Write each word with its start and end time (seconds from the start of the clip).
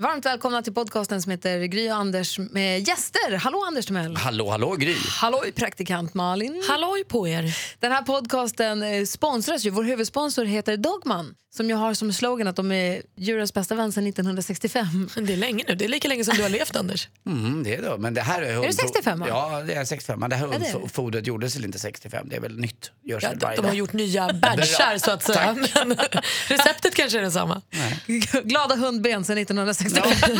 Varmt 0.00 0.26
välkomna 0.26 0.62
till 0.62 0.74
podcasten 0.74 1.22
som 1.22 1.30
heter 1.30 1.64
Gry 1.64 1.90
och 1.90 1.96
Anders 1.96 2.38
med 2.38 2.88
gäster. 2.88 3.36
Hallå 3.36 3.64
Anders 3.66 3.86
Timell. 3.86 4.16
Hallå, 4.16 4.50
hallå 4.50 4.76
Gry. 4.76 4.96
Halloj 5.20 5.52
praktikant 5.52 6.14
Malin. 6.14 6.62
Halloj 6.68 7.04
på 7.04 7.28
er. 7.28 7.56
Den 7.80 7.92
här 7.92 8.02
podcasten 8.02 8.82
eh, 8.82 9.04
sponsras 9.04 9.66
ju, 9.66 9.70
vår 9.70 9.82
huvudsponsor 9.82 10.44
heter 10.44 10.76
Dogman 10.76 11.34
som 11.50 11.68
ju 11.68 11.74
har 11.74 11.94
som 11.94 12.12
slogan 12.12 12.48
att 12.48 12.56
de 12.56 12.72
är 12.72 13.02
djurens 13.16 13.54
bästa 13.54 13.74
vän 13.74 13.92
sedan 13.92 14.06
1965. 14.06 15.08
Det 15.22 15.32
är 15.32 15.36
länge 15.36 15.64
nu, 15.68 15.74
det 15.74 15.84
är 15.84 15.88
lika 15.88 16.08
länge 16.08 16.24
som 16.24 16.36
du 16.36 16.42
har 16.42 16.48
levt 16.48 16.76
Anders. 16.76 17.08
Mm, 17.26 17.62
det 17.62 17.74
är 17.74 17.82
det. 17.82 17.98
Men 17.98 18.14
det 18.14 18.20
här 18.20 18.42
är, 18.42 18.66
du 18.66 18.72
65? 18.72 19.24
Ja, 19.28 19.62
det 19.66 19.74
är 19.74 19.84
65. 19.84 20.20
Men 20.20 20.30
det 20.30 20.36
här 20.36 20.48
det 20.48 20.54
är 20.54 20.58
det. 20.58 20.72
hundfodret 20.72 21.26
gjordes 21.26 21.56
väl 21.56 21.64
inte 21.64 21.78
65? 21.78 22.28
Det 22.28 22.36
är 22.36 22.40
väl 22.40 22.58
nytt? 22.58 22.90
Görs 23.04 23.22
Ja, 23.22 23.52
de, 23.56 23.66
har 23.66 23.72
gjort 23.72 23.92
nya 23.92 24.32
badgar 24.32 24.98
så 24.98 25.10
att 25.10 25.22
säga. 25.22 25.56
Men 25.86 25.96
receptet 26.48 26.94
kanske 26.94 27.18
är 27.18 27.22
detsamma. 27.22 27.62
Glada 28.44 28.76
hundben 28.76 29.24
sedan 29.24 29.38
1965. 29.38 30.38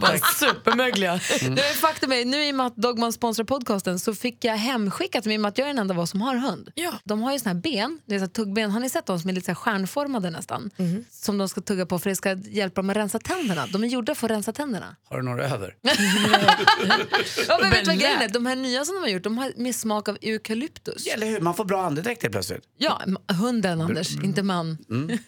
Bara 0.00 0.18
supermögliga. 0.18 1.20
Nu 1.42 1.60
är 1.60 1.74
faktum 1.74 2.12
är, 2.12 2.24
nu 2.24 2.44
i 2.44 2.50
och 2.50 2.54
med 2.54 2.66
att 2.66 2.76
Dogman 2.76 3.12
sponsrar 3.12 3.44
podcasten 3.44 3.98
så 3.98 4.14
fick 4.14 4.44
jag 4.44 4.56
hemskickat, 4.56 5.26
i 5.26 5.36
och 5.36 5.40
med 5.40 5.48
att 5.48 5.58
jag 5.58 5.64
är 5.64 5.68
den 5.68 5.78
enda 5.78 5.94
av 5.94 6.00
oss 6.00 6.10
som 6.10 6.20
har 6.20 6.36
hund. 6.36 6.70
Ja. 6.74 6.92
De 7.04 7.22
har 7.22 7.32
ju 7.32 7.38
såna 7.38 7.54
här 7.54 7.60
ben, 7.60 8.00
det 8.06 8.14
är 8.14 8.18
så 8.18 8.24
här 8.24 8.30
tuggben, 8.30 8.70
har 8.70 8.80
ni 8.80 8.90
sett 8.90 9.06
dem 9.06 9.20
som 9.20 9.30
är 9.30 9.34
lite 9.34 9.44
så 9.44 9.50
här 9.50 9.56
stjärnformade 9.56 10.30
nästan? 10.30 10.49
Som 11.10 11.38
de 11.38 11.48
ska 11.48 11.60
tugga 11.60 11.86
på 11.86 11.98
för 11.98 12.10
det 12.10 12.16
ska 12.16 12.36
hjälpa 12.36 12.82
dem 12.82 12.90
att 12.90 12.96
rensa 12.96 13.18
tänderna. 13.18 13.66
De 13.66 13.84
är 13.84 13.88
gjorda 13.88 14.14
för 14.14 14.26
att 14.26 14.30
rensa 14.30 14.52
tänderna. 14.52 14.96
Har 15.04 15.16
du 15.16 15.22
några 15.22 15.44
över? 15.48 15.74
Ja, 17.48 17.58
men 17.62 17.70
vet 17.70 17.86
vad 17.86 17.98
grejen 17.98 18.22
är? 18.22 18.28
De 18.28 18.46
här 18.46 18.56
nya 18.56 18.84
som 18.84 18.94
de 18.94 19.00
har 19.00 19.08
gjort, 19.08 19.22
de 19.22 19.38
har 19.38 19.52
med 19.56 19.74
smak 19.74 20.08
av 20.08 20.18
eukalyptus. 20.22 21.06
Eller 21.06 21.26
hur? 21.26 21.40
Man 21.40 21.54
får 21.54 21.64
bra 21.64 21.82
andedräkt 21.82 22.22
helt 22.22 22.32
plötsligt. 22.32 22.64
Ja, 22.78 23.02
hunden 23.28 23.80
Anders, 23.80 24.16
inte 24.22 24.42
man. 24.42 24.78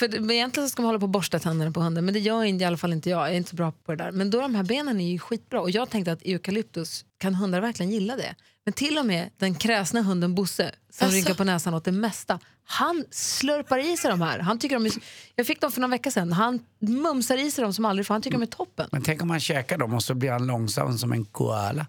För 0.00 0.30
egentligen 0.32 0.68
ska 0.68 0.82
man 0.82 0.86
hålla 0.88 0.98
på 0.98 1.04
och 1.04 1.10
borsta 1.10 1.38
tänderna 1.38 1.70
på 1.72 1.80
hunden, 1.80 2.04
men 2.04 2.14
det 2.14 2.20
gör 2.20 2.44
inte, 2.44 2.62
i 2.62 2.66
alla 2.66 2.76
fall 2.76 2.92
inte 2.92 3.10
jag. 3.10 3.20
Jag 3.20 3.28
är 3.28 3.36
inte 3.36 3.50
så 3.50 3.56
bra 3.56 3.72
på 3.72 3.92
det 3.92 4.04
där. 4.04 4.12
Men 4.12 4.30
då 4.30 4.40
de 4.40 4.54
här 4.54 4.62
benen 4.62 5.00
är 5.00 5.10
ju 5.10 5.18
skitbra 5.18 5.60
och 5.60 5.70
jag 5.70 5.90
tänkte 5.90 6.12
att 6.12 6.22
eukalyptus, 6.22 7.04
kan 7.18 7.34
hundar 7.34 7.60
verkligen 7.60 7.92
gilla 7.92 8.16
det? 8.16 8.34
Men 8.64 8.72
till 8.72 8.98
och 8.98 9.06
med 9.06 9.30
den 9.36 9.54
kräsna 9.54 10.02
hunden 10.02 10.34
Bosse, 10.34 10.74
som 10.90 11.06
Asså? 11.06 11.16
rynkar 11.16 11.34
på 11.34 11.44
näsan 11.44 11.74
åt 11.74 11.84
det 11.84 11.92
mesta, 11.92 12.38
han 12.64 13.04
slurpar 13.10 13.92
i 13.92 13.96
sig 13.96 14.10
de 14.10 14.20
här. 14.20 14.38
Han 14.38 14.58
tycker 14.58 14.76
de 14.76 14.86
är, 14.86 14.92
jag 15.34 15.46
fick 15.46 15.60
dem 15.60 15.72
för 15.72 15.80
några 15.80 15.90
veckor 15.90 16.10
sedan. 16.10 16.32
Han 16.32 16.60
mumsar 16.78 17.36
i 17.36 17.50
sig 17.50 17.62
dem 17.62 17.74
som 17.74 17.84
aldrig 17.84 18.06
för 18.06 18.14
han 18.14 18.22
tycker 18.22 18.38
de 18.38 18.42
är 18.42 18.46
toppen. 18.46 18.88
Men 18.92 19.02
tänk 19.02 19.22
om 19.22 19.28
man 19.28 19.40
käkar 19.40 19.78
dem 19.78 19.94
och 19.94 20.02
så 20.02 20.14
blir 20.14 20.30
han 20.30 20.46
långsam 20.46 20.98
som 20.98 21.12
en 21.12 21.24
koala. 21.24 21.86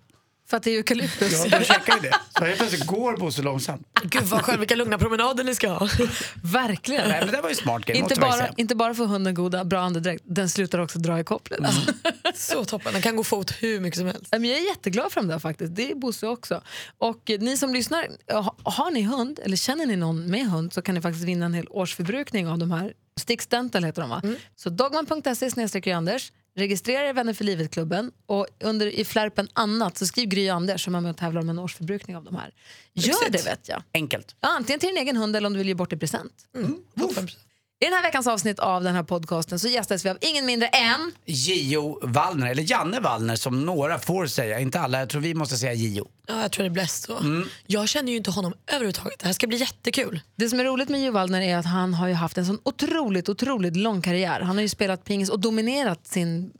För 0.52 0.58
att 0.58 0.64
det 0.64 0.72
är 0.72 0.78
eukalyptus. 0.78 1.46
Ja, 1.52 1.60
de 1.60 1.66
käkar 1.66 1.96
ju 1.96 2.00
det. 2.02 2.16
Så 2.38 2.46
helt 2.46 2.58
plötsligt 2.58 2.86
går 2.86 3.18
Bosse 3.18 3.42
långsamt. 3.42 3.88
Gud 4.04 4.24
vad 4.24 4.42
skönt, 4.42 4.60
vilka 4.62 4.76
lugna 4.76 4.98
promenader 4.98 5.44
ni 5.44 5.56
ska 5.56 5.70
ha. 5.70 5.90
Verkligen. 6.44 7.10
Nej, 7.10 7.22
men 7.26 7.32
det 7.34 7.42
var 7.42 7.50
ju 7.50 7.56
smart 7.56 7.86
grej, 7.86 7.98
Inte 7.98 8.16
bara, 8.16 8.48
inte 8.58 8.76
bara 8.76 8.94
för 8.94 9.06
hunden 9.06 9.34
goda, 9.34 9.66
bra 9.66 9.80
andedräkt, 9.82 10.24
den 10.28 10.50
slutar 10.50 10.80
också 10.80 11.00
dra 11.00 11.20
i 11.20 11.24
kopplet. 11.24 11.60
Alltså. 11.66 11.94
Så 12.36 12.66
toppen, 12.66 12.94
den 12.94 13.02
kan 13.02 13.16
gå 13.16 13.24
fot 13.24 13.52
hur 13.60 13.80
mycket 13.80 13.98
som 13.98 14.08
helst. 14.08 14.28
Men 14.32 14.46
jag 14.46 14.58
är 14.60 14.68
jätteglad 14.70 15.12
för 15.12 15.22
dem 15.22 15.28
där 15.28 15.40
faktiskt. 15.40 15.76
Det 15.76 15.92
är 15.92 15.96
Bosse 15.96 16.28
också. 16.28 16.62
Och 16.98 17.22
ni 17.40 17.58
som 17.58 17.74
lyssnar, 17.74 18.08
ha- 18.34 18.56
har 18.64 18.92
ni 18.92 19.02
hund 19.02 19.40
eller 19.44 19.58
känner 19.58 19.86
ni 19.86 19.96
någon 19.96 20.26
med 20.32 20.46
hund 20.46 20.74
så 20.74 20.82
kan 20.82 20.96
ni 20.96 21.02
faktiskt 21.02 21.26
vinna 21.26 21.46
en 21.46 21.54
hel 21.54 21.68
årsförbrukning 21.70 22.48
av 22.48 22.58
de 22.58 22.72
här. 22.72 22.94
Stix 23.20 23.48
Dental 23.48 23.84
heter 23.84 24.02
de 24.02 24.10
va? 24.10 24.22
Så 24.56 24.70
dogman.se 24.70 25.52
snedstreck 25.52 25.88
Anders. 25.88 26.32
Registrera 26.56 27.10
er 27.10 27.14
Vänner 27.14 27.34
för 27.34 27.44
livet-klubben 27.44 28.12
och 28.26 28.48
under 28.60 28.88
i 28.88 29.06
flärpen 29.06 29.48
annat 29.54 29.98
så 29.98 30.06
skriv 30.06 30.30
Gry 30.30 30.50
Anders 30.50 30.84
som 30.84 30.96
är 30.96 31.02
med 31.02 31.12
och 31.12 31.18
tävlar 31.18 31.42
om 31.42 31.50
en 31.50 31.60
årsförbrukning 31.60 32.18
av 32.18 32.24
de 32.24 32.36
här. 32.36 32.54
Gör 32.94 33.08
Lyxigt. 33.08 33.32
det 33.32 33.46
vet 33.46 33.70
jag. 33.70 33.84
Enkelt. 33.94 34.36
Ja, 34.42 34.50
antingen 34.58 34.80
till 34.80 34.90
din 34.90 34.98
egen 34.98 35.18
hund 35.18 35.36
eller 35.36 35.48
om 35.48 35.54
du 35.54 35.58
vill 35.60 35.68
ge 35.68 35.74
bort 35.74 35.94
i 35.94 35.98
present. 35.98 36.34
Toppen. 37.00 37.28
I 37.82 37.86
den 37.86 37.94
här 37.94 38.04
veckans 38.04 38.28
avsnitt 38.28 38.60
av 38.60 38.84
den 38.84 38.96
här 38.96 39.04
podcasten 39.04 39.60
så 39.60 39.68
gästas 39.68 40.06
vi 40.06 40.10
av 40.10 40.18
ingen 40.22 40.46
mindre 40.46 40.68
än 40.68 41.12
Gio 41.26 42.00
Wallner, 42.08 42.52
eller 42.52 42.72
Janne 42.72 43.00
Wallner 43.00 43.36
som 43.36 43.66
några 43.66 44.00
får 44.00 44.26
säga. 44.28 44.60
Inte 44.60 44.80
alla, 44.80 45.00
jag 45.00 45.10
tror 45.10 45.22
vi 45.22 45.34
måste 45.34 45.58
säga 45.58 45.74
Gio. 45.74 46.08
Ja, 46.28 46.42
jag 46.42 46.52
tror 46.52 46.64
det 46.64 46.70
bäst 46.70 47.04
så. 47.04 47.44
Jag 47.68 47.90
känner 47.90 48.12
ju 48.12 48.18
inte 48.18 48.32
honom 48.32 48.54
överhuvudtaget. 48.68 49.20
Det 49.20 49.26
här 49.26 49.34
ska 49.34 49.48
bli 49.48 49.58
jättekul. 49.58 50.22
Det 50.36 50.50
som 50.50 50.60
är 50.60 50.64
roligt 50.64 50.90
med 50.90 51.04
Joe 51.04 51.12
Waldner 51.12 51.42
är 51.42 51.58
att 51.58 51.66
han 51.66 51.94
har 51.94 52.08
ju 52.08 52.14
haft 52.14 52.38
en 52.38 52.46
sån 52.46 52.60
otroligt, 52.64 53.30
otroligt 53.30 53.76
lång 53.76 54.02
karriär. 54.02 54.40
Han 54.40 54.56
har 54.56 54.62
ju 54.62 54.70
spelat 54.70 55.04
pingis 55.04 55.30
och 55.30 55.40
dominerat 55.40 56.08
sin 56.08 56.52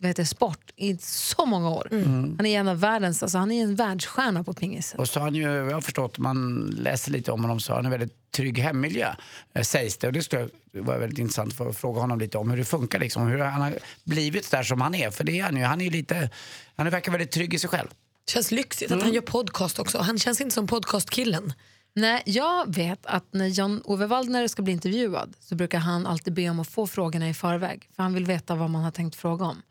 vad 0.00 0.08
heter, 0.08 0.22
det, 0.22 0.26
sport 0.26 0.70
i 0.76 0.96
så 1.00 1.46
många 1.46 1.70
år. 1.70 1.88
Han 2.36 2.46
är 2.46 2.60
en 2.60 2.68
av 2.68 2.80
världens, 2.80 3.22
alltså 3.22 3.38
han 3.38 3.52
är 3.52 3.62
en 3.62 3.74
världsstjärna 3.74 4.44
på 4.44 4.52
pingis. 4.52 4.94
Och 4.98 5.08
så 5.08 5.20
har 5.20 5.26
han 5.26 5.34
ju, 5.34 5.42
jag 5.42 5.74
har 5.74 5.80
förstått, 5.80 6.18
man 6.18 6.66
läser 6.78 7.12
lite 7.12 7.32
om 7.32 7.42
honom 7.42 7.60
så 7.60 7.72
har 7.72 7.76
han 7.76 7.84
en 7.84 7.90
väldigt 7.90 8.32
trygg 8.32 8.58
hemmiljö, 8.58 9.14
eh, 9.54 9.62
sägs 9.62 9.98
det. 9.98 10.06
Och 10.06 10.12
det 10.12 10.22
skulle 10.22 10.48
vara 10.72 10.98
väldigt 10.98 11.18
intressant 11.18 11.54
för 11.54 11.68
att 11.68 11.76
fråga 11.76 12.00
honom 12.00 12.18
lite 12.18 12.38
om 12.38 12.50
hur 12.50 12.56
det 12.56 12.64
funkar, 12.64 12.98
liksom, 12.98 13.26
hur 13.26 13.38
han 13.38 13.60
har 13.60 13.78
blivit 14.04 14.50
där 14.50 14.62
som 14.62 14.80
han 14.80 14.94
är. 14.94 15.10
För 15.10 15.24
det 15.24 15.38
är 15.38 15.42
han 15.42 15.56
ju, 15.56 15.62
han 15.62 15.80
är 15.80 15.90
lite, 15.90 16.30
han 16.76 16.90
verkar 16.90 17.12
väldigt 17.12 17.30
trygg 17.30 17.54
i 17.54 17.58
sig 17.58 17.70
själv. 17.70 17.88
Känns 18.30 18.50
lyxigt 18.50 18.92
att 18.92 19.02
han 19.02 19.12
gör 19.12 19.20
podcast 19.22 19.78
också. 19.78 19.98
Han 19.98 20.18
känns 20.18 20.40
inte 20.40 20.54
som 20.54 20.66
podcastkillen. 20.66 21.52
Nej, 21.94 22.22
jag 22.26 22.74
vet 22.74 23.06
att 23.06 23.24
när 23.32 23.58
Jan-Ove 23.58 24.06
Waldner 24.06 24.48
ska 24.48 24.62
bli 24.62 24.72
intervjuad 24.72 25.34
så 25.40 25.54
brukar 25.54 25.78
han 25.78 26.06
alltid 26.06 26.34
be 26.34 26.50
om 26.50 26.60
att 26.60 26.68
få 26.68 26.86
frågorna 26.86 27.28
i 27.28 27.34
förväg. 27.34 27.88
För 27.96 28.02
han 28.02 28.14
vill 28.14 28.24
veta 28.24 28.54
vad 28.54 28.70
man 28.70 28.84
har 28.84 28.90
tänkt 28.90 29.16
fråga 29.16 29.44
om. 29.44 29.62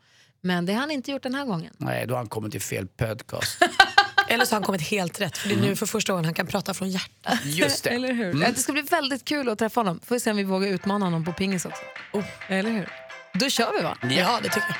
Men 0.42 0.66
det 0.66 0.72
har 0.72 0.80
han 0.80 0.90
inte 0.90 1.10
gjort 1.10 1.22
den 1.22 1.34
här 1.34 1.44
gången. 1.44 1.74
Nej, 1.78 2.06
då 2.06 2.14
har 2.14 2.18
han 2.18 2.28
kommit 2.28 2.52
till 2.52 2.60
fel 2.60 2.86
podcast. 2.86 3.62
Eller 4.28 4.44
så 4.44 4.50
har 4.54 4.56
han 4.56 4.62
kommit 4.64 4.82
helt 4.82 5.20
rätt. 5.20 5.38
För 5.38 5.48
det 5.48 5.54
är 5.54 5.60
nu 5.60 5.76
för 5.76 5.86
första 5.86 6.12
gången 6.12 6.24
han 6.24 6.34
kan 6.34 6.46
prata 6.46 6.74
från 6.74 6.90
hjärtat. 6.90 7.38
Just 7.44 7.84
det. 7.84 7.90
Eller 7.94 8.12
hur? 8.12 8.34
Det 8.34 8.54
ska 8.54 8.72
bli 8.72 8.82
väldigt 8.82 9.24
kul 9.24 9.48
att 9.48 9.58
träffa 9.58 9.80
honom. 9.80 10.00
Får 10.04 10.14
vi 10.14 10.20
se 10.20 10.30
om 10.30 10.36
vi 10.36 10.44
vågar 10.44 10.68
utmana 10.68 11.06
honom 11.06 11.24
på 11.24 11.32
pingis 11.32 11.64
också. 11.64 11.82
Oh, 12.12 12.24
eller 12.48 12.70
hur? 12.70 12.88
Då 13.34 13.48
kör 13.50 13.72
vi 13.78 13.82
va? 13.82 13.96
Ja, 14.02 14.38
det 14.42 14.48
tycker 14.48 14.76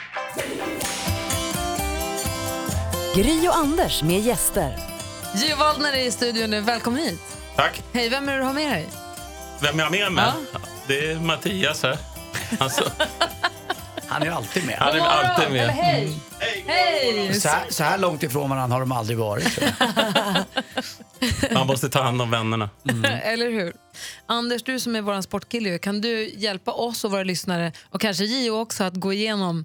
jag. 3.15 3.25
Gry 3.25 3.49
och 3.49 3.57
Anders 3.57 4.03
med 4.03 4.21
gäster. 4.21 4.79
Gio 5.35 5.57
Waldner 5.57 5.93
är 5.93 6.07
i 6.07 6.11
studion 6.11 6.51
nu. 6.51 6.61
Välkommen 6.61 7.03
hit. 7.03 7.21
Tack. 7.57 7.83
Hej, 7.93 8.09
vem 8.09 8.29
är 8.29 8.33
det 8.33 8.39
du 8.39 8.45
har 8.45 8.53
med 8.53 8.73
dig? 8.73 8.89
Vem 9.63 9.79
jag 9.79 9.87
har 9.87 9.91
med 9.91 10.13
mig? 10.13 10.33
Det 10.87 11.11
är 11.11 11.21
Mattias 11.21 11.83
här. 11.83 11.99
Alltså, 12.59 12.85
Han 14.11 14.23
är 14.23 14.27
ju 14.27 14.33
alltid 14.33 14.67
med. 14.67 14.77
han 14.79 14.97
är 14.97 15.01
alltid 15.01 15.45
Eller 15.47 15.67
med. 15.67 15.75
hej! 15.75 16.13
Hej! 16.67 17.35
Så 17.41 17.49
här, 17.49 17.65
så 17.71 17.85
här 17.85 17.99
långt 17.99 18.23
ifrån 18.23 18.51
varandra 18.51 18.75
har 18.75 18.81
de 18.81 18.93
aldrig 18.93 19.19
varit. 19.19 19.59
Man 21.53 21.67
måste 21.67 21.89
ta 21.89 22.03
hand 22.03 22.23
om 22.23 22.31
vännerna. 22.31 22.71
Eller 23.23 23.51
hur? 23.51 23.73
Anders, 24.27 24.63
du 24.63 24.81
som 24.81 24.97
är 24.97 25.01
vår 25.03 25.21
sportkille, 25.21 25.79
kan 25.79 26.01
du 26.01 26.29
hjälpa 26.37 26.73
oss 26.73 27.05
och 27.05 27.11
våra 27.11 27.23
lyssnare 27.23 27.73
och 27.91 28.01
kanske 28.01 28.25
Gio 28.25 28.51
också 28.51 28.85
att 28.85 28.95
gå 28.95 29.13
igenom 29.13 29.65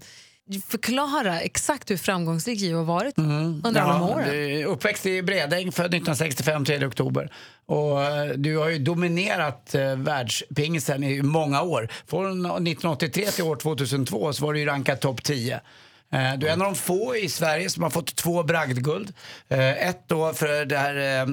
förklara 0.67 1.39
exakt 1.39 1.91
hur 1.91 1.97
framgångsrik 1.97 2.59
Gio 2.59 2.77
har 2.77 2.83
varit 2.83 3.17
under 3.17 3.81
alla 3.81 3.93
Ja, 3.93 4.15
åren. 4.15 4.63
uppväxt 4.65 5.05
i 5.05 5.21
Bredäng, 5.21 5.71
född 5.71 5.85
1965, 5.85 6.65
3 6.65 6.85
oktober. 6.85 7.29
Och 7.65 8.01
eh, 8.03 8.25
du 8.35 8.57
har 8.57 8.69
ju 8.69 8.79
dominerat 8.79 9.75
eh, 9.75 9.95
världspingisen 9.95 11.03
i 11.03 11.21
många 11.21 11.61
år. 11.61 11.89
Från 12.07 12.45
1983 12.45 13.25
till 13.25 13.43
år 13.43 13.55
2002 13.55 14.33
så 14.33 14.45
var 14.45 14.53
du 14.53 14.65
rankad 14.65 14.99
topp 14.99 15.23
10. 15.23 15.53
Eh, 16.11 16.33
Du 16.37 16.47
är 16.47 16.53
en 16.53 16.61
av 16.61 16.65
de 16.67 16.75
få 16.75 17.15
i 17.15 17.29
Sverige 17.29 17.69
som 17.69 17.83
har 17.83 17.89
fått 17.89 18.15
två 18.15 18.43
bragdguld. 18.43 19.13
Eh, 19.49 19.87
Ett 19.87 20.03
då 20.07 20.33
för 20.33 20.65
det 20.65 20.77
här 20.77 21.27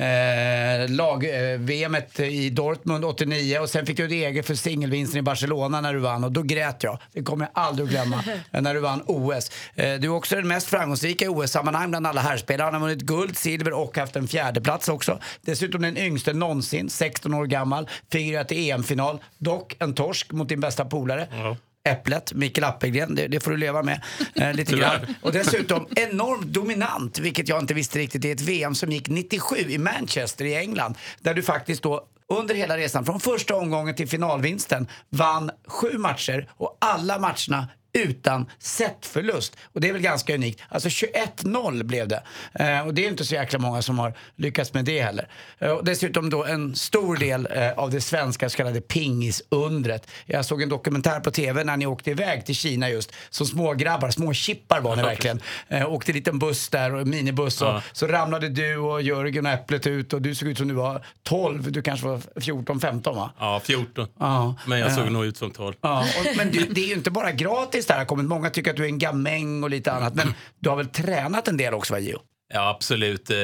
eh, 0.00 0.82
eh, 0.82 0.88
lag-VMet 0.88 2.20
i 2.20 2.50
Dortmund 2.50 3.04
89 3.04 3.58
och 3.58 3.70
sen 3.70 3.86
fick 3.86 3.96
du 3.96 4.04
ett 4.04 4.12
eget 4.12 4.46
för 4.46 4.54
singelvinsten 4.54 5.18
i 5.18 5.22
Barcelona 5.22 5.80
när 5.80 5.94
du 5.94 5.98
vann 6.00 6.24
och 6.24 6.32
då 6.32 6.42
grät 6.42 6.82
jag. 6.82 6.98
Det 7.12 7.22
kommer 7.22 7.44
jag 7.54 7.64
aldrig 7.64 7.86
att 7.86 7.92
glömma 7.92 8.24
eh, 8.52 8.62
när 8.62 8.74
du 8.74 8.80
vann 8.80 9.02
OS. 9.06 9.50
Eh, 9.74 9.94
Du 9.94 10.06
är 10.08 10.12
också 10.14 10.36
den 10.36 10.48
mest 10.48 10.66
framgångsrika 10.66 11.24
i 11.24 11.28
OS-sammanhang 11.28 11.90
bland 11.90 12.06
alla 12.06 12.20
herrspelare. 12.20 12.64
Han 12.64 12.74
har 12.74 12.80
vunnit 12.80 13.02
guld, 13.02 13.36
silver 13.36 13.72
och 13.72 13.98
haft 13.98 14.16
en 14.16 14.28
fjärde 14.28 14.60
plats 14.60 14.88
också. 14.88 15.18
Dessutom 15.42 15.82
den 15.82 15.96
yngste 15.96 16.32
någonsin, 16.32 16.90
16 16.90 17.34
år 17.34 17.46
gammal, 17.46 17.88
figurerat 18.12 18.52
i 18.52 18.70
EM-final. 18.70 19.18
Dock 19.38 19.76
en 19.78 19.94
torsk 19.94 20.32
mot 20.32 20.48
din 20.48 20.60
bästa 20.60 20.84
polare. 20.84 21.28
Ja. 21.32 21.56
Äpplet, 21.88 22.32
Mikael 22.32 22.64
Appelgren, 22.64 23.14
det, 23.14 23.28
det 23.28 23.40
får 23.40 23.50
du 23.50 23.56
leva 23.56 23.82
med 23.82 24.02
eh, 24.34 24.52
lite 24.54 24.76
grann. 24.76 25.00
Och 25.22 25.32
dessutom 25.32 25.86
enormt 25.96 26.46
dominant, 26.46 27.18
vilket 27.18 27.48
jag 27.48 27.60
inte 27.60 27.74
visste 27.74 27.98
riktigt, 27.98 28.24
i 28.24 28.30
ett 28.30 28.40
VM 28.40 28.74
som 28.74 28.92
gick 28.92 29.08
97 29.08 29.56
i 29.56 29.78
Manchester 29.78 30.44
i 30.44 30.56
England. 30.56 30.98
Där 31.20 31.34
du 31.34 31.42
faktiskt 31.42 31.82
då 31.82 32.06
under 32.28 32.54
hela 32.54 32.76
resan, 32.76 33.04
från 33.04 33.20
första 33.20 33.54
omgången 33.54 33.94
till 33.94 34.08
finalvinsten, 34.08 34.88
vann 35.08 35.50
sju 35.66 35.98
matcher 35.98 36.48
och 36.56 36.78
alla 36.80 37.18
matcherna 37.18 37.68
utan 37.92 38.46
setförlust. 38.58 39.56
Och 39.62 39.80
det 39.80 39.88
är 39.88 39.92
väl 39.92 40.02
ganska 40.02 40.34
unikt. 40.34 40.60
Alltså 40.68 40.88
21-0 40.88 41.82
blev 41.82 42.08
det. 42.08 42.22
Eh, 42.54 42.86
och 42.86 42.94
det 42.94 43.04
är 43.04 43.08
inte 43.08 43.24
så 43.24 43.34
jäkla 43.34 43.58
många 43.58 43.82
som 43.82 43.98
har 43.98 44.14
lyckats 44.36 44.74
med 44.74 44.84
det 44.84 45.02
heller. 45.02 45.28
Eh, 45.58 45.70
och 45.70 45.84
dessutom 45.84 46.30
då 46.30 46.44
en 46.44 46.74
stor 46.76 47.16
del 47.16 47.48
eh, 47.50 47.72
av 47.72 47.90
det 47.90 48.00
svenska 48.00 48.50
så 48.50 48.56
kallade 48.56 48.80
pingisundret. 48.80 50.06
Jag 50.26 50.44
såg 50.44 50.62
en 50.62 50.68
dokumentär 50.68 51.20
på 51.20 51.30
tv 51.30 51.64
när 51.64 51.76
ni 51.76 51.86
åkte 51.86 52.10
iväg 52.10 52.46
till 52.46 52.54
Kina 52.56 52.90
just. 52.90 53.12
Som 53.30 53.46
små 53.46 53.74
grabbar, 53.74 54.10
små 54.10 54.32
chippar 54.32 54.80
var 54.80 54.96
ni 54.96 55.02
verkligen. 55.02 55.40
Eh, 55.68 55.92
åkte 55.92 56.12
en 56.12 56.16
liten 56.16 56.38
buss 56.38 56.68
där, 56.68 56.94
och 56.94 57.06
minibuss. 57.06 57.62
Och, 57.62 57.68
Ja. 57.70 57.82
Så 57.92 58.06
ramlade 58.06 58.48
du 58.48 58.76
och 58.76 59.02
Jörgen 59.02 59.46
och 59.46 59.52
Äpplet 59.52 59.86
ut 59.86 60.12
och 60.12 60.22
du 60.22 60.34
såg 60.34 60.48
ut 60.48 60.58
som 60.58 60.68
du 60.68 60.74
var 60.74 61.04
12. 61.22 61.72
Du 61.72 61.82
kanske 61.82 62.06
var 62.06 62.18
14-15 62.34 63.14
va? 63.14 63.30
Ja, 63.38 63.60
14. 63.64 64.06
Ja. 64.18 64.54
Men 64.66 64.78
jag 64.78 64.92
såg 64.92 65.06
Ja. 65.06 65.10
nog 65.10 65.24
ut 65.24 65.36
som 65.36 65.50
12. 65.50 65.74
Ja, 65.80 66.00
och, 66.00 66.36
men 66.36 66.50
du, 66.50 66.66
det 66.66 66.80
är 66.80 66.86
ju 66.86 66.94
inte 66.94 67.10
bara 67.10 67.32
gratis 67.32 67.79
potatis 67.80 67.86
där 67.86 67.98
har 67.98 68.04
kommit. 68.04 68.26
Många 68.26 68.50
tycker 68.50 68.70
att 68.70 68.76
du 68.76 68.82
är 68.84 68.88
en 68.88 68.98
gamäng 68.98 69.62
och 69.64 69.70
lite 69.70 69.92
annat. 69.92 70.14
Men 70.14 70.34
du 70.58 70.68
har 70.68 70.76
väl 70.76 70.88
tränat 70.88 71.48
en 71.48 71.56
del 71.56 71.74
också 71.74 71.92
va, 71.92 71.98
Gio? 71.98 72.20
Ja, 72.52 72.68
absolut. 72.70 73.30
Eh, 73.30 73.36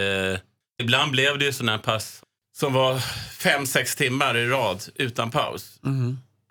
ibland 0.82 1.10
blev 1.12 1.38
det 1.38 1.44
ju 1.44 1.52
sådana 1.52 1.72
här 1.72 1.78
pass 1.78 2.22
som 2.56 2.72
var 2.72 2.98
fem, 3.38 3.66
sex 3.66 3.96
timmar 3.96 4.36
i 4.36 4.46
rad 4.48 4.82
utan 4.94 5.30
paus. 5.30 5.78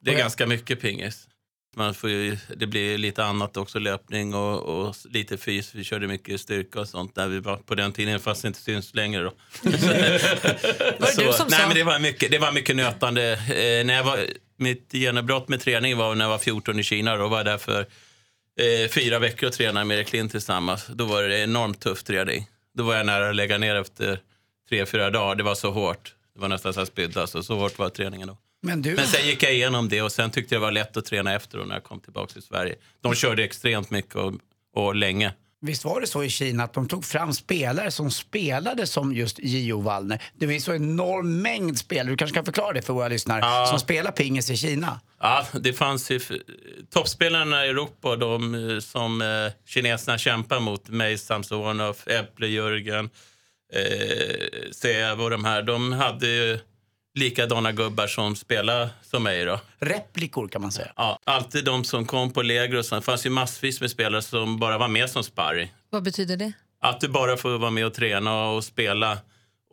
Det 0.01 0.09
är 0.09 0.13
jag- 0.13 0.19
ganska 0.19 0.47
mycket 0.47 0.81
pingis. 0.81 1.27
Man 1.77 1.93
får 1.93 2.09
ju, 2.09 2.37
det 2.57 2.67
blir 2.67 2.97
lite 2.97 3.23
annat 3.23 3.57
också, 3.57 3.79
löpning 3.79 4.33
och, 4.33 4.59
och 4.61 4.95
lite 5.09 5.37
fys. 5.37 5.75
Vi 5.75 5.83
körde 5.83 6.07
mycket 6.07 6.41
styrka 6.41 6.79
och 6.79 6.87
sånt 6.87 7.15
där 7.15 7.27
vi 7.27 7.39
var 7.39 7.57
på 7.57 7.75
den 7.75 7.93
tiden, 7.93 8.19
fast 8.19 8.41
det 8.41 8.47
inte 8.47 8.59
syns 8.59 8.93
längre. 8.93 9.23
Då. 9.23 9.31
Var 9.61 9.71
det 11.17 11.25
du 11.27 11.33
som 11.33 11.47
nej, 11.49 11.59
sa? 11.59 11.67
Men 11.67 11.75
det, 11.75 11.83
var 11.83 11.99
mycket, 11.99 12.31
det 12.31 12.39
var 12.39 12.51
mycket 12.51 12.75
nötande. 12.75 13.31
Eh, 13.33 13.85
när 13.85 13.93
jag 13.93 14.03
var, 14.03 14.19
mitt 14.57 14.93
genombrott 14.93 15.47
med 15.47 15.59
träning 15.59 15.97
var 15.97 16.15
när 16.15 16.25
jag 16.25 16.29
var 16.29 16.37
14 16.37 16.79
i 16.79 16.83
Kina. 16.83 17.15
Då 17.15 17.27
var 17.27 17.37
jag 17.37 17.45
där 17.45 17.57
för 17.57 17.79
eh, 18.59 18.89
fyra 18.89 19.19
veckor 19.19 19.47
och 19.47 19.53
tränade 19.53 19.85
med 19.85 19.97
Erik 19.97 20.11
Lind 20.11 20.31
tillsammans. 20.31 20.87
Då 20.87 21.05
var 21.05 21.23
det 21.23 21.39
enormt 21.39 21.81
tuff 21.81 22.03
träning. 22.03 22.49
Då 22.73 22.83
var 22.83 22.95
jag 22.95 23.05
nära 23.05 23.29
att 23.29 23.35
lägga 23.35 23.57
ner 23.57 23.75
efter 23.75 24.19
tre, 24.69 24.85
fyra 24.85 25.09
dagar. 25.09 25.35
Det 25.35 25.43
var 25.43 25.55
så 25.55 25.71
hårt. 25.71 26.15
Det 26.33 26.39
var 26.41 26.47
nästan 26.47 26.73
så 26.73 26.79
jag 26.79 26.87
spydde. 26.87 27.21
Alltså. 27.21 27.43
Så 27.43 27.55
hårt 27.55 27.77
var 27.77 27.89
träningen 27.89 28.27
då. 28.27 28.37
Men 28.61 28.81
du, 28.81 28.95
Men 28.95 29.07
sen 29.07 29.27
gick 29.27 29.43
jag 29.43 29.53
igenom 29.53 29.89
det 29.89 30.01
och 30.01 30.11
sen 30.11 30.31
tyckte 30.31 30.55
jag 30.55 30.61
det 30.61 30.65
var 30.65 30.71
lätt 30.71 30.97
att 30.97 31.05
träna 31.05 31.33
efter 31.33 31.57
när 31.57 31.75
jag 31.75 31.83
kom 31.83 31.99
tillbaka 31.99 32.33
till 32.33 32.41
Sverige. 32.41 32.75
De 33.01 33.15
körde 33.15 33.43
extremt 33.43 33.89
mycket 33.89 34.15
och, 34.15 34.33
och 34.73 34.95
länge. 34.95 35.33
Visst 35.65 35.85
var 35.85 36.01
det 36.01 36.07
så 36.07 36.23
i 36.23 36.29
Kina 36.29 36.63
att 36.63 36.73
de 36.73 36.87
tog 36.87 37.05
fram 37.05 37.33
spelare 37.33 37.91
som 37.91 38.11
spelade 38.11 38.87
som 38.87 39.13
just 39.13 39.39
Gio 39.39 39.81
Wallner? 39.81 40.21
Det 40.37 40.47
finns 40.47 40.63
så 40.63 40.73
enorm 40.73 41.41
mängd 41.41 41.77
spelare, 41.77 42.09
du 42.09 42.17
kanske 42.17 42.35
kan 42.35 42.45
förklara 42.45 42.73
det 42.73 42.81
för 42.81 42.93
våra 42.93 43.07
lyssnare, 43.07 43.39
Ja. 43.39 43.65
som 43.69 43.79
spelar 43.79 44.11
pingis 44.11 44.49
i 44.49 44.57
Kina. 44.57 44.99
Ja, 45.21 45.45
det 45.53 45.73
fanns 45.73 46.11
ju... 46.11 46.19
Toppspelarna 46.93 47.65
i 47.65 47.69
Europa, 47.69 48.15
de 48.15 48.69
eh, 48.69 48.79
som 48.79 49.21
eh, 49.21 49.27
kineserna 49.67 50.17
kämpar 50.17 50.59
mot, 50.59 50.89
mig, 50.89 51.17
Samsonov, 51.17 51.97
Äpple, 52.05 52.47
Jörgen, 52.47 53.09
eh, 53.73 54.71
Säv 54.71 55.21
och 55.21 55.29
de 55.29 55.45
här, 55.45 55.61
de 55.61 55.91
hade 55.93 56.27
ju 56.27 56.59
likadana 57.15 57.71
gubbar 57.71 58.07
som 58.07 58.35
spelade 58.35 58.89
som 59.01 59.23
mig. 59.23 59.45
Då. 59.45 59.59
Replikor 59.79 60.47
kan 60.47 60.61
man 60.61 60.71
säga. 60.71 60.91
Ja, 60.95 61.19
alltid 61.25 61.65
de 61.65 61.83
som 61.83 62.05
kom 62.05 62.31
på 62.31 62.41
läger 62.41 62.77
och. 62.77 62.85
Det 62.89 63.01
fanns 63.01 63.25
ju 63.25 63.29
massvis 63.29 63.81
med 63.81 63.91
spelare 63.91 64.21
som 64.21 64.59
bara 64.59 64.77
var 64.77 64.87
med 64.87 65.09
som 65.09 65.23
sparring. 65.23 65.73
Vad 65.89 66.03
betyder 66.03 66.37
det? 66.37 66.51
Att 66.81 67.01
du 67.01 67.07
bara 67.07 67.37
får 67.37 67.57
vara 67.57 67.71
med 67.71 67.85
och 67.85 67.93
träna 67.93 68.45
och 68.45 68.63
spela 68.63 69.17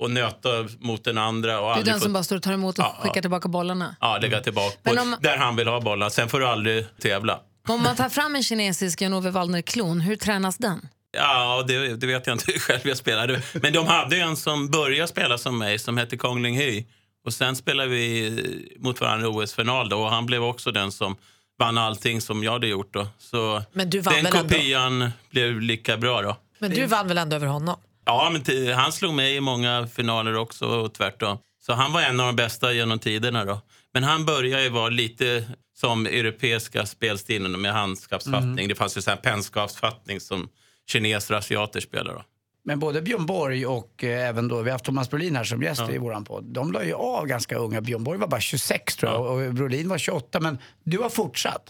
och 0.01 0.11
nöta 0.11 0.49
mot 0.79 1.05
den 1.05 1.19
andra. 1.19 1.61
Och 1.61 1.75
Du 1.75 1.81
är 1.81 1.85
den 1.85 1.95
få- 1.95 2.01
som 2.05 2.13
bara 2.13 2.23
står 2.23 2.37
och 2.37 2.43
tar 2.43 2.53
emot 2.53 2.79
och 2.79 2.85
Ja, 2.85 2.97
ja. 2.99 3.03
skickar 3.09 3.21
tillbaka 3.21 3.49
bollarna. 3.49 3.97
Ja, 4.01 4.19
lägga 4.23 4.41
tillbaka 4.41 4.77
Men 4.83 4.97
på, 4.97 5.03
om- 5.03 5.17
där 5.21 5.37
han 5.37 5.57
vill 5.57 5.69
ha 5.69 5.81
bollen. 5.81 6.11
Sen 6.11 6.29
får 6.29 6.41
du 6.41 6.47
aldrig 6.47 6.87
tävla. 7.01 7.41
Om 7.69 7.83
man 7.83 7.97
tar 7.97 8.09
fram 8.09 8.35
en 8.35 8.43
kinesisk 8.43 9.01
Jan-Ove 9.01 9.31
Wallner-klon, 9.31 10.01
hur 10.01 10.17
tränas 10.17 10.59
den? 10.59 10.89
Ja, 11.17 11.65
det, 11.69 11.97
det 11.97 12.07
vet 12.07 12.27
jag 12.27 12.35
inte 12.35 12.53
själv 12.59 12.81
jag 12.85 12.97
spelade. 12.97 13.43
Men 13.53 13.73
de 13.73 13.87
hade 13.87 14.17
ju 14.17 14.23
en 14.23 14.37
som 14.37 14.71
började 14.71 15.09
spela 15.09 15.39
som 15.39 15.59
mig 15.59 15.79
som 15.79 15.97
hette 15.97 16.17
Kong 16.17 16.43
Ling 16.43 16.59
Hy. 16.59 16.85
Och 17.25 17.35
sen 17.35 17.57
spelade 17.57 17.89
vi 17.89 18.75
mot 18.79 19.01
varandra 19.01 19.27
i 19.27 19.31
OS-final 19.31 19.89
då 19.89 20.03
och 20.03 20.11
han 20.11 20.27
blev 20.27 20.45
också 20.45 20.71
den 20.71 20.93
som 20.93 21.17
vann 21.59 21.79
allting 21.79 22.21
som 22.21 22.43
jag 22.43 22.53
hade 22.53 22.67
gjort 22.67 22.95
då. 22.95 23.07
Så 23.19 23.63
Men 23.73 23.91
du 23.91 24.01
vann 24.01 24.15
den 24.15 24.25
väl 24.25 24.37
ändå? 24.37 24.49
kopian 24.49 25.11
blev 25.31 25.61
lika 25.61 25.97
bra 25.97 26.23
då. 26.23 26.37
Men 26.59 26.71
du 26.71 26.87
vann 26.87 27.09
väl 27.09 27.19
ändå 27.19 27.37
över 27.37 27.47
honom? 27.47 27.77
Ja, 28.05 28.33
men 28.33 28.75
han 28.75 28.93
slog 28.93 29.15
mig 29.15 29.37
i 29.37 29.41
många 29.41 29.87
finaler 29.87 30.37
också 30.37 30.67
och 30.67 30.95
tvärtom. 30.95 31.39
Så 31.67 31.73
han 31.73 31.93
var 31.93 32.03
en 32.03 32.21
av 32.21 32.27
de 32.27 32.37
bästa 32.37 32.73
genom 32.73 32.99
tiderna 32.99 33.45
då. 33.45 33.61
Men 33.95 34.05
han 34.05 34.25
började 34.25 34.63
ju 34.63 34.69
vara 34.69 34.89
lite 34.89 35.45
som 35.77 36.07
europeiska 36.07 36.87
spelstilen 36.87 37.61
med 37.61 37.73
handskapsfattning. 37.73 38.69
Det 38.69 38.75
fanns 38.75 38.97
ju 38.97 39.03
så 39.03 39.11
här 39.11 39.17
pennskapsfattning 39.17 40.21
som 40.21 40.49
kineser 40.87 41.35
och 41.35 41.39
asiater 41.39 41.81
spelar 41.81 42.15
då. 42.15 42.23
Men 42.65 42.79
både 42.79 43.03
Björn 43.03 43.27
Borg 43.27 43.67
och 43.67 44.05
eh, 44.05 44.29
även 44.29 44.49
då, 44.49 44.57
vi 44.63 44.71
har 44.71 44.73
haft 44.75 44.85
Thomas 44.85 45.11
Brolin 45.11 45.37
här 45.37 45.45
som 45.45 45.63
gäst 45.63 45.83
i 45.91 45.99
våran 45.99 46.25
podd. 46.25 46.45
De 46.45 46.73
la 46.73 46.85
ju 46.85 46.93
av 46.95 47.27
ganska 47.27 47.57
unga. 47.57 47.81
Björn 47.81 48.05
Borg 48.05 48.19
var 48.19 48.27
bara 48.29 48.41
26 48.41 48.97
tror 48.97 49.13
jag 49.13 49.21
och 49.49 49.55
Brolin 49.55 49.89
var 49.89 49.99
28. 49.99 50.41
Men 50.41 50.59
du 50.85 50.99
har 50.99 51.09
fortsatt. 51.09 51.63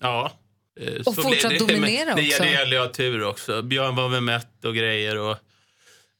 Ja. 0.00 0.32
eh, 0.80 0.92
Och 1.06 1.14
fortsatt 1.14 1.50
det, 1.50 1.58
dominera 1.58 2.06
men 2.06 2.16
det, 2.16 2.28
också. 2.30 2.42
Det 2.42 2.50
gäller 2.50 2.72
ju 2.76 2.78
att 2.82 2.88
ha 2.88 2.94
tur 2.94 3.24
också. 3.24 3.62
Björn 3.62 3.96
var 3.96 4.08
väl 4.08 4.20
mätt 4.20 4.64
och 4.64 4.74
grejer 4.74 5.18
och 5.18 5.36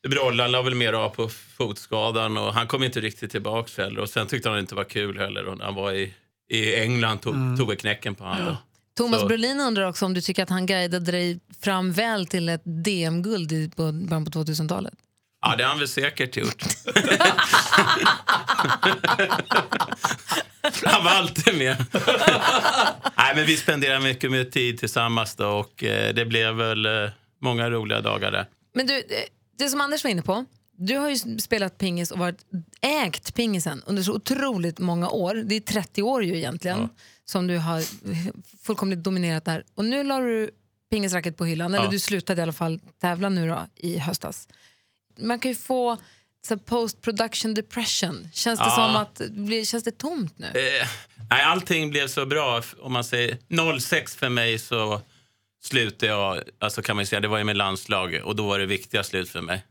Brollan 0.09 0.51
la 0.53 0.63
väl 0.63 0.75
mer 0.75 0.93
av 0.93 1.09
på 1.09 1.29
fotskadan 1.29 2.37
och 2.39 2.55
han 2.55 2.67
kom 2.67 2.83
inte 2.83 3.01
riktigt 3.01 3.31
tillbaka 3.31 3.83
heller. 3.83 4.01
Och 4.01 4.09
sen 4.09 4.27
tyckte 4.27 4.49
han 4.49 4.57
det 4.57 4.61
inte 4.61 4.75
var 4.75 4.85
kul 4.85 5.19
heller 5.19 5.47
och 5.47 5.59
när 5.59 5.65
han 5.65 5.75
var 5.75 5.93
i, 5.93 6.15
i 6.51 6.75
England 6.75 7.19
tog, 7.19 7.35
tog 7.59 7.69
väl 7.69 7.77
knäcken 7.77 8.15
på 8.15 8.25
honom. 8.25 8.57
Thomas 8.99 9.21
Så- 9.21 9.27
Brolin 9.27 9.61
undrar 9.61 9.89
också 9.89 10.07
om 10.07 10.15
du 10.15 10.21
tycker 10.21 10.43
att 10.43 10.51
han 10.51 10.67
guidade 10.67 11.13
dig 11.13 11.41
fram 11.63 11.93
väl 11.93 12.27
till 12.27 12.49
ett 12.49 12.63
DM-guld 12.65 13.53
i 13.53 13.71
på 13.77 13.93
början 13.93 14.25
på 14.25 14.31
2000-talet. 14.31 14.95
Ja, 15.41 15.57
det 15.57 15.63
har 15.63 15.69
han 15.71 15.79
väl 15.79 15.89
säkert 15.89 16.37
gjort. 16.37 16.65
han 20.85 21.05
var 21.05 21.11
alltid 21.11 21.59
med. 21.59 21.77
Nej, 23.17 23.33
men 23.35 23.47
vi 23.47 23.57
spenderade 23.57 24.01
mycket 24.01 24.31
med 24.31 24.53
tid 24.53 24.79
tillsammans 24.79 25.35
då 25.37 25.47
och 25.49 25.85
eh, 25.85 26.15
det 26.15 26.25
blev 26.25 26.55
väl 26.55 26.87
eh, 26.87 27.11
många 27.43 27.71
roliga 27.71 28.01
dagar 28.01 28.31
där. 28.31 28.47
Men 28.75 28.87
du, 28.87 28.97
eh, 28.97 29.03
det 29.59 29.69
som 29.69 29.81
Anders 29.81 30.05
var 30.05 30.11
inne 30.11 30.23
på, 30.23 30.45
du 30.79 30.97
har 30.97 31.09
ju 31.11 31.39
spelat 31.39 31.79
pingis 31.79 32.11
och 32.11 32.19
varit 32.19 32.45
ägt 32.81 33.35
pingisen 33.35 33.83
under 33.87 34.03
så 34.03 34.13
otroligt 34.15 34.79
många 34.79 35.09
år. 35.11 35.35
Det 35.35 35.55
är 35.55 35.61
30 35.61 36.03
år 36.03 36.25
ju 36.25 36.37
egentligen 36.37 36.89
som 37.25 37.47
du 37.47 37.59
har 37.59 37.83
fullkomligt 38.65 38.99
dominerat 38.99 39.45
där. 39.45 39.65
Och 39.75 39.85
nu 39.85 40.05
la 40.05 40.19
du 40.21 40.51
pingisracket 40.91 41.37
på 41.37 41.45
hyllan, 41.45 41.75
eller 41.75 41.85
Ja. 41.85 41.91
du 41.91 41.99
slutade 41.99 42.41
i 42.41 42.43
alla 42.43 42.53
fall 42.53 42.81
tävla 43.01 43.29
nu 43.29 43.49
då 43.49 43.67
i 43.77 43.99
höstas. 43.99 44.49
Man 45.19 45.39
kan 45.39 45.51
ju 45.51 45.55
få 45.55 45.97
post 46.65 47.01
production 47.01 47.55
depression. 47.55 48.29
Känns 48.33 48.59
det 48.61 48.65
Ja. 48.65 48.75
som 48.75 48.97
att, 48.97 49.31
blir- 49.31 49.65
känns 49.65 49.85
det 49.85 49.99
tomt 49.99 50.39
nu? 50.39 50.47
Eh, 50.47 50.87
nej, 51.31 51.43
allting 51.43 51.91
blev 51.91 52.09
så 52.09 52.27
bra. 52.27 52.63
Om 52.81 52.93
man 52.93 53.05
säger 53.05 53.39
06 53.81 54.17
för 54.17 54.29
mig 54.29 54.59
så 54.59 55.01
slutade 55.63 56.13
jag, 56.13 56.43
alltså 56.59 56.83
kan 56.83 56.97
man 56.97 57.07
säga, 57.07 57.21
det 57.21 57.29
var 57.29 57.39
ju 57.39 57.45
med 57.45 57.57
landslag 57.57 58.21
och 58.25 58.37
då 58.37 58.47
var 58.49 58.59
det 58.59 58.67
viktiga 58.67 59.05
slut 59.05 59.29
för 59.29 59.41
mig. 59.41 59.65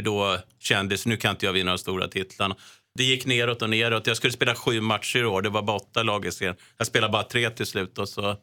För 0.00 0.04
då 0.04 0.38
kändes, 0.58 1.06
nu 1.06 1.16
kan 1.16 1.30
inte 1.30 1.46
jag 1.46 1.52
vinna 1.52 1.70
de 1.70 1.78
stora 1.78 2.08
titlarna. 2.08 2.56
Det 2.94 3.04
gick 3.04 3.26
neråt 3.26 3.62
och 3.62 3.70
neråt. 3.70 4.06
Jag 4.06 4.16
skulle 4.16 4.32
spela 4.32 4.54
sju 4.54 4.80
matcher 4.80 5.18
i 5.18 5.24
år, 5.24 5.42
det 5.42 5.48
var 5.48 5.62
bara 5.62 5.76
åtta 5.76 6.02
lag 6.02 6.26
i 6.26 6.32
serien. 6.32 6.56
Jag 6.78 6.86
spelade 6.86 7.12
bara 7.12 7.22
tre 7.22 7.50
till 7.50 7.66
slut 7.66 7.98
och 7.98 8.08
så 8.08 8.36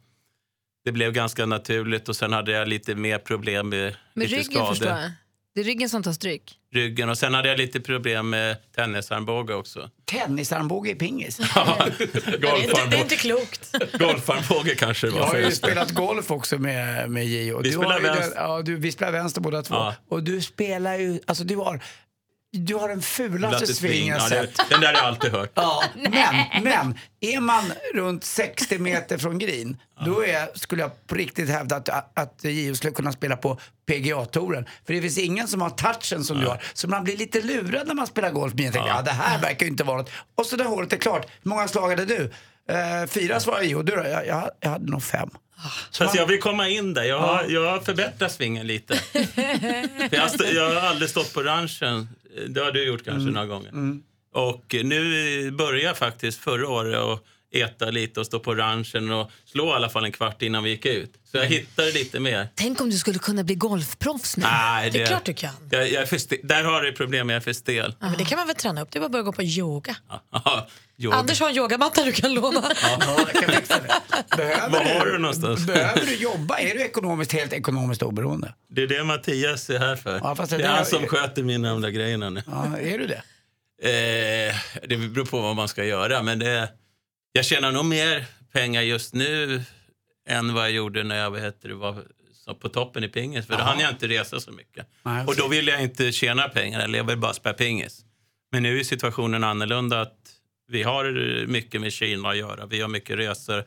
det 0.86 0.92
blev 0.92 1.12
ganska 1.12 1.45
naturligt 1.45 2.09
och 2.09 2.15
sen 2.15 2.33
hade 2.33 2.51
jag 2.51 2.68
lite 2.68 2.95
mer 2.95 3.18
problem 3.18 3.69
med 3.69 3.95
Med 4.14 4.30
lite 4.30 4.42
ryggen 4.42 4.76
skador. 4.76 5.11
Det 5.57 5.61
är 5.61 5.66
ryggen 5.66 5.90
som 5.90 6.04
tar 6.04 6.11
stryk. 6.14 6.56
Ryggen 6.73 7.09
och 7.09 7.18
sen 7.18 7.33
hade 7.33 7.49
jag 7.49 7.57
lite 7.57 7.80
problem 7.80 8.30
med 8.30 8.57
tennisarmbåge 8.76 9.54
också. 9.54 9.90
Tennisarmbåge 10.06 10.92
i 10.92 10.95
pingis. 10.95 11.37
Det 11.37 11.44
är, 11.59 11.87
inte, 11.87 12.19
det 12.23 12.35
är 12.35 12.40
Golfarmbåge, 12.40 12.97
inte 13.02 13.16
klokt. 13.16 13.76
golfarmbåge 13.99 14.76
kanske 14.76 15.07
det 15.07 15.14
Jag 15.16 15.19
var. 15.19 15.28
har 15.28 15.37
ju 15.37 15.52
spelat 15.52 15.92
golf 15.92 16.31
också 16.31 16.57
med, 16.57 17.09
med 17.09 17.26
Gio. 17.26 17.61
Vi 17.61 17.71
spelar 17.71 17.99
vänster. 17.99 18.21
Den, 18.21 18.31
ja, 18.35 18.61
du, 18.61 18.76
vi 18.76 18.92
spelar 18.92 19.11
vänster 19.11 19.42
båda 19.42 19.61
två. 19.61 19.76
Ja. 19.76 19.95
Och 20.09 20.23
du 20.23 20.42
spelar 20.42 20.97
ju, 20.97 21.19
alltså 21.26 21.44
du 21.44 21.56
har, 21.56 21.83
du 22.57 22.76
har 22.76 22.90
den 22.90 23.02
fulaste 23.02 23.73
svingen 23.73 24.07
jag 24.07 24.21
Ja, 24.23 24.30
sett. 24.30 24.69
den 24.69 24.81
där 24.81 24.87
har 24.87 24.94
jag 24.94 25.04
alltid 25.06 25.31
hört. 25.31 25.52
Ja, 25.54 25.83
men, 25.95 26.64
men 26.64 26.97
är 27.19 27.40
man 27.40 27.71
runt 27.94 28.23
60 28.23 28.80
meter 28.80 29.18
från 29.18 29.40
green, 29.40 29.78
då 30.06 30.26
är, 30.26 30.57
skulle 30.57 30.81
jag 30.81 31.07
på 31.07 31.16
riktigt 31.16 31.49
hävda 31.49 31.76
att, 31.76 32.19
att 32.19 32.40
Gio 32.44 32.76
skulle 32.76 32.94
kunna 32.94 33.11
spela 33.11 33.37
på 33.37 33.59
PGA-touren. 33.87 34.66
För 34.85 34.94
det 34.94 35.02
finns 35.02 35.18
ingen 35.18 35.47
som 35.47 35.61
har 35.61 35.69
touchen 35.69 36.23
som 36.23 36.40
du 36.40 36.47
har. 36.47 36.61
Så 36.73 36.87
man 36.87 37.04
blir 37.04 37.18
lite 37.18 37.42
lurad 37.42 37.87
när 37.87 37.95
man 37.95 38.07
spelar 38.07 38.31
golf. 38.31 38.54
Men 38.54 38.64
jag 38.66 38.73
tänkte, 38.73 38.92
ja. 38.95 39.02
det 39.02 39.11
här 39.11 39.42
verkar 39.42 39.66
ju 39.66 39.71
inte 39.71 39.83
vara 39.83 39.97
något. 39.97 40.11
Och 40.35 40.45
så 40.45 40.57
när 40.57 40.66
hålet 40.66 40.94
är 40.94 40.97
klart, 40.97 41.28
hur 41.44 41.49
många 41.49 41.68
slag 41.68 41.90
hade 41.90 42.06
du? 42.06 42.31
Eh, 42.69 43.07
fyra 43.07 43.40
svarade 43.40 43.66
Gio, 43.66 43.81
du 43.81 43.95
då? 43.95 44.04
Jag, 44.04 44.28
jag, 44.28 44.49
jag 44.59 44.69
hade 44.69 44.92
nog 44.92 45.04
fem. 45.04 45.30
Fast 45.94 46.16
jag 46.16 46.26
vill 46.26 46.40
komma 46.42 46.69
in 46.69 46.94
där. 46.94 47.04
Jag 47.04 47.19
har, 47.19 47.45
jag 47.49 47.71
har 47.71 47.80
förbättrat 47.80 48.31
svingen 48.31 48.68
lite. 48.68 48.99
Jag 50.54 50.69
har 50.69 50.76
aldrig 50.90 51.09
stått 51.09 51.33
på 51.33 51.44
ranchen. 51.44 52.09
Det 52.48 52.60
har 52.60 52.72
du 52.72 52.88
gjort 52.88 53.04
kanske 53.06 53.30
några 53.30 53.48
gånger. 53.48 54.00
Och 54.34 54.76
nu 54.84 55.52
började 55.52 55.82
jag 55.82 55.98
faktiskt 55.98 56.40
förra 56.40 56.70
året 56.70 56.96
att 56.96 57.24
äta 57.56 57.85
lite 57.85 58.19
och 58.19 58.25
stå 58.25 58.39
på 58.39 58.56
ranchen 58.56 59.11
och 59.11 59.31
slå 59.45 59.68
i 59.68 59.71
alla 59.71 59.89
fall 59.89 60.06
en 60.06 60.11
kvart 60.11 60.42
innan 60.42 60.63
vi 60.63 60.69
gick 60.69 60.85
ut. 60.85 61.13
Så 61.31 61.37
jag 61.37 61.45
hittade 61.45 61.92
lite 61.92 62.19
mer. 62.19 62.47
Tänk 62.56 62.81
om 62.81 62.89
du 62.89 62.97
skulle 62.97 63.19
kunna 63.19 63.44
bli 63.44 63.56
golfproffs 63.56 64.37
nu. 64.37 64.44
Nej, 64.44 64.92
Det 64.92 65.01
är 65.01 65.07
klart 65.07 65.25
du 65.25 65.33
kan. 65.33 65.54
Jag, 65.71 65.92
jag 65.92 66.01
är 66.01 66.06
för 66.06 66.18
stel. 66.18 66.39
Där 66.44 66.63
har 66.63 66.81
du 66.81 66.92
problem, 66.92 67.30
jag 67.30 67.37
är 67.37 67.42
för 67.42 67.54
stel. 67.54 67.95
Ja, 67.99 68.09
men 68.09 68.18
det 68.18 68.25
kan 68.25 68.37
man 68.37 68.47
väl 68.47 68.56
träna 68.56 68.81
upp. 68.81 68.92
Det 68.92 68.97
är 68.97 68.99
bara 68.99 69.06
att 69.06 69.11
börja 69.11 69.23
gå 69.23 69.31
på 69.33 69.44
yoga. 69.44 69.95
Ja, 70.31 70.68
yoga. 70.97 71.16
Anders 71.18 71.39
har 71.39 71.49
en 71.49 71.56
yogamatta 71.56 72.04
du 72.04 72.11
kan 72.11 72.33
låna. 72.33 72.63
Ja, 72.83 72.99
jag 73.33 73.44
kan 73.44 73.51
fixa 73.56 73.75
det. 73.80 74.37
Behöver 74.37 74.69
Var 74.69 74.99
har 74.99 75.06
du 75.06 75.18
någonstans? 75.18 75.66
Behöver 75.68 76.06
du 76.06 76.16
jobba? 76.16 76.57
Är 76.57 76.73
du 76.73 76.81
ekonomiskt, 76.81 77.31
helt 77.33 77.54
ekonomiskt 77.54 78.01
oberoende? 78.04 78.54
Det 78.69 78.83
är 78.83 78.87
det 78.87 79.04
Mattias 79.04 79.69
är 79.69 79.80
här 79.80 79.95
för. 79.95 80.19
Ja, 80.23 80.35
fast 80.35 80.51
det 80.51 80.57
det 80.57 80.63
är 80.63 80.68
han 80.68 80.85
som 80.85 81.07
sköter 81.07 81.44
mina 81.44 81.71
andra 81.71 81.92
grejerna 81.92 82.30
nu. 82.30 82.44
Ja, 82.47 82.77
är 82.77 82.97
du 82.99 83.07
det? 83.07 83.21
Eh, 83.83 84.56
det 84.87 84.97
beror 84.97 85.25
på 85.25 85.42
vad 85.42 85.56
man 85.56 85.68
ska 85.68 85.83
göra, 85.83 86.23
men 86.23 86.39
det, 86.39 86.69
jag 87.38 87.46
tjänar 87.46 87.72
nog 87.72 87.86
mer 87.86 88.26
pengar 88.52 88.82
just 88.82 89.14
nu 89.14 89.64
än 90.28 90.54
vad 90.54 90.64
jag 90.64 90.72
gjorde 90.72 91.04
när 91.04 91.18
jag 91.18 91.40
heter 91.40 91.70
det, 91.70 91.76
var 91.76 92.04
på 92.60 92.70
toppen 92.70 93.04
i 93.04 93.08
pingis. 93.08 93.46
För 93.48 93.58
då 93.58 93.64
hann 93.64 93.80
jag 93.80 93.92
inte 93.92 94.08
resa 94.08 94.40
så 94.40 94.52
mycket. 94.52 94.88
Nej, 95.04 95.26
Och 95.26 95.36
då 95.36 95.48
ville 95.48 95.72
jag 95.72 95.82
inte 95.82 96.12
tjäna 96.12 96.50
pengar, 96.50 96.80
eller 96.80 96.98
jag 96.98 97.06
ville 97.06 97.18
bara 97.18 97.34
spela 97.34 97.54
pingis. 97.54 98.06
Men 98.52 98.64
nu 98.64 98.80
är 98.80 98.84
situationen 98.84 99.44
annorlunda. 99.44 100.02
att 100.02 100.18
Vi 100.68 100.84
har 100.84 101.46
mycket 101.48 101.82
med 101.82 101.94
Kina 101.94 102.30
att 102.30 102.38
göra. 102.38 102.66
Vi 102.66 102.82
har 102.82 102.90
mycket 102.90 103.18
resor, 103.18 103.64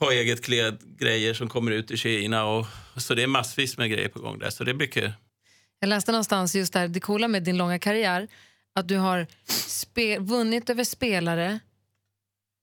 har 0.00 0.12
eget 0.12 0.44
klädgrejer 0.44 1.34
som 1.34 1.48
kommer 1.48 1.70
ut 1.70 1.90
i 1.90 1.96
Kina. 1.96 2.44
Och, 2.44 2.66
så 2.96 3.14
det 3.14 3.22
är 3.22 3.26
massvis 3.26 3.78
med 3.78 3.90
grejer 3.90 4.08
på 4.08 4.18
gång 4.18 4.38
där. 4.38 4.50
Så 4.50 4.64
det 4.64 4.74
blir 4.74 4.86
kul. 4.86 5.12
Jag 5.80 5.88
läste 5.88 6.12
någonstans 6.12 6.54
just 6.54 6.72
där, 6.72 6.88
det 6.88 7.00
coola 7.00 7.28
med 7.28 7.42
din 7.42 7.56
långa 7.56 7.78
karriär, 7.78 8.28
att 8.74 8.88
du 8.88 8.96
har 8.96 9.26
spe, 9.46 10.18
vunnit 10.18 10.70
över 10.70 10.84
spelare 10.84 11.60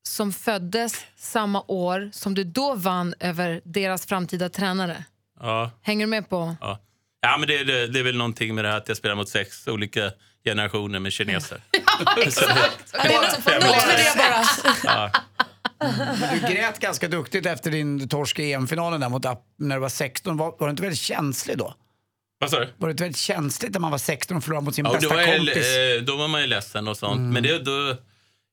som 0.04 0.34
föddes 0.34 1.06
samma 1.18 1.64
år 1.68 2.10
som 2.14 2.34
du 2.34 2.44
då 2.44 2.76
vann 2.76 3.14
över 3.20 3.62
deras 3.64 4.06
framtida 4.06 4.50
tränare. 4.50 5.04
Ja, 5.40 5.72
Hänger 5.82 6.06
du 6.06 6.10
med 6.10 6.30
på? 6.30 6.56
ja. 6.62 6.80
ja 7.22 7.38
men 7.38 7.48
det, 7.48 7.58
är- 7.58 7.66
det, 7.66 7.88
det 7.88 8.00
är 8.00 8.04
väl 8.04 8.18
någonting 8.18 8.56
med 8.56 8.66
det 8.66 8.70
här 8.72 8.78
att 8.78 8.88
jag 8.88 8.98
spelar 8.98 9.16
mot 9.16 9.30
sex 9.30 9.68
olika 9.68 10.12
generationer 10.46 11.00
med 11.00 11.12
kineser. 11.14 11.62
Exakt! 12.18 12.92
Det 12.92 13.14
något 13.14 13.46
med 13.46 13.62
det 13.62 14.14
bara. 14.18 14.46
Ja. 14.84 15.12
Men 16.20 16.40
du 16.42 16.48
grät 16.48 16.80
ganska 16.80 17.08
duktigt 17.08 17.46
efter 17.46 17.72
din 17.72 18.10
torsk 18.10 18.40
i 18.40 18.54
EM-finalen 18.54 19.02
där 19.02 19.10
mot 19.10 19.26
App 19.26 19.44
när 19.58 19.76
du 19.76 19.82
var 19.82 19.90
16. 19.90 20.38
Var, 20.38 20.56
var 20.60 20.68
du 20.68 20.70
inte 20.72 20.82
väldigt 20.84 21.00
känslig 21.00 21.58
då? 21.58 21.74
Vad 22.40 22.50
sa 22.50 22.60
du? 22.60 22.70
Var 22.78 22.88
det 22.88 22.92
inte 22.92 23.04
väldigt 23.04 23.18
känsligt 23.18 23.74
när 23.74 23.80
man 23.80 23.92
var 23.92 23.98
16 23.98 24.38
och 24.38 24.44
förlorade 24.44 24.66
mot 24.66 24.76
sin 24.76 24.86
Ja, 24.86 24.90
då, 24.92 24.96
bästa 24.98 25.16
var 25.16 25.22
jag, 25.22 25.38
kompis? 25.38 25.56
Mm. 25.76 25.98
eh, 25.98 26.04
då 26.04 26.16
var 26.18 26.28
man 26.28 26.42
ju 26.42 26.48
ledsen 26.48 26.88
och 26.88 26.98
sånt. 26.98 27.34
Men 27.34 27.44
det, 27.44 27.60
då, 27.60 27.98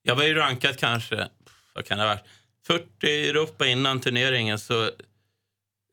jag 0.08 0.16
var 0.16 0.24
ju 0.24 0.34
rankad 0.34 0.78
kanske, 0.78 1.28
vad 1.74 1.84
kan 1.86 1.98
det 1.98 2.04
ha 2.04 2.08
varit, 2.10 2.24
40 2.66 3.06
i 3.06 3.28
Europa 3.28 3.66
innan 3.66 4.00
turneringen. 4.00 4.58
Så 4.58 4.90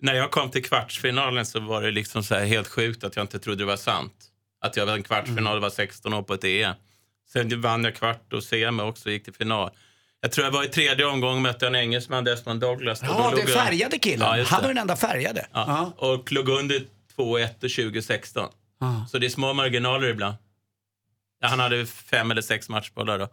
när 0.02 0.14
jag 0.16 0.32
kom 0.32 0.52
till 0.52 0.64
kvartsfinalen 0.66 1.46
så 1.46 1.60
var 1.60 1.82
det 1.82 1.92
liksom 1.92 2.24
så 2.24 2.36
helt 2.36 2.68
sjukt 2.68 3.04
att 3.04 3.16
jag 3.16 3.24
inte 3.24 3.40
trodde 3.40 3.58
det 3.58 3.66
var 3.66 3.78
sant. 3.78 4.14
Att 4.62 4.78
jag 4.78 4.86
var 4.86 4.94
en 4.94 5.04
kvartsfinal 5.04 5.56
och 5.56 5.62
var 5.62 5.70
16 5.70 6.14
år 6.14 6.24
på 6.24 6.34
ett 6.34 6.44
EM. 6.44 6.74
Sen 7.34 7.62
vann 7.62 7.84
jag 7.84 7.96
kvart 7.96 8.34
och 8.34 8.44
semi 8.44 8.84
också 8.84 9.10
och 9.10 9.14
gick 9.14 9.24
till 9.24 9.34
final. 9.34 9.72
Jag 10.22 10.32
tror 10.32 10.46
jag 10.46 10.52
var 10.52 10.64
i 10.64 10.68
tredje 10.68 11.06
omgången 11.06 11.42
mötte 11.42 11.66
jag 11.66 11.76
en 11.76 11.82
engelsman, 11.82 12.24
Desmond 12.24 12.62
Douglas. 12.62 13.00
Ja, 13.04 13.34
jag- 13.38 13.50
färgade 13.50 14.00
killen. 14.00 14.38
Ja, 14.40 14.46
Han 14.48 14.62
var 14.62 14.68
den 14.68 14.78
enda 14.78 14.96
färgade. 14.96 15.48
Ja. 15.54 15.94
Och 15.98 16.32
låg 16.32 16.50
under 16.50 16.82
2-1 17.16 17.64
och 17.64 17.72
2016. 17.72 18.50
Ja. 18.80 19.06
Så 19.12 19.18
det 19.18 19.26
är 19.26 19.30
små 19.30 19.54
marginaler 19.54 20.08
ibland. 20.08 20.36
Han 21.42 21.60
hade 21.60 21.86
fem 21.86 22.32
eller 22.32 22.42
sex 22.42 22.70
matchbollar 22.70 23.20
då. 23.20 23.28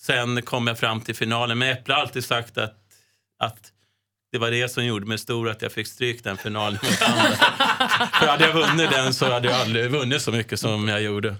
Sen 0.00 0.42
kom 0.42 0.66
jag 0.66 0.78
fram 0.78 1.00
till 1.00 1.14
finalen. 1.14 1.58
Men 1.58 1.68
Äpple 1.68 1.94
har 1.94 2.00
alltid 2.00 2.24
sagt 2.24 2.58
att, 2.58 2.74
att 3.38 3.72
det 4.32 4.38
var 4.38 4.50
det 4.50 4.68
som 4.68 4.84
gjorde 4.84 5.06
mig 5.06 5.18
stor, 5.18 5.48
att 5.48 5.62
jag 5.62 5.72
fick 5.72 5.86
stryk 5.86 6.24
den 6.24 6.36
finalen. 6.36 6.78
För 8.20 8.26
hade 8.26 8.46
jag 8.46 8.52
vunnit 8.52 8.90
den 8.90 9.14
så 9.14 9.32
hade 9.32 9.48
jag 9.48 9.60
aldrig 9.60 9.90
vunnit 9.90 10.22
så 10.22 10.32
mycket 10.32 10.60
som 10.60 10.88
jag 10.88 11.02
gjorde. 11.02 11.36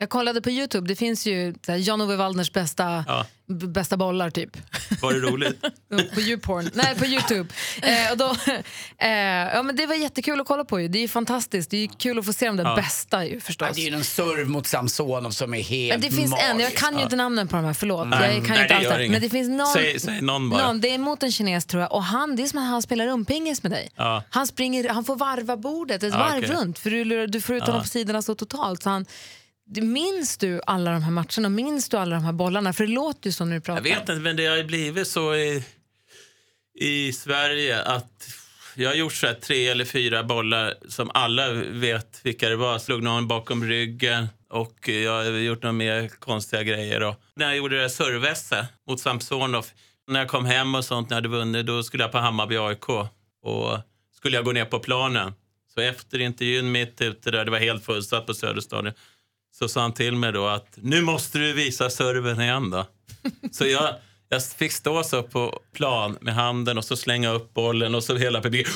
Jag 0.00 0.08
kollade 0.10 0.42
på 0.42 0.50
Youtube, 0.50 0.88
det 0.88 0.96
finns 0.96 1.26
ju 1.26 1.54
Jan-Ove 1.78 2.16
Waldners 2.16 2.52
bästa, 2.52 3.04
Ja. 3.08 3.26
bästa 3.66 3.96
bollar 3.96 4.30
typ. 4.30 4.56
Var 5.02 5.12
det 5.12 5.18
roligt? 5.20 5.60
på 6.14 6.20
YouPorn. 6.20 6.70
Nej, 6.74 6.94
på 6.98 7.06
Youtube. 7.06 7.48
Eh, 7.82 8.10
och 8.12 8.18
då, 8.18 8.36
eh, 8.98 9.08
ja, 9.54 9.62
men 9.62 9.76
det 9.76 9.86
var 9.86 9.94
jättekul 9.94 10.40
att 10.40 10.46
kolla 10.46 10.64
på. 10.64 10.80
Ju. 10.80 10.88
Det 10.88 10.98
är 10.98 11.00
ju 11.00 11.08
fantastiskt. 11.08 11.70
Det 11.70 11.76
är 11.76 11.80
ju 11.80 11.88
kul 11.88 12.18
att 12.18 12.26
få 12.26 12.32
se 12.32 12.46
de 12.46 12.56
där 12.56 12.64
Ja. 12.64 12.76
bästa 12.76 13.24
ju, 13.26 13.34
Ja, 13.34 13.40
förstås. 13.40 13.68
det 13.74 13.80
är 13.86 13.90
ju 13.90 13.96
en 13.96 14.04
serv 14.04 14.48
mot 14.48 14.66
Samsonov 14.66 15.30
som 15.30 15.54
är 15.54 15.62
helt 15.62 15.92
Men 16.02 16.10
det 16.10 16.16
finns 16.16 16.32
en, 16.32 16.38
jag 16.48 16.56
magisk. 16.56 16.76
kan 16.78 16.96
ju 16.96 17.02
inte 17.02 17.16
namnen 17.16 17.48
på 17.48 17.56
de 17.56 17.64
här, 17.64 17.72
förlåt. 17.74 18.08
Nej, 18.08 18.34
jag 18.34 18.46
kan 18.46 18.54
nej, 18.54 18.62
inte 18.62 18.74
det 18.74 18.76
alls 18.76 18.84
gör 18.84 18.98
det. 18.98 19.04
inget. 19.04 19.12
Men 19.12 19.20
det 19.22 19.30
finns 19.30 19.48
någon, 19.48 19.66
Säg- 19.66 20.00
säg 20.00 20.20
någon 20.22 20.50
bara. 20.50 20.72
det 20.72 20.88
är 20.94 20.98
mot 20.98 21.22
en 21.22 21.32
kines 21.32 21.64
tror 21.66 21.82
jag. 21.82 21.92
Och 21.92 22.04
han, 22.04 22.36
det 22.36 22.42
är 22.42 22.46
som 22.46 22.58
att 22.58 22.68
han 22.68 22.82
spelar 22.82 23.06
rumpingis 23.06 23.62
med 23.62 23.72
dig. 23.72 23.90
Ja. 23.96 24.22
Han, 24.30 24.46
springer, 24.46 24.88
han 24.88 25.04
får 25.04 25.16
varva 25.16 25.56
bordet 25.56 26.02
ett 26.02 26.12
Ja, 26.12 26.18
varv 26.18 26.38
okej. 26.44 26.50
runt 26.56 26.78
för 26.78 26.90
du, 26.90 27.26
du 27.26 27.40
får 27.40 27.56
ut 27.56 27.62
honom 27.62 27.82
på 27.82 27.88
sidorna 27.88 28.22
så 28.22 28.34
totalt. 28.34 28.82
Så 28.82 28.90
han, 28.90 29.06
minns 29.76 30.38
du 30.38 30.60
alla 30.66 30.92
de 30.92 31.02
här 31.02 31.10
matcherna? 31.10 31.48
Minns 31.48 31.88
du 31.88 31.96
alla 31.96 32.16
de 32.16 32.24
här 32.24 32.32
bollarna? 32.32 32.72
För 32.72 32.86
det 32.86 32.92
låter 32.92 33.28
ju 33.28 33.32
så 33.32 33.44
när 33.44 33.54
du 33.54 33.60
pratar. 33.60 33.86
Jag 33.86 33.96
vet 33.96 34.00
inte, 34.00 34.14
men 34.14 34.36
det 34.36 34.46
har 34.46 34.56
ju 34.56 34.64
blivit 34.64 35.08
så 35.08 35.34
i, 35.34 35.64
i 36.74 37.12
Sverige 37.12 37.82
att 37.82 38.28
jag 38.74 38.88
har 38.88 38.94
gjort 38.94 39.12
så 39.12 39.26
här 39.26 39.34
tre 39.34 39.68
eller 39.68 39.84
fyra 39.84 40.24
bollar 40.24 40.74
som 40.88 41.10
alla 41.14 41.52
vet 41.52 42.20
vilka 42.22 42.48
det 42.48 42.56
var. 42.56 42.78
Slog 42.78 43.02
någon 43.02 43.28
bakom 43.28 43.64
ryggen 43.64 44.28
och 44.50 44.88
jag 44.88 45.12
har 45.12 45.24
gjort 45.24 45.62
några 45.62 45.72
mer 45.72 46.08
konstiga 46.08 46.62
grejer. 46.62 47.02
Och 47.02 47.14
när 47.36 47.46
jag 47.46 47.56
gjorde 47.56 47.76
det 47.76 47.82
där 47.82 47.88
servesse 47.88 48.66
mot 48.88 49.00
Samsonov, 49.00 49.66
när 50.06 50.20
jag 50.20 50.28
kom 50.28 50.46
hem 50.46 50.74
och 50.74 50.84
sånt 50.84 51.10
när 51.10 51.16
jag 51.16 51.22
hade 51.22 51.36
vunnit, 51.36 51.66
då 51.66 51.82
skulle 51.82 52.02
jag 52.04 52.12
på 52.12 52.18
Hammarby 52.18 52.56
AIK 52.56 52.88
och 53.42 53.78
skulle 54.16 54.36
jag 54.36 54.44
gå 54.44 54.52
ner 54.52 54.64
på 54.64 54.78
planen. 54.78 55.32
Så 55.74 55.80
efter 55.80 56.18
intervjun 56.18 56.72
mitt 56.72 57.00
ute 57.00 57.30
där, 57.30 57.44
det 57.44 57.50
var 57.50 57.58
helt 57.58 57.84
fullsatt 57.84 58.26
på 58.26 58.34
Söderstadion, 58.34 58.92
så 59.58 59.68
sa 59.68 59.80
han 59.80 59.92
till 59.92 60.14
mig 60.14 60.32
då 60.32 60.46
att 60.46 60.68
nu 60.76 61.02
måste 61.02 61.38
du 61.38 61.52
visa 61.52 61.90
serven 61.90 62.40
igen 62.40 62.70
då. 62.70 62.86
Så 63.52 63.66
jag, 63.66 63.94
jag 64.30 64.44
fick 64.44 64.72
stå 64.72 65.02
så 65.04 65.22
på 65.22 65.60
plan 65.74 66.18
med 66.20 66.34
handen 66.34 66.78
och 66.78 66.84
så 66.84 66.96
slänga 66.96 67.30
upp 67.30 67.54
bollen 67.54 67.94
och 67.94 68.04
så 68.04 68.16
hela 68.16 68.40
publiken 68.42 68.72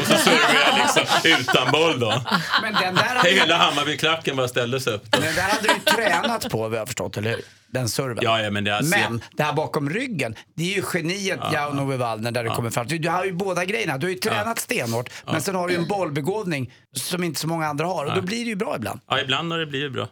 och 0.00 0.06
så 0.06 0.16
servade 0.16 0.54
jag 0.66 0.78
liksom 0.78 1.30
utan 1.40 1.72
boll 1.72 2.00
då. 2.00 2.22
Men 2.62 2.72
den 2.74 2.94
där 2.94 3.02
hade, 3.02 3.30
Hela 3.30 3.56
Hammarbyklacken 3.56 4.36
bara 4.36 4.48
ställde 4.48 4.80
sig 4.80 4.92
upp. 4.94 5.04
Då. 5.10 5.20
den 5.20 5.34
där 5.34 5.42
hade 5.42 5.68
du 5.68 5.80
tränat 5.92 6.50
på, 6.50 6.72
jag 6.74 6.78
har 6.78 6.86
förstått, 6.86 7.16
eller 7.16 7.30
hur? 7.30 7.40
Den 7.66 7.88
serven. 7.88 8.18
Ja, 8.22 8.40
ja, 8.40 8.50
men 8.50 8.64
det 8.64 8.70
är 8.70 8.74
alltså- 8.76 8.98
Men 8.98 9.20
det 9.32 9.42
här 9.42 9.52
bakom 9.52 9.90
ryggen, 9.90 10.34
det 10.54 10.62
är 10.72 10.76
ju 10.76 10.82
geniet 10.94 11.40
Jan-Ove 11.52 11.96
Waldner 11.96 12.30
där 12.32 12.44
det 12.44 12.50
kommer 12.50 12.70
fram. 12.70 12.86
Du, 12.86 12.98
du 12.98 13.08
har 13.08 13.24
ju 13.24 13.32
båda 13.32 13.64
grejerna. 13.64 13.98
Du 13.98 14.06
har 14.06 14.10
ju 14.12 14.18
tränat 14.18 14.58
stenhårt, 14.58 15.10
men 15.26 15.40
sen 15.40 15.54
har 15.54 15.68
du 15.68 15.74
en 15.74 15.86
bollbegåvning 15.88 16.72
som 16.96 17.24
inte 17.24 17.40
så 17.40 17.46
många 17.48 17.66
andra 17.66 17.86
har. 17.86 18.06
Och 18.06 18.14
då 18.14 18.22
blir 18.22 18.38
det 18.44 18.48
ju 18.50 18.56
bra 18.56 18.76
ibland. 18.76 19.00
Ja, 19.08 19.20
ibland 19.20 19.52
har 19.52 19.58
det 19.58 19.66
blivit 19.66 19.92
bra. 19.92 20.08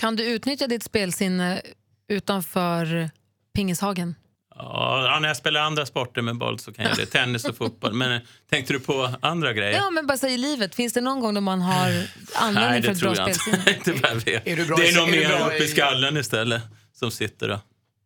Kan 0.00 0.16
du 0.16 0.24
utnyttja 0.24 0.66
ditt 0.66 0.82
spelsinne 0.82 1.62
utanför 2.08 3.10
pingishagen? 3.54 4.14
Ja, 4.54 5.18
när 5.20 5.28
jag 5.28 5.36
spelar 5.36 5.60
andra 5.60 5.86
sporter 5.86 6.22
med 6.22 6.36
boll 6.36 6.58
så 6.58 6.72
kan 6.72 6.84
jag 6.84 6.96
det. 6.96 7.06
Tennis 7.06 7.44
och 7.44 7.56
fotboll. 7.56 7.92
Men 7.92 8.12
eh, 8.12 8.20
tänkte 8.50 8.72
du 8.72 8.80
på 8.80 9.10
andra 9.22 9.52
grejer? 9.52 9.72
Ja, 9.72 9.90
men 9.90 10.06
bara 10.06 10.18
så 10.18 10.26
i 10.28 10.36
livet. 10.36 10.74
Finns 10.74 10.92
det 10.92 11.00
någon 11.00 11.20
gång 11.20 11.34
då 11.34 11.40
man 11.40 11.60
har 11.60 11.88
Nej, 11.90 12.08
användning 12.34 12.82
för 12.82 12.88
det 12.88 12.92
ett 12.92 13.00
bra 13.00 13.14
tror 13.14 13.28
jag 13.28 13.36
spelsinne? 13.36 13.76
inte. 13.76 13.90
inte 13.90 14.02
vad 14.02 14.10
jag 14.10 14.16
vet. 14.16 14.46
Är 14.46 14.56
du 14.56 14.66
bra 14.66 14.76
det 14.76 14.88
är 14.88 14.96
nog 14.96 15.10
mer 15.10 15.46
uppe 15.46 15.64
i 15.64 15.68
skallen 15.68 16.16
istället 16.16 16.62
som 16.92 17.10
sitter 17.10 17.48
då. 17.48 17.54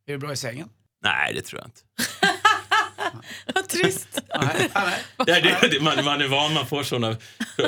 Är 0.07 0.13
du 0.13 0.19
bra 0.19 0.33
i 0.33 0.37
sängen? 0.37 0.69
Nej, 1.03 1.35
det 1.35 1.43
tror 1.43 1.61
jag 1.61 1.69
inte. 1.69 1.81
Vad 3.55 3.69
trist. 3.69 4.21
Nej, 4.41 4.71
nej. 4.75 5.03
Ja, 5.17 5.25
det, 5.61 5.69
det, 5.69 5.81
man, 5.81 6.05
man 6.05 6.21
är 6.23 6.29
van, 6.29 6.55
man 6.55 6.67
får 6.67 6.83
såna. 6.83 7.17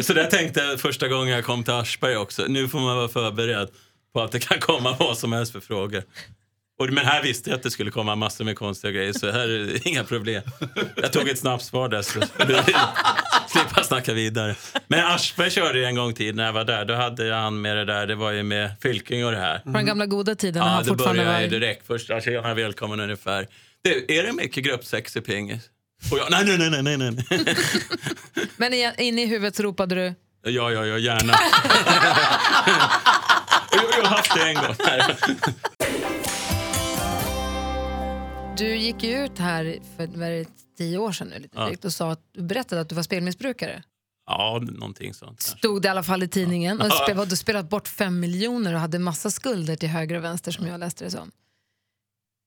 Så 0.00 0.12
där 0.12 0.30
tänkte 0.30 0.61
jag 0.61 0.80
första 0.80 1.08
gången 1.08 1.35
jag 1.35 1.44
kom 1.44 1.64
till 1.64 1.75
Aschberg 1.75 2.16
också. 2.16 2.44
Nu 2.49 2.68
får 2.68 2.80
man 2.80 2.97
vara 2.97 3.08
förberedd 3.08 3.68
på 4.12 4.20
att 4.20 4.32
det 4.32 4.40
kan 4.40 4.61
komma 4.61 4.97
vad 4.99 5.18
som 5.18 5.32
helst 5.32 5.52
för 5.52 5.61
frågor. 5.61 6.02
Och, 6.78 6.92
men 6.92 7.06
här 7.06 7.23
visste 7.23 7.50
jag 7.50 7.56
att 7.56 7.62
det 7.62 7.70
skulle 7.70 7.90
komma 7.90 8.14
massor 8.14 8.44
med 8.44 8.58
konstiga 8.58 8.92
grejer, 8.92 9.12
så 9.12 9.30
här 9.30 9.49
är 9.49 9.88
inga 9.88 10.04
problem. 10.04 10.42
Jag 10.97 11.12
tog 11.12 11.28
ett 11.28 11.38
snabbt 11.38 11.64
svar 11.64 11.88
där, 11.88 12.02
så 12.02 12.20
slippa 13.49 13.82
snacka 13.85 14.12
vidare. 14.12 14.56
Men 14.87 15.06
Aschberg 15.06 15.50
körde 15.50 15.87
en 15.87 15.94
gång 15.94 16.14
tid 16.14 16.37
när 16.37 16.44
jag 16.47 16.52
var 16.52 16.64
där. 16.64 16.85
Då 16.85 16.94
hade 16.94 17.26
jag 17.26 17.37
han 17.37 17.61
med 17.61 17.76
det 17.76 17.85
där, 17.85 18.06
det 18.06 18.14
var 18.14 18.30
ju 18.30 18.42
med 18.42 18.70
Fylking 18.82 19.26
och 19.26 19.32
det 19.32 19.38
här. 19.38 19.58
På 19.58 19.70
den 19.70 19.87
gamla 19.87 20.06
goda 20.06 20.35
tiden 20.35 20.61
när 20.61 20.68
Ja, 20.68 20.75
han 20.75 20.85
då 20.85 20.88
fortfarande 20.88 21.18
började 21.25 21.42
jag 21.42 21.49
var... 21.49 21.54
ju 21.54 21.61
direkt. 21.61 21.87
Först, 21.87 22.11
alltså, 22.11 22.30
tjena, 22.30 22.54
välkommen 22.54 23.00
ungefär. 23.00 23.47
Det, 23.85 24.18
är 24.18 24.23
det 24.23 24.32
mycket 24.32 24.64
gruppsex 24.64 25.16
i 25.16 25.20
pingis? 25.20 25.62
Och 26.12 26.18
jag, 26.18 26.30
nej, 26.30 26.58
nej, 26.58 26.70
nej, 26.70 26.82
nej, 26.82 26.97
nej. 26.97 27.56
Men 28.56 28.73
inne 28.99 29.23
i 29.23 29.26
huvudet 29.26 29.61
ropade 29.61 29.94
du... 29.94 30.14
Ja, 30.50 30.73
ja, 30.73 30.87
ja, 30.87 30.99
gärna. 30.99 31.32
jag, 33.73 33.85
jag 33.99 34.02
har 34.02 34.16
haft 34.16 34.35
det 34.35 34.42
en 34.42 34.54
gång. 34.54 34.75
Du 38.58 38.76
gick 38.76 39.02
ju 39.02 39.24
ut 39.24 39.38
här 39.38 39.78
för 39.96 40.06
vad 40.06 40.28
är 40.28 40.30
det, 40.30 40.46
tio 40.78 40.98
år 40.98 41.12
sedan 41.12 41.28
nu, 41.28 41.38
lite 41.38 41.54
Ja. 41.56 41.70
och 41.84 41.92
sa 41.92 42.10
att, 42.12 42.20
du 42.34 42.42
berättade 42.42 42.80
att 42.80 42.88
du 42.88 42.94
var 42.94 43.02
spelmissbrukare. 43.02 43.82
Ja, 44.26 44.60
någonting 44.62 45.14
sånt. 45.14 45.30
kanske. 45.40 45.58
Stod 45.58 45.82
det 45.82 45.86
i 45.86 45.90
alla 45.90 46.02
fall 46.02 46.22
i 46.22 46.28
tidningen. 46.28 46.80
Och 46.80 46.86
Ja. 46.86 47.04
spel, 47.08 47.28
du 47.28 47.36
spelat 47.36 47.68
bort 47.70 47.88
fem 47.88 48.20
miljoner 48.20 48.74
och 48.74 48.80
hade 48.80 48.98
massa 48.98 49.30
skulder 49.30 49.76
till 49.76 49.88
höger 49.88 50.14
och 50.16 50.24
vänster 50.24 50.52
som 50.52 50.66
jag 50.66 50.80
läste 50.80 51.04
det 51.04 51.10
som. 51.10 51.30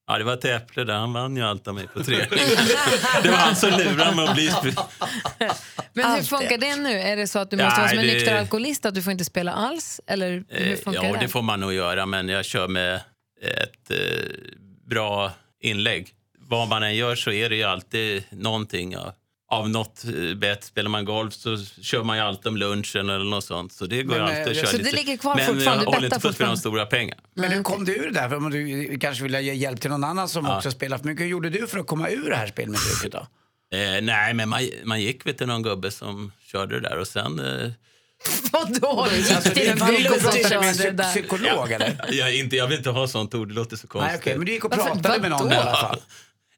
Ja, 0.08 0.18
det 0.18 0.24
var 0.24 0.34
ett 0.34 0.46
äpple 0.46 0.84
där. 0.84 0.94
Han 0.94 1.14
vann 1.14 1.36
ju 1.38 1.44
allt 1.44 1.68
av 1.68 1.76
mig 1.76 1.88
på 1.88 2.04
träning. 2.04 2.28
det 3.24 3.30
var 3.30 3.38
han 3.38 3.56
som 3.56 3.70
lurade 3.70 4.16
mig 4.16 4.28
att 4.28 4.34
bli... 4.36 4.74
Men 5.94 6.12
hur 6.16 6.24
funkar 6.24 6.58
det 6.58 6.76
nu? 6.76 7.00
Är 7.00 7.18
det 7.18 7.28
så 7.28 7.40
att 7.40 7.50
du 7.52 7.58
måste 7.58 7.70
Nej, 7.70 7.78
vara 7.80 7.90
som 7.90 8.00
en 8.00 8.06
det- 8.08 8.14
nykter 8.14 8.36
alkoholist, 8.36 8.86
att 8.86 8.96
du 8.96 9.02
får 9.02 9.12
inte 9.12 9.26
spela 9.26 9.52
alls? 9.54 10.02
Eller 10.08 10.30
hur 10.32 10.46
Eh, 10.72 10.76
funkar 10.78 11.04
Ja, 11.04 11.14
det? 11.14 11.20
det 11.20 11.28
får 11.28 11.42
man 11.42 11.60
nog 11.60 11.74
göra, 11.74 12.06
men 12.06 12.30
jag 12.30 12.46
kör 12.46 12.68
med 12.68 12.96
ett 13.42 13.92
eh, 13.92 13.98
bra 14.90 15.32
inlägg. 15.62 16.10
Vad 16.40 16.68
man 16.68 16.84
än 16.84 16.96
gör 16.96 17.16
så 17.16 17.32
är 17.32 17.50
det 17.50 17.56
ju 17.56 17.64
alltid 17.64 18.24
någonting 18.30 18.98
av, 18.98 19.12
av 19.52 19.70
något 19.70 20.04
eh, 20.06 20.36
bett. 20.38 20.64
Spelar 20.64 20.90
man 20.90 21.06
golf 21.06 21.34
så 21.34 21.58
kör 21.82 22.04
man 22.04 22.18
ju 22.18 22.24
alltid 22.24 22.48
om 22.48 22.58
lunchen 22.58 23.10
eller 23.10 23.26
något 23.26 23.44
sånt. 23.44 23.74
Så 23.74 23.86
det 23.86 24.04
går 24.04 24.16
Men, 24.16 24.24
alltid 24.24 24.48
att 24.48 24.56
köra 24.56 24.66
så 24.68 24.78
lite. 24.78 24.90
det 24.90 24.96
ligger 24.96 25.18
kvar 25.18 25.36
Men 25.36 25.46
fortfarande? 25.48 25.86
håller 25.86 26.06
inte 26.06 26.20
på 26.20 26.28
att 26.28 26.36
spela 26.36 26.56
stora 26.56 26.86
pengar. 26.86 27.18
Men 27.34 27.52
hur 27.52 27.64
kom 27.64 27.86
du 27.86 27.96
ur 27.96 28.04
det 28.04 28.14
där? 28.22 28.30
För 28.30 28.36
om 28.36 28.52
du 28.52 29.00
kanske 29.00 29.24
vill 29.24 29.34
ge 29.34 29.54
hjälp 29.54 29.82
till 29.82 29.90
någon 29.90 30.04
annan 30.04 30.30
som 30.30 30.50
också 30.50 30.72
spelar 30.72 30.98
för 30.98 31.06
mycket. 31.06 31.24
Hur 31.24 31.30
gjorde 31.30 31.50
du 31.50 31.68
för 31.68 31.80
att 31.80 31.88
komma 31.88 32.10
ur 32.10 32.30
det 32.30 32.36
här 32.36 32.48
spelmissbruket 32.48 33.12
då? 33.12 33.28
Eh, 33.78 34.02
nej, 34.02 34.34
men 34.34 34.50
man, 34.50 34.60
man 34.84 35.02
gick 35.02 35.26
väl 35.26 35.34
till 35.34 35.48
någon 35.48 35.64
gubbe 35.64 35.92
som 35.92 36.32
körde 36.52 36.80
det 36.80 36.90
där 36.90 36.98
och 36.98 37.08
sen... 37.08 37.40
Eh, 37.40 37.72
Vadå? 38.52 39.02
Alltså, 39.02 39.34
Gick 39.34 39.54
till 39.54 39.70
en 39.70 39.82
en 39.82 39.88
det 39.88 40.20
psy- 40.20 40.92
där? 40.92 41.04
psykolog 41.12 41.72
eller? 41.72 42.06
jag, 42.12 42.36
inte, 42.36 42.56
jag 42.56 42.68
vill 42.68 42.78
inte 42.78 42.90
ha 42.90 43.08
sånt 43.08 43.34
ord, 43.36 43.48
det 43.48 43.54
låter 43.54 43.78
så 43.78 43.88
konstigt. 43.88 44.12
Nej, 44.12 44.20
okej, 44.22 44.38
men 44.38 44.46
du 44.46 44.52
gick 44.52 44.66
och 44.66 44.72
Varför- 44.76 44.94
pratade 44.94 45.20
med 45.22 45.30
någon 45.32 45.52
i 45.52 45.56
alla 45.56 45.76
fall. 45.76 46.02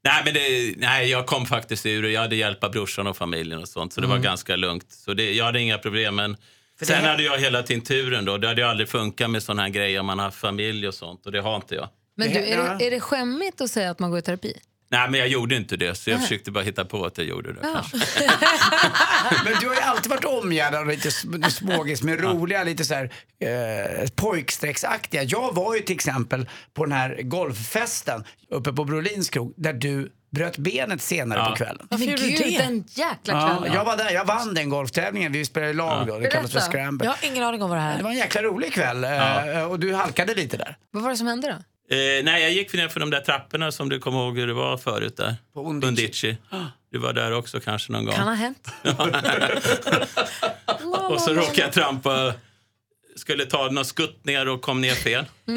Nej, 0.03 0.21
men 0.25 0.33
det, 0.33 0.73
nej, 0.77 1.09
jag 1.09 1.25
kom 1.25 1.45
faktiskt 1.45 1.85
ur 1.85 2.03
och 2.05 2.11
jag 2.11 2.21
hade 2.21 2.35
hjälpt 2.35 2.63
av 2.63 2.71
brorsan 2.71 3.07
och 3.07 3.17
familjen 3.17 3.59
och 3.61 3.67
sånt, 3.67 3.93
så 3.93 4.01
det 4.01 4.07
var 4.07 4.17
ganska 4.17 4.55
lugnt. 4.55 4.85
Så 4.91 5.13
det, 5.13 5.33
jag 5.33 5.45
hade 5.45 5.59
inga 5.59 5.77
problem. 5.77 6.15
Men 6.15 6.37
För 6.79 6.85
sen 6.85 7.03
det- 7.03 7.09
hade 7.09 7.23
jag 7.23 7.37
hela 7.39 7.63
tiden 7.63 7.81
turen 7.83 8.25
då. 8.25 8.37
Det 8.37 8.47
hade 8.47 8.61
ju 8.61 8.67
aldrig 8.67 8.89
funkat 8.89 9.29
med 9.29 9.43
såna 9.43 9.61
här 9.61 9.69
grejer 9.69 9.99
om 9.99 10.05
man 10.05 10.19
har 10.19 10.31
familj 10.31 10.87
och 10.87 10.93
sånt 10.93 11.25
och 11.25 11.31
det 11.31 11.41
har 11.41 11.55
inte 11.55 11.75
jag. 11.75 11.89
Men 12.17 12.29
du, 12.33 12.39
är, 12.39 12.77
det, 12.79 12.85
är 12.87 12.91
det 12.91 12.99
skämmigt 12.99 13.61
att 13.61 13.71
säga 13.71 13.89
att 13.91 13.99
man 13.99 14.09
går 14.09 14.19
i 14.19 14.21
terapi? 14.21 14.53
Nej, 14.93 15.09
men 15.09 15.19
jag 15.19 15.29
gjorde 15.29 15.55
inte 15.55 15.77
det, 15.77 15.95
så 15.95 16.09
jag 16.09 16.21
försökte 16.21 16.51
bara 16.51 16.63
hitta 16.63 16.85
på 16.85 17.05
att 17.05 17.17
jag 17.17 17.27
gjorde 17.27 17.53
det. 17.53 17.59
Ja. 17.63 17.83
Men 19.45 19.53
du 19.61 19.67
har 19.67 19.75
ju 19.75 19.81
alltid 19.81 20.09
varit 20.09 20.25
omgärdad 20.25 20.79
av 20.81 20.87
lite 20.87 21.09
sm- 21.09 21.49
smågis 21.49 22.03
med 22.03 22.21
roliga, 22.23 22.63
lite 22.63 22.85
så 22.85 22.93
här 22.93 23.11
eh, 23.39 24.09
pojkstrecksaktiga. 24.15 25.23
Jag 25.23 25.55
var 25.55 25.75
ju 25.75 25.81
till 25.81 25.95
exempel 25.95 26.49
på 26.73 26.85
den 26.85 26.91
här 26.91 27.19
golffesten 27.21 28.23
uppe 28.49 28.73
på 28.73 28.85
Brolins 28.85 29.29
krog 29.29 29.53
där 29.57 29.73
du 29.73 30.11
bröt 30.31 30.57
benet 30.57 31.01
senare 31.01 31.39
Ja. 31.39 31.49
på 31.49 31.55
kvällen. 31.55 31.87
Men 31.89 32.01
gjorde 32.03 32.21
du 32.21 32.29
det? 32.29 32.57
den 32.57 32.83
jäkla 32.87 33.13
Ja, 33.33 33.57
kvällen. 33.57 33.73
jag 33.73 33.85
var 33.85 33.97
där, 33.97 34.11
jag 34.11 34.25
vann 34.25 34.53
den 34.53 34.69
golftävlingen. 34.69 35.31
Vi 35.31 35.45
spelade 35.45 35.71
i 35.71 35.73
lag 35.75 36.07
då, 36.07 36.19
det 36.19 36.27
kallas 36.27 36.51
för 36.51 36.59
scramble. 36.59 37.05
Jag 37.05 37.11
har 37.11 37.27
ingen 37.31 37.43
aning 37.43 37.63
om 37.63 37.69
vad 37.69 37.77
det 37.77 37.81
här 37.81 37.93
Det 37.93 37.99
är. 37.99 38.03
var 38.03 38.11
en 38.11 38.17
jäkla 38.17 38.41
rolig 38.41 38.73
kväll 38.73 39.03
eh, 39.03 39.63
och 39.63 39.79
du 39.79 39.93
halkade 39.95 40.35
lite 40.35 40.57
där. 40.57 40.77
Vad 40.91 41.03
var 41.03 41.09
det 41.09 41.17
som 41.17 41.27
hände 41.27 41.47
då? 41.47 41.63
Eh, 41.89 42.23
nej, 42.23 42.41
jag 42.43 42.51
gick 42.51 42.73
ner 42.73 42.87
för 42.87 42.99
de 42.99 43.09
där 43.09 43.19
trapporna 43.21 43.71
som 43.71 43.89
du 43.89 43.99
kommer 43.99 44.19
ihåg 44.19 44.37
hur 44.37 44.47
det 44.47 44.53
var 44.53 44.77
förut 44.77 45.17
där. 45.17 45.35
På 45.53 45.69
Undici. 45.69 45.87
Undici. 45.87 46.37
Du 46.91 46.97
var 46.97 47.13
där 47.13 47.31
också 47.31 47.59
kanske 47.59 47.91
någon 47.91 48.05
gång. 48.05 48.15
Kan 48.15 48.27
ha 48.27 48.33
hänt. 48.33 48.67
Och 51.09 51.21
så 51.21 51.33
råkade 51.33 51.61
jag 51.61 51.71
trampa, 51.73 52.33
skulle 53.15 53.45
ta 53.45 53.67
några 53.67 53.83
skutt 53.83 54.25
ner 54.25 54.47
och 54.47 54.61
kom 54.61 54.81
ner 54.81 54.93
fel. 54.95 55.25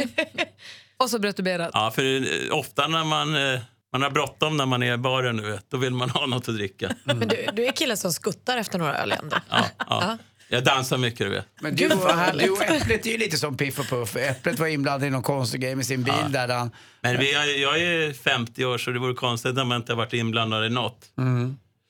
Och 0.97 1.11
så 1.11 1.18
bröt 1.18 1.37
du 1.37 1.42
benet. 1.42 1.71
Ja, 1.73 1.90
för 1.90 2.02
eh, 2.02 2.59
ofta 2.59 2.87
när 2.87 3.04
man, 3.04 3.35
eh, 3.35 3.61
man 3.92 4.02
har 4.02 4.11
bråttom 4.11 4.56
när 4.56 4.66
man 4.66 4.83
är 4.83 4.95
i 4.95 4.97
baren, 4.97 5.37
nu, 5.37 5.50
vet, 5.50 5.71
då 5.71 5.76
vill 5.76 5.92
man 5.92 6.11
ha 6.11 6.26
något 6.26 6.49
att 6.49 6.54
dricka. 6.54 6.95
Men 7.04 7.21
du, 7.21 7.47
du 7.52 7.66
är 7.66 7.73
killen 7.73 7.97
som 7.97 8.12
skuttar 8.12 8.56
efter 8.56 8.78
några 8.78 8.97
öl 8.97 9.12
ändå. 9.12 9.37
Ja, 9.50 9.64
ja. 9.78 10.18
Jag 10.48 10.64
dansar 10.64 10.98
mycket, 10.98 11.18
du 11.18 11.28
vet. 11.28 11.46
Men 11.60 11.76
du, 11.76 11.86
och, 11.86 12.10
du 12.38 12.50
och 12.50 12.62
Äpplet 12.62 13.06
är 13.06 13.10
ju 13.10 13.18
lite 13.18 13.36
som 13.38 13.56
Piff 13.56 13.78
och 13.78 13.86
Puff. 13.88 14.16
Äpplet 14.16 14.58
var 14.58 14.66
inblandad 14.66 15.08
i 15.08 15.10
någon 15.10 15.22
konstig 15.22 15.60
grej 15.60 15.74
med 15.76 15.86
sin 15.86 16.02
bil 16.02 16.14
där 16.32 16.48
han... 16.48 16.70
Men 17.00 17.18
vi, 17.18 17.34
är- 17.34 17.62
jag 17.62 17.78
är 17.82 18.12
50 18.12 18.64
år 18.64 18.78
så 18.78 18.90
det 18.90 18.98
vore 18.98 19.14
konstigt 19.14 19.58
om 19.58 19.70
jag 19.70 19.78
inte 19.78 19.92
har 19.92 19.96
varit 19.96 20.12
inblandad 20.12 20.66
i 20.66 20.68
något. 20.68 21.06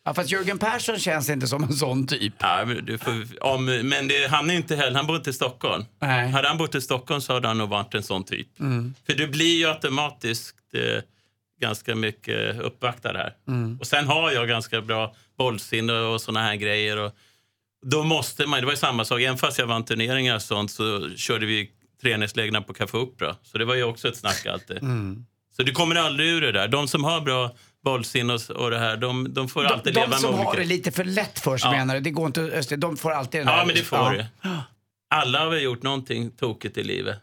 Ja, 0.04 0.14
fast 0.14 0.30
Jörgen 0.30 0.58
Persson 0.58 0.98
känns 0.98 1.30
inte 1.30 1.46
som 1.46 1.64
en 1.64 1.72
sån 1.72 2.06
typ. 2.06 2.34
Ja, 2.38 2.64
men 2.66 2.84
du 2.84 2.98
får, 2.98 3.26
om, 3.40 3.64
men 3.64 4.08
det, 4.08 4.26
han 4.30 4.50
är 4.50 4.54
inte 4.54 4.76
heller, 4.76 4.96
han 4.96 5.06
bor 5.06 5.16
inte 5.16 5.30
i 5.30 5.32
Stockholm. 5.32 5.84
Nej. 6.00 6.28
Hade 6.30 6.48
han 6.48 6.58
bott 6.58 6.74
i 6.74 6.80
Stockholm 6.80 7.20
så 7.20 7.32
hade 7.32 7.48
han 7.48 7.58
nog 7.58 7.68
varit 7.68 7.94
en 7.94 8.02
sån 8.02 8.24
typ. 8.24 8.48
För 9.06 9.14
du 9.14 9.26
blir 9.26 9.56
ju 9.58 9.66
automatiskt 9.68 10.56
eh, 10.74 11.02
ganska 11.60 11.94
mycket 11.94 12.60
uppvaktad 12.60 13.12
här. 13.12 13.32
Och 13.80 13.86
sen 13.86 14.06
har 14.06 14.30
jag 14.30 14.48
ganska 14.48 14.80
bra 14.80 15.14
bollsinne 15.38 15.92
och 15.92 16.20
såna 16.20 16.42
här 16.42 16.54
grejer. 16.56 16.96
Och 16.96 17.12
då 17.86 18.04
måste 18.04 18.46
man, 18.46 18.60
det 18.60 18.66
var 18.66 18.72
ju 18.72 18.78
samma 18.78 19.04
sak, 19.04 19.20
även 19.20 19.38
fast 19.38 19.58
jag 19.58 19.66
vann 19.66 19.84
turneringar 19.84 20.34
och 20.34 20.42
sånt 20.42 20.70
så 20.70 21.10
körde 21.16 21.46
vi 21.46 21.70
träningslägren 22.02 22.64
på 22.64 22.74
Café 22.74 22.98
Opera. 22.98 23.36
Så 23.42 23.58
det 23.58 23.64
var 23.64 23.74
ju 23.74 23.82
också 23.84 24.08
ett 24.08 24.16
snack 24.16 24.46
alltid. 24.46 24.78
Så 25.56 25.62
du 25.62 25.72
kommer 25.72 25.96
aldrig 25.96 26.28
ur 26.28 26.40
det 26.40 26.52
där. 26.52 26.68
De 26.68 26.88
som 26.88 27.04
har 27.04 27.20
bra 27.20 27.50
bollsinne 27.84 28.34
och, 28.34 28.50
och 28.50 28.70
det 28.70 28.78
här, 28.78 28.96
de, 28.96 29.34
de 29.34 29.48
får 29.48 29.64
alltid 29.64 29.94
de, 29.94 30.00
leva 30.00 30.06
de 30.06 30.10
med 30.10 30.20
som 30.20 30.34
olika... 30.34 30.44
har 30.48 30.56
det 30.56 30.64
lite 30.64 30.92
för 30.92 31.04
lätt 31.04 31.38
för 31.38 31.58
sig 31.58 31.70
Ja. 31.70 31.76
menar 31.78 31.94
du? 31.94 32.00
Det 32.00 32.10
går 32.10 32.26
inte, 32.26 32.40
Öster, 32.40 32.76
de 32.76 32.96
får 32.96 33.10
alltid 33.10 33.40
den 33.40 33.48
Ja, 33.48 33.64
men 33.66 33.74
det 33.74 33.82
får 33.82 34.10
det. 34.10 34.26
Alla 35.10 35.38
har 35.38 35.50
väl 35.50 35.62
gjort 35.62 35.82
någonting 35.82 36.30
tokigt 36.30 36.78
i 36.78 36.84
livet. 36.84 37.20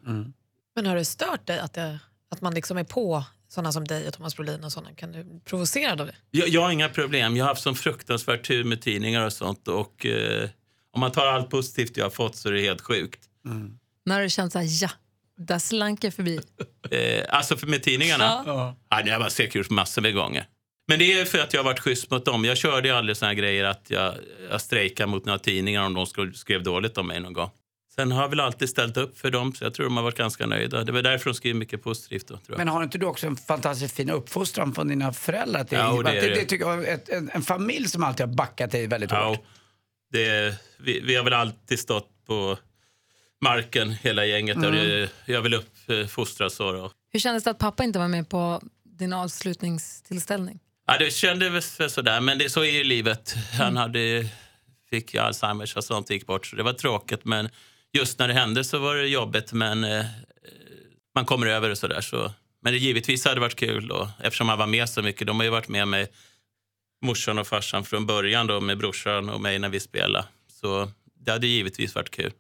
Men 0.76 0.86
har 0.86 0.96
det 0.96 1.06
stört 1.06 1.48
dig 1.48 1.60
att, 1.60 1.74
det, 1.74 2.00
att 2.32 2.42
man 2.42 2.54
liksom 2.54 2.78
är 2.78 2.84
på 2.84 3.24
sådana 3.54 3.72
som 3.72 3.86
dig 3.86 4.08
och 4.08 4.14
Thomas 4.14 4.36
Brolin 4.36 4.64
och 4.64 4.72
sådana? 4.72 4.94
Kan 4.94 5.12
du 5.12 5.24
bli 5.24 5.40
provocerad 5.40 6.02
av 6.02 6.08
det? 6.08 6.16
Jag, 6.32 6.50
jag 6.50 6.62
har 6.62 6.72
inga 6.72 6.90
problem. 6.90 7.38
Jag 7.38 7.46
har 7.46 7.50
haft 7.50 7.62
sån 7.62 7.76
fruktansvärt 7.76 8.48
tur 8.48 8.64
med 8.64 8.82
tidningar 8.82 9.26
och 9.26 9.34
sånt. 9.34 9.68
Och 9.68 10.06
eh, 10.06 10.50
om 10.94 11.00
man 11.00 11.12
tar 11.12 11.26
allt 11.26 11.50
positivt 11.50 11.98
jag 11.98 12.06
har 12.06 12.10
fått 12.10 12.36
så 12.36 12.50
är 12.50 12.54
det 12.54 12.62
helt 12.62 12.82
sjukt. 12.82 13.20
När 14.06 14.16
har 14.16 14.22
du 14.22 14.30
känt 14.30 14.54
så 14.54 14.60
här, 14.60 14.68
ja, 14.82 14.90
där 15.38 15.60
slank 15.60 16.04
jag 16.04 16.14
förbi. 16.14 16.40
Eh, 16.92 17.26
alltså 17.30 17.58
för 17.58 17.68
med 17.68 17.84
tidningarna? 17.84 18.44
Ja. 18.46 18.76
Ja, 18.90 18.96
har 18.96 19.08
jag 19.08 19.32
säkert 19.32 19.56
gjort 19.56 19.70
massor 19.70 20.02
med 20.02 20.14
gånger. 20.14 20.48
Men 20.88 21.00
det 21.00 21.20
är 21.20 21.26
för 21.26 21.40
att 21.40 21.54
jag 21.54 21.60
har 21.60 21.66
varit 21.66 21.80
schysst 21.80 22.12
mot 22.12 22.26
dem. 22.26 22.46
Jag 22.46 22.58
körde 22.58 22.88
ju 22.88 22.94
aldrig 22.94 23.18
såna 23.18 23.34
grejer 23.34 23.64
att 23.64 23.86
jag, 23.88 24.14
jag 24.50 24.62
strejkade 24.62 25.08
mot 25.08 25.26
några 25.26 25.40
tidningar 25.40 25.84
om 25.86 25.94
de 25.94 26.06
skrev, 26.06 26.34
skrev 26.34 26.64
dåligt 26.64 26.98
om 26.98 27.08
mig 27.08 27.20
någon 27.20 27.34
gång. 27.34 27.50
Sen 27.96 28.12
har 28.12 28.22
jag 28.22 28.30
väl 28.30 28.40
alltid 28.40 28.70
ställt 28.70 28.98
upp 28.98 29.18
för 29.20 29.32
dem, 29.32 29.54
så 29.56 29.64
jag 29.64 29.74
tror 29.74 29.84
de 29.86 29.98
har 29.98 30.04
varit 30.04 30.18
ganska 30.18 30.46
nöjda. 30.46 30.84
Det 30.84 30.92
var 30.92 31.02
därför 31.02 31.30
de 31.30 31.34
skrev 31.36 31.56
mycket 31.56 31.84
positivt 31.84 32.28
då, 32.28 32.34
tror 32.38 32.44
jag. 32.48 32.58
Men 32.58 32.68
har 32.68 32.84
inte 32.84 32.98
du 32.98 33.06
också 33.06 33.28
en 33.28 33.38
fantastiskt 33.38 33.96
fin 33.96 34.10
uppfostran 34.10 34.74
från 34.74 34.88
dina 34.88 35.14
föräldrar? 35.14 35.66
Det, 35.70 35.76
Ja, 35.76 36.02
det 36.04 36.12
det, 36.12 36.22
det. 36.22 36.36
det 36.36 36.46
tycker 36.46 36.66
jag, 36.66 36.88
ett, 36.88 37.10
en, 37.10 37.32
en 37.34 37.42
familj 37.42 37.88
som 37.88 38.04
alltid 38.04 38.26
har 38.28 38.34
backat 38.34 38.72
dig 38.72 38.88
väldigt 38.88 39.12
Ja, 39.12 39.28
hårt. 39.28 39.40
det, 40.12 40.56
vi, 40.80 41.00
vi 41.00 41.16
har 41.16 41.24
väl 41.24 41.34
alltid 41.34 41.80
stått 41.80 42.10
på 42.28 42.58
marken, 43.42 43.90
hela 43.92 44.26
gänget. 44.26 44.58
Och 44.58 44.72
det, 44.72 45.10
jag 45.26 45.42
vill 45.42 45.54
uppfostras 45.54 46.56
så. 46.56 46.72
Då. 46.72 46.92
Hur 47.12 47.20
kändes 47.20 47.44
det 47.44 47.50
att 47.50 47.60
pappa 47.60 47.84
inte 47.84 48.00
var 48.00 48.08
med 48.08 48.30
på 48.30 48.62
din 48.84 49.14
avslutningstillställning? 49.14 50.60
Ja, 50.88 50.98
det 51.00 51.12
kändes 51.12 51.80
väl 51.80 51.90
sådär, 51.90 52.22
men 52.22 52.38
det, 52.38 52.50
så 52.50 52.62
är 52.64 52.72
ju 52.72 52.84
livet. 52.84 53.36
Han 53.60 53.78
hade, 53.78 54.30
fick 54.90 55.14
ju 55.14 55.20
Alzheimers 55.20 55.76
och 55.76 55.84
sånt 55.84 56.10
gick 56.10 56.28
bort, 56.28 56.46
så 56.46 56.56
det 56.56 56.64
var 56.64 56.74
tråkigt. 56.74 57.26
Men 57.26 57.50
just 57.94 58.20
när 58.20 58.28
det 58.28 58.34
hände 58.34 58.64
så 58.64 58.80
var 58.80 58.96
det 58.96 59.08
jobbigt, 59.08 59.54
men 59.54 59.84
eh, 59.84 60.06
man 61.16 61.26
kommer 61.26 61.48
över 61.48 61.70
och 61.70 61.78
sådär. 61.78 62.02
Så. 62.02 62.32
Men 62.62 62.74
det 62.74 62.80
givetvis 62.80 63.26
hade 63.26 63.40
varit 63.40 63.56
kul 63.56 63.88
då, 63.88 64.10
eftersom 64.20 64.50
han 64.50 64.58
var 64.58 64.68
med 64.68 64.90
så 64.90 65.02
mycket. 65.02 65.28
De 65.28 65.38
har 65.38 65.44
ju 65.44 65.50
varit 65.50 65.68
med 65.68 65.88
mig, 65.88 66.08
morsan 67.02 67.40
och 67.40 67.48
farsan 67.48 67.84
från 67.84 68.06
början 68.06 68.48
då, 68.48 68.62
med 68.62 68.78
brorsan 68.78 69.30
och 69.30 69.42
mig 69.42 69.60
när 69.60 69.70
vi 69.70 69.80
spelade. 69.80 70.26
Så 70.62 70.92
det 71.20 71.32
hade 71.32 71.48
givetvis 71.48 71.96
varit 71.96 72.10
kul. 72.10 72.32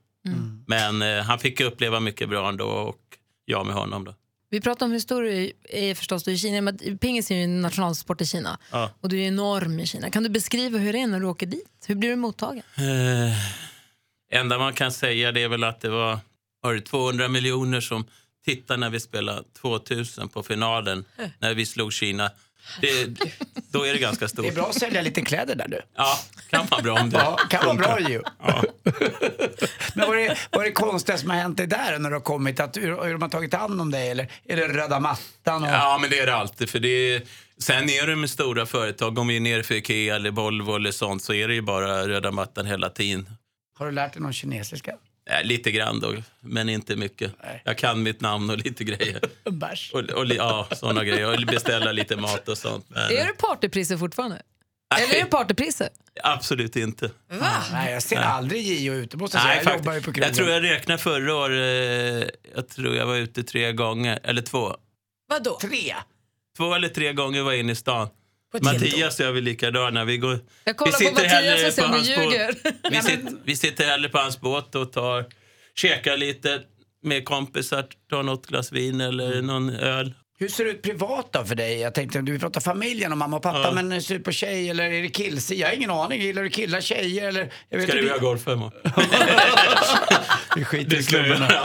Men 0.68 1.02
eh, 1.02 1.24
han 1.24 1.39
fick 1.39 1.62
uppleva 1.62 2.00
mycket 2.00 2.30
bra 2.30 2.50
ändå 2.50 2.66
och 2.66 3.00
jag 3.46 3.66
med 3.66 3.76
honom 3.76 4.04
då. 4.04 4.16
Vi 4.50 4.62
pratar 4.62 4.86
om 4.86 4.92
hur 4.92 5.00
stor 5.00 5.22
du 5.24 5.52
är 5.63 5.96
förstås 5.96 6.28
i 6.28 6.38
Kina. 6.38 6.62
Men 6.62 6.98
pingis 6.98 7.32
är 7.32 7.36
ju 7.36 7.44
en 7.44 7.62
nationalsport 7.62 8.22
i 8.22 8.26
Kina. 8.26 8.60
Ja. 8.72 8.92
Och 9.02 9.10
du 9.10 9.22
är 9.22 9.28
enorm 9.28 9.80
i 9.80 9.88
Kina. 9.88 10.10
Kan 10.10 10.24
du 10.24 10.30
beskriva 10.30 10.78
hur 10.78 10.94
det 10.94 11.00
är 11.00 11.08
när 11.08 11.20
du 11.20 11.26
åker 11.26 11.46
dit? 11.46 11.86
Hur 11.88 11.96
blir 11.96 12.10
du 12.10 12.16
mottagen? 12.16 12.63
Eh, 12.78 13.34
enda 14.34 14.58
man 14.58 14.74
kan 14.74 14.91
säga 14.91 15.32
det 15.32 15.41
är 15.43 15.48
väl 15.50 15.63
att 15.63 15.82
det 15.82 15.89
var, 15.89 16.19
var 16.62 16.74
det 16.74 16.82
200 16.82 17.28
miljoner 17.28 17.82
som 17.82 18.06
tittade 18.46 18.80
när 18.80 18.89
vi 18.89 19.00
spelade 19.00 19.43
2000 19.62 20.30
på 20.30 20.43
finalen 20.43 21.06
när 21.39 21.54
vi 21.54 21.65
slog 21.65 21.93
Kina. 21.93 22.32
Det, 22.82 23.08
då 23.72 23.86
är 23.86 23.93
det 23.93 24.00
ganska 24.00 24.28
stort. 24.28 24.46
Det 24.46 24.52
är 24.52 24.56
bra 24.56 24.65
att 24.65 24.80
sälja 24.80 25.02
lite 25.02 25.22
kläder 25.22 25.56
där 25.56 25.67
du. 25.67 25.82
Ja, 25.96 26.19
kan 26.50 26.67
vara 26.67 26.82
bra 26.82 26.93
om 26.93 27.10
det 27.10 27.17
Ja, 27.17 27.38
kan 27.50 27.65
vara 27.65 27.76
bra 27.76 28.00
ju. 28.00 28.22
Men 29.96 30.08
vad 30.08 30.19
är, 30.19 30.30
det, 30.30 30.38
vad 30.52 30.62
är 30.62 30.65
det 30.65 30.72
konstiga 30.72 31.17
som 31.17 31.30
har 31.30 31.38
hänt 31.38 31.58
dig 31.58 31.67
där 31.67 32.00
när 32.00 32.10
du 32.10 32.15
har 32.15 32.22
kommit? 32.22 32.60
Att, 32.60 32.78
hur, 32.78 33.04
hur 33.04 33.12
de 33.12 33.22
har 33.22 33.30
tagit 33.30 33.54
hand 33.54 33.82
om 33.82 33.91
dig? 33.91 34.10
Eller 34.12 34.28
är 34.46 34.56
det 34.58 34.67
röda 34.67 35.00
mattan? 35.00 35.63
Och, 35.63 35.69
Ja, 35.69 35.98
men 36.02 36.10
det 36.10 36.19
är 36.19 36.26
det 36.26 36.36
alltid. 36.36 36.69
För 36.69 36.80
det 36.80 36.88
är, 37.15 37.22
sen 37.58 37.89
är 37.89 38.08
det 38.08 38.15
med 38.15 38.30
stora 38.30 38.65
företag, 38.65 39.19
om 39.19 39.28
vi 39.28 39.36
är 39.36 39.39
nere 39.39 39.63
för 39.63 39.76
Ikea 39.76 40.15
eller 40.15 40.32
Volvo 40.32 40.76
eller 40.76 40.91
sånt, 40.91 41.24
så 41.24 41.34
är 41.34 41.48
det 41.48 41.54
ju 41.54 41.62
bara 41.62 42.08
röda 42.08 42.32
mattan 42.32 42.65
hela 42.65 42.89
tiden. 42.89 43.30
Har 43.74 43.86
du 43.86 43.92
lärt 43.92 44.14
dig 44.14 44.22
någon 44.22 44.34
kinesiska? 44.34 44.96
Eh, 45.30 45.44
lite 45.44 45.72
grann 45.72 46.00
då, 46.00 46.14
men 46.40 46.70
inte 46.70 46.96
mycket. 46.96 47.32
Jag 47.64 47.78
kan 47.78 48.04
mitt 48.04 48.22
namn 48.22 48.50
och 48.50 48.58
lite 48.58 48.84
grejer. 48.84 49.20
Bärs. 49.52 49.92
Och, 49.94 50.00
och, 50.00 50.26
ja, 50.26 50.68
såna 50.72 51.04
grejer. 51.04 51.34
Och 51.34 51.46
beställa 51.48 51.92
lite 51.92 52.16
mat 52.18 52.50
och 52.50 52.58
sånt. 52.58 52.86
Men, 52.90 53.04
Är 53.04 53.28
det 53.28 53.34
partypriser 53.38 53.98
fortfarande? 53.98 54.42
Eller 54.96 55.16
är 55.16 55.24
det 55.24 55.30
partypriser? 55.30 55.90
Absolut 56.24 56.76
inte. 56.76 57.12
Nej, 57.72 57.92
jag 57.94 58.04
ser 58.04 58.18
aldrig 58.18 58.62
Gio 58.62 58.94
ute 58.94 59.18
måste 59.18 59.38
jag 59.38 59.44
säga. 59.44 59.64
Jag 59.64 59.78
jobbar 59.78 59.94
ju 59.94 60.00
på 60.00 60.14
krogen. 60.14 60.24
jag 60.24 60.34
tror 60.36 60.50
jag 60.50 60.64
räknade 60.64 60.98
förra 61.02 61.36
året. 61.36 62.24
Eh, 62.24 62.30
jag 62.56 62.70
tror 62.70 62.96
jag 62.96 63.06
var 63.06 63.16
ute 63.16 63.44
tre 63.44 63.74
gånger, 63.74 64.20
eller 64.24 64.42
två. 64.42 64.76
Vadå? 65.28 65.58
Tre? 65.62 65.96
Två 66.58 66.74
eller 66.74 66.88
tre 66.88 67.14
gånger 67.14 67.42
var 67.42 67.52
jag 67.52 67.60
inne 67.60 67.72
i 67.72 67.76
stan. 67.76 68.08
Mattias 68.62 69.20
och 69.20 69.26
jag 69.26 69.38
är 69.38 69.42
likadana. 69.42 70.06
Vi, 70.06 70.18
går, 70.18 70.39
Jag 70.63 70.78
kollar 70.78 71.00
vi 71.00 71.06
på 71.08 71.13
Mattias 71.13 71.32
hellre 71.32 71.68
och 71.68 71.74
ser 71.74 71.84
om 71.86 71.92
på 71.92 71.98
du 71.98 72.00
hans 72.04 72.16
båt. 72.16 72.26
ljuger. 72.34 72.56
Vi, 72.92 73.02
sitter, 73.02 73.34
vi 73.46 73.56
sitter 73.56 73.86
hellre 73.86 74.10
på 74.10 74.18
hans 74.18 74.42
båt 74.42 74.76
och 74.76 74.92
tar, 74.94 75.26
käkar 75.76 76.18
lite 76.18 76.62
med 77.04 77.26
kompisar, 77.26 77.86
tar 78.10 78.24
något 78.24 78.48
glas 78.48 78.72
vin 78.72 79.02
eller 79.02 79.42
någon 79.42 79.70
öl. 79.70 80.13
Hur 80.39 80.48
ser 80.48 80.66
det 80.66 80.70
ut 80.72 80.82
privat 80.82 81.28
då 81.34 81.46
för 81.46 81.56
dig? 81.56 81.80
Jag 81.80 81.94
tänkte, 81.94 82.22
du 82.22 82.39
pratar 82.39 82.62
familjen 82.62 83.12
och 83.12 83.18
mamma 83.18 83.38
och 83.38 83.44
pappa, 83.44 83.60
Ja. 83.63 83.72
men 83.72 83.92
hur 83.92 84.00
ser 84.02 84.13
det 84.13 84.20
ut 84.20 84.26
på 84.26 84.32
tjej 84.32 84.70
eller 84.70 84.84
är 84.92 85.02
det 85.02 85.10
killsida? 85.10 85.62
Jag 85.62 85.68
har 85.68 85.76
ingen 85.76 85.92
aning. 85.92 86.22
Gillar 86.22 86.44
du 86.44 86.50
killar, 86.50 86.82
tjejer 86.82 87.28
eller? 87.28 87.54
Jag 87.70 87.78
vet 87.78 87.88
Ska 87.88 87.96
du 87.96 88.02
vilja 88.02 88.18
golfa 88.18 88.54
imorgon? 88.54 88.82
Vi 90.56 90.66
skiter 90.66 90.98
i 91.16 91.28
göra. 91.28 91.39
Nej, 91.39 91.58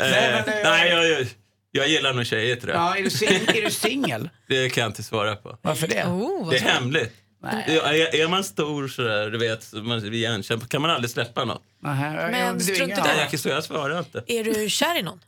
men, 0.00 0.38
eh, 0.38 0.70
Nej, 0.70 0.90
jag, 0.90 1.26
jag, 1.72 1.88
gillar 1.88 2.14
nog 2.14 2.26
tjejer 2.26 2.56
tror 2.56 2.72
jag. 2.74 2.82
Ja, 2.82 2.96
är 2.96 3.02
du, 3.02 3.08
sing- 3.08 3.50
är 3.58 3.62
du 3.62 3.70
singel? 3.70 4.28
Det 4.48 4.70
kan 4.70 4.80
jag 4.82 4.90
inte 4.90 5.02
svara 5.02 5.36
på. 5.36 5.58
Varför 5.62 5.86
det? 5.88 6.04
Oh, 6.04 6.44
vad 6.44 6.50
Det 6.54 6.56
är 6.56 6.60
hemligt. 6.60 7.12
Ja, 7.42 7.48
Är, 7.92 8.14
är 8.14 8.28
man 8.28 8.44
stor 8.44 8.88
sådär, 8.88 9.30
du 9.30 9.38
vet, 9.38 9.62
så 9.62 9.76
man 9.76 10.00
blir 10.00 10.14
igenkänd, 10.14 10.68
kan 10.70 10.82
man 10.82 10.90
aldrig 10.90 11.10
släppa 11.10 11.44
något. 11.44 11.62
Nähä, 11.82 12.14
jag- 12.22 12.30
Men 12.30 12.40
jag- 12.40 12.54
du 12.54 12.58
är 12.58 12.60
strunt 12.62 12.78
i 12.80 12.82
ingen- 12.84 12.96
det. 12.96 13.02
Nej, 13.16 13.28
jag, 13.30 13.40
så 13.40 13.48
jag 13.48 13.64
svarar 13.64 13.98
inte. 13.98 14.22
Är 14.26 14.44
du 14.44 14.70
kär 14.70 14.98
i 14.98 15.02
någon? 15.02 15.20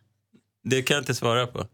Det 0.65 0.83
kan 0.83 0.95
jag 0.95 1.03
inte 1.03 1.15
svara 1.15 1.47
på. 1.47 1.67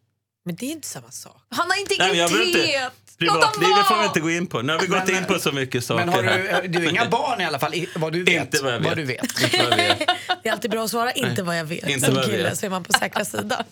Men 0.45 0.55
det 0.57 0.67
är 0.67 0.71
inte 0.71 0.89
samma 0.89 1.11
sak. 1.11 1.43
Han 1.51 1.59
har 1.59 1.69
Nej, 1.69 1.85
men 1.99 2.09
integritet! 2.09 2.19
jag 2.19 2.29
vill 2.39 2.49
inte, 2.49 2.91
privatlivet 3.19 3.87
får 3.87 3.99
vi 3.99 4.05
inte 4.05 4.21
gå 4.21 4.31
in 4.31 4.47
på. 4.47 4.63
Nu 4.63 4.73
har 4.73 4.81
vi 4.81 4.87
gått 4.87 5.07
Men- 5.07 5.17
in 5.17 5.25
på 5.25 5.39
så 5.39 5.53
mycket 5.53 5.85
saker 5.85 6.07
Men 6.07 6.15
har 6.15 6.23
du, 6.63 6.69
du 6.69 6.79
har 6.79 6.91
inga 6.91 7.09
barn 7.09 7.41
i 7.41 7.45
alla 7.45 7.59
fall, 7.59 7.73
vad 7.97 8.13
du 8.13 8.23
vet? 8.25 8.35
Inte 8.55 8.65
vad 8.65 8.75
jag 8.75 8.81
vet. 8.81 8.97
du 8.97 9.05
vet. 9.05 9.23
Inte 9.43 9.59
vad 9.71 9.73
jag 9.73 9.77
vet. 9.77 9.99
Det 10.43 10.49
är 10.49 10.53
alltid 10.53 10.71
bra 10.71 10.85
att 10.85 10.91
svara 10.91 11.13
inte 11.13 11.43
vad 11.43 11.59
jag 11.59 11.65
vet. 11.65 11.89
Inte 11.89 12.07
Som 12.07 12.15
vad 12.15 12.25
jag 12.25 12.31
kille 12.31 12.43
vet. 12.49 12.59
så 12.59 12.67
är 12.67 12.71
man 12.71 12.85
på 12.85 12.93
säkra 12.93 13.25
sidan. 13.25 13.65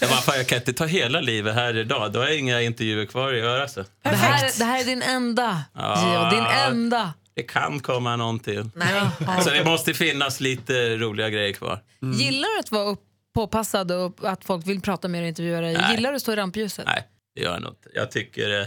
Ja, 0.00 0.06
vad 0.10 0.24
fan, 0.24 0.36
jag 0.36 0.46
kan 0.46 0.58
inte 0.58 0.72
ta 0.72 0.84
hela 0.84 1.20
livet 1.20 1.54
här 1.54 1.76
idag. 1.78 2.12
Då 2.12 2.20
har 2.20 2.26
jag 2.26 2.38
inga 2.38 2.60
intervjuer 2.62 3.06
kvar 3.06 3.32
att 3.32 3.38
göra. 3.38 3.68
Så. 3.68 3.84
Det 4.02 4.08
här, 4.08 4.58
det 4.58 4.64
här 4.64 4.80
är 4.80 4.84
din 4.84 5.02
enda, 5.02 5.62
Ja. 5.74 6.30
Gio. 6.30 6.40
Din 6.40 6.46
enda. 6.46 7.12
Det 7.36 7.42
kan 7.42 7.80
komma 7.80 8.16
någon 8.16 8.38
till. 8.38 8.70
Nej. 8.74 9.02
Så 9.44 9.50
det 9.50 9.64
måste 9.64 9.94
finnas 9.94 10.40
lite 10.40 10.96
roliga 10.96 11.30
grejer 11.30 11.52
kvar. 11.52 11.78
Gillar 12.14 12.54
du 12.54 12.60
att 12.60 12.70
vara 12.70 12.84
upp, 12.84 13.00
påpassad 13.34 13.92
och 13.92 14.18
att 14.22 14.44
folk 14.44 14.66
vill 14.66 14.80
prata 14.80 15.08
med 15.08 15.20
dig 15.20 15.24
och 15.24 15.28
intervjua 15.28 15.60
dig? 15.60 15.72
Nej. 15.74 15.94
Gillar 15.94 16.10
du 16.10 16.16
att 16.16 16.22
stå 16.22 16.32
i 16.32 16.36
rampljuset? 16.36 16.86
Nej, 16.86 17.02
det 17.34 17.40
gör 17.42 17.52
jag 17.52 17.62
nog 17.62 17.72
inte. 17.72 17.88
Jag 17.94 18.10
tycker 18.10 18.60
eh, 18.60 18.66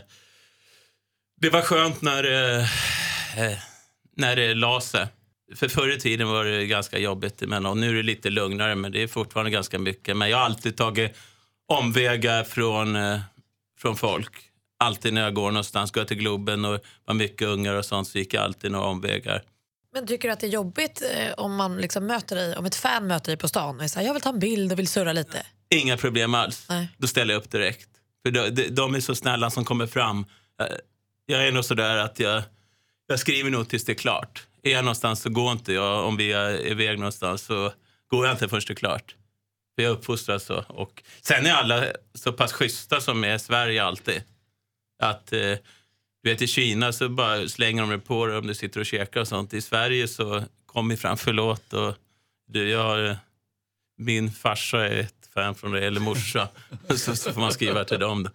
det 1.41 1.49
var 1.49 1.61
skönt 1.61 2.01
när, 2.01 2.23
eh, 2.23 2.59
eh, 3.43 3.57
när 4.15 4.35
det 4.35 4.53
la 4.53 4.81
sig. 4.81 5.07
För 5.55 5.67
förr 5.67 5.95
i 5.95 5.99
tiden 5.99 6.27
var 6.27 6.45
det 6.45 6.65
ganska 6.65 6.99
jobbigt 6.99 7.41
emellanåt. 7.41 7.77
Nu 7.77 7.89
är 7.89 7.93
det 7.93 8.03
lite 8.03 8.29
lugnare, 8.29 8.75
men 8.75 8.91
det 8.91 9.03
är 9.03 9.07
fortfarande 9.07 9.51
ganska 9.51 9.79
mycket. 9.79 10.17
Men 10.17 10.29
jag 10.29 10.37
har 10.37 10.45
alltid 10.45 10.77
tagit 10.77 11.17
omvägar 11.67 12.43
från, 12.43 12.95
eh, 12.95 13.19
från 13.79 13.95
folk. 13.95 14.33
Alltid 14.79 15.13
när 15.13 15.21
jag 15.21 15.33
går 15.33 15.51
någonstans, 15.51 15.91
går 15.91 16.01
jag 16.01 16.07
till 16.07 16.17
Globen 16.17 16.65
och 16.65 16.79
var 17.05 17.13
mycket 17.13 17.47
ungar 17.47 17.73
och 17.73 17.85
sånt, 17.85 18.07
så 18.07 18.17
gick 18.17 18.33
jag 18.33 18.43
alltid 18.43 18.71
några 18.71 18.85
omvägar. 18.85 19.43
Men 19.93 20.07
tycker 20.07 20.27
du 20.27 20.33
att 20.33 20.39
det 20.39 20.47
är 20.47 20.51
jobbigt 20.51 21.01
eh, 21.15 21.33
om 21.37 21.55
man 21.55 21.77
liksom 21.77 22.05
möter 22.05 22.35
dig, 22.35 22.55
om 22.57 22.65
ett 22.65 22.75
fan 22.75 23.07
möter 23.07 23.31
dig 23.31 23.37
på 23.37 23.47
stan 23.47 23.79
och 23.79 23.95
här, 23.95 24.01
jag 24.01 24.13
vill 24.13 24.21
ta 24.21 24.29
en 24.29 24.39
bild 24.39 24.71
och 24.71 24.79
vill 24.79 24.87
surra 24.87 25.13
lite? 25.13 25.45
Inga 25.69 25.97
problem 25.97 26.33
alls. 26.33 26.65
Nej. 26.69 26.89
Då 26.97 27.07
ställer 27.07 27.33
jag 27.33 27.43
upp 27.43 27.51
direkt. 27.51 27.89
För 28.25 28.31
de, 28.31 28.69
de, 28.69 28.95
är 28.95 28.99
så 28.99 29.15
snälla 29.15 29.49
som 29.49 29.65
kommer 29.65 29.87
fram. 29.87 30.25
Eh, 30.61 30.67
jag 31.25 31.47
är 31.47 31.51
nog 31.51 31.65
sådär 31.65 31.97
att 31.97 32.19
jag, 32.19 32.43
jag 33.07 33.19
skriver 33.19 33.49
nog 33.49 33.69
tills 33.69 33.85
det 33.85 33.91
är 33.91 33.95
klart. 33.95 34.47
Är 34.63 34.71
jag 34.71 34.85
någonstans 34.85 35.21
så 35.21 35.29
går 35.29 35.51
inte 35.51 35.73
jag. 35.73 36.05
Om 36.05 36.17
vi 36.17 36.31
är 36.31 36.67
iväg 36.67 36.99
någonstans 36.99 37.41
så 37.41 37.71
går 38.07 38.25
jag 38.25 38.33
inte 38.33 38.49
förrän 38.49 38.61
det 38.67 38.73
är 38.73 38.75
klart. 38.75 39.15
För 39.75 39.83
jag 39.83 39.91
uppfostras 39.91 40.43
så. 40.43 40.63
Och 40.67 41.03
sen 41.21 41.45
är 41.45 41.53
alla 41.53 41.85
så 42.13 42.33
pass 42.33 42.53
schyssta 42.53 43.01
som 43.01 43.23
är 43.23 43.35
i 43.35 43.39
Sverige 43.39 43.83
alltid. 43.83 44.23
Att 45.03 45.33
eh, 45.33 45.55
du 46.23 46.29
vet 46.29 46.41
i 46.41 46.47
Kina 46.47 46.93
så 46.93 47.09
bara 47.09 47.47
slänger 47.47 47.81
de 47.81 47.89
det 47.89 47.99
på 47.99 48.25
dig 48.25 48.37
om 48.37 48.47
du 48.47 48.53
sitter 48.53 48.79
och 48.79 48.85
käkar 48.85 49.21
och 49.21 49.27
sånt. 49.27 49.53
I 49.53 49.61
Sverige 49.61 50.07
så 50.07 50.43
kom 50.65 50.89
vi 50.89 50.97
fram 50.97 51.17
förlåt 51.17 51.73
och 51.73 51.95
du, 52.47 52.69
jag, 52.69 52.83
har 52.83 53.17
min 53.97 54.31
farsa 54.31 54.87
är 54.87 54.99
ett 54.99 55.29
fan 55.33 55.55
från 55.55 55.71
det, 55.71 55.87
eller 55.87 55.99
morsa. 55.99 56.47
så, 56.89 57.15
så 57.15 57.33
får 57.33 57.41
man 57.41 57.51
skriva 57.51 57.83
till 57.83 57.99
dem. 57.99 58.23
Då. 58.23 58.29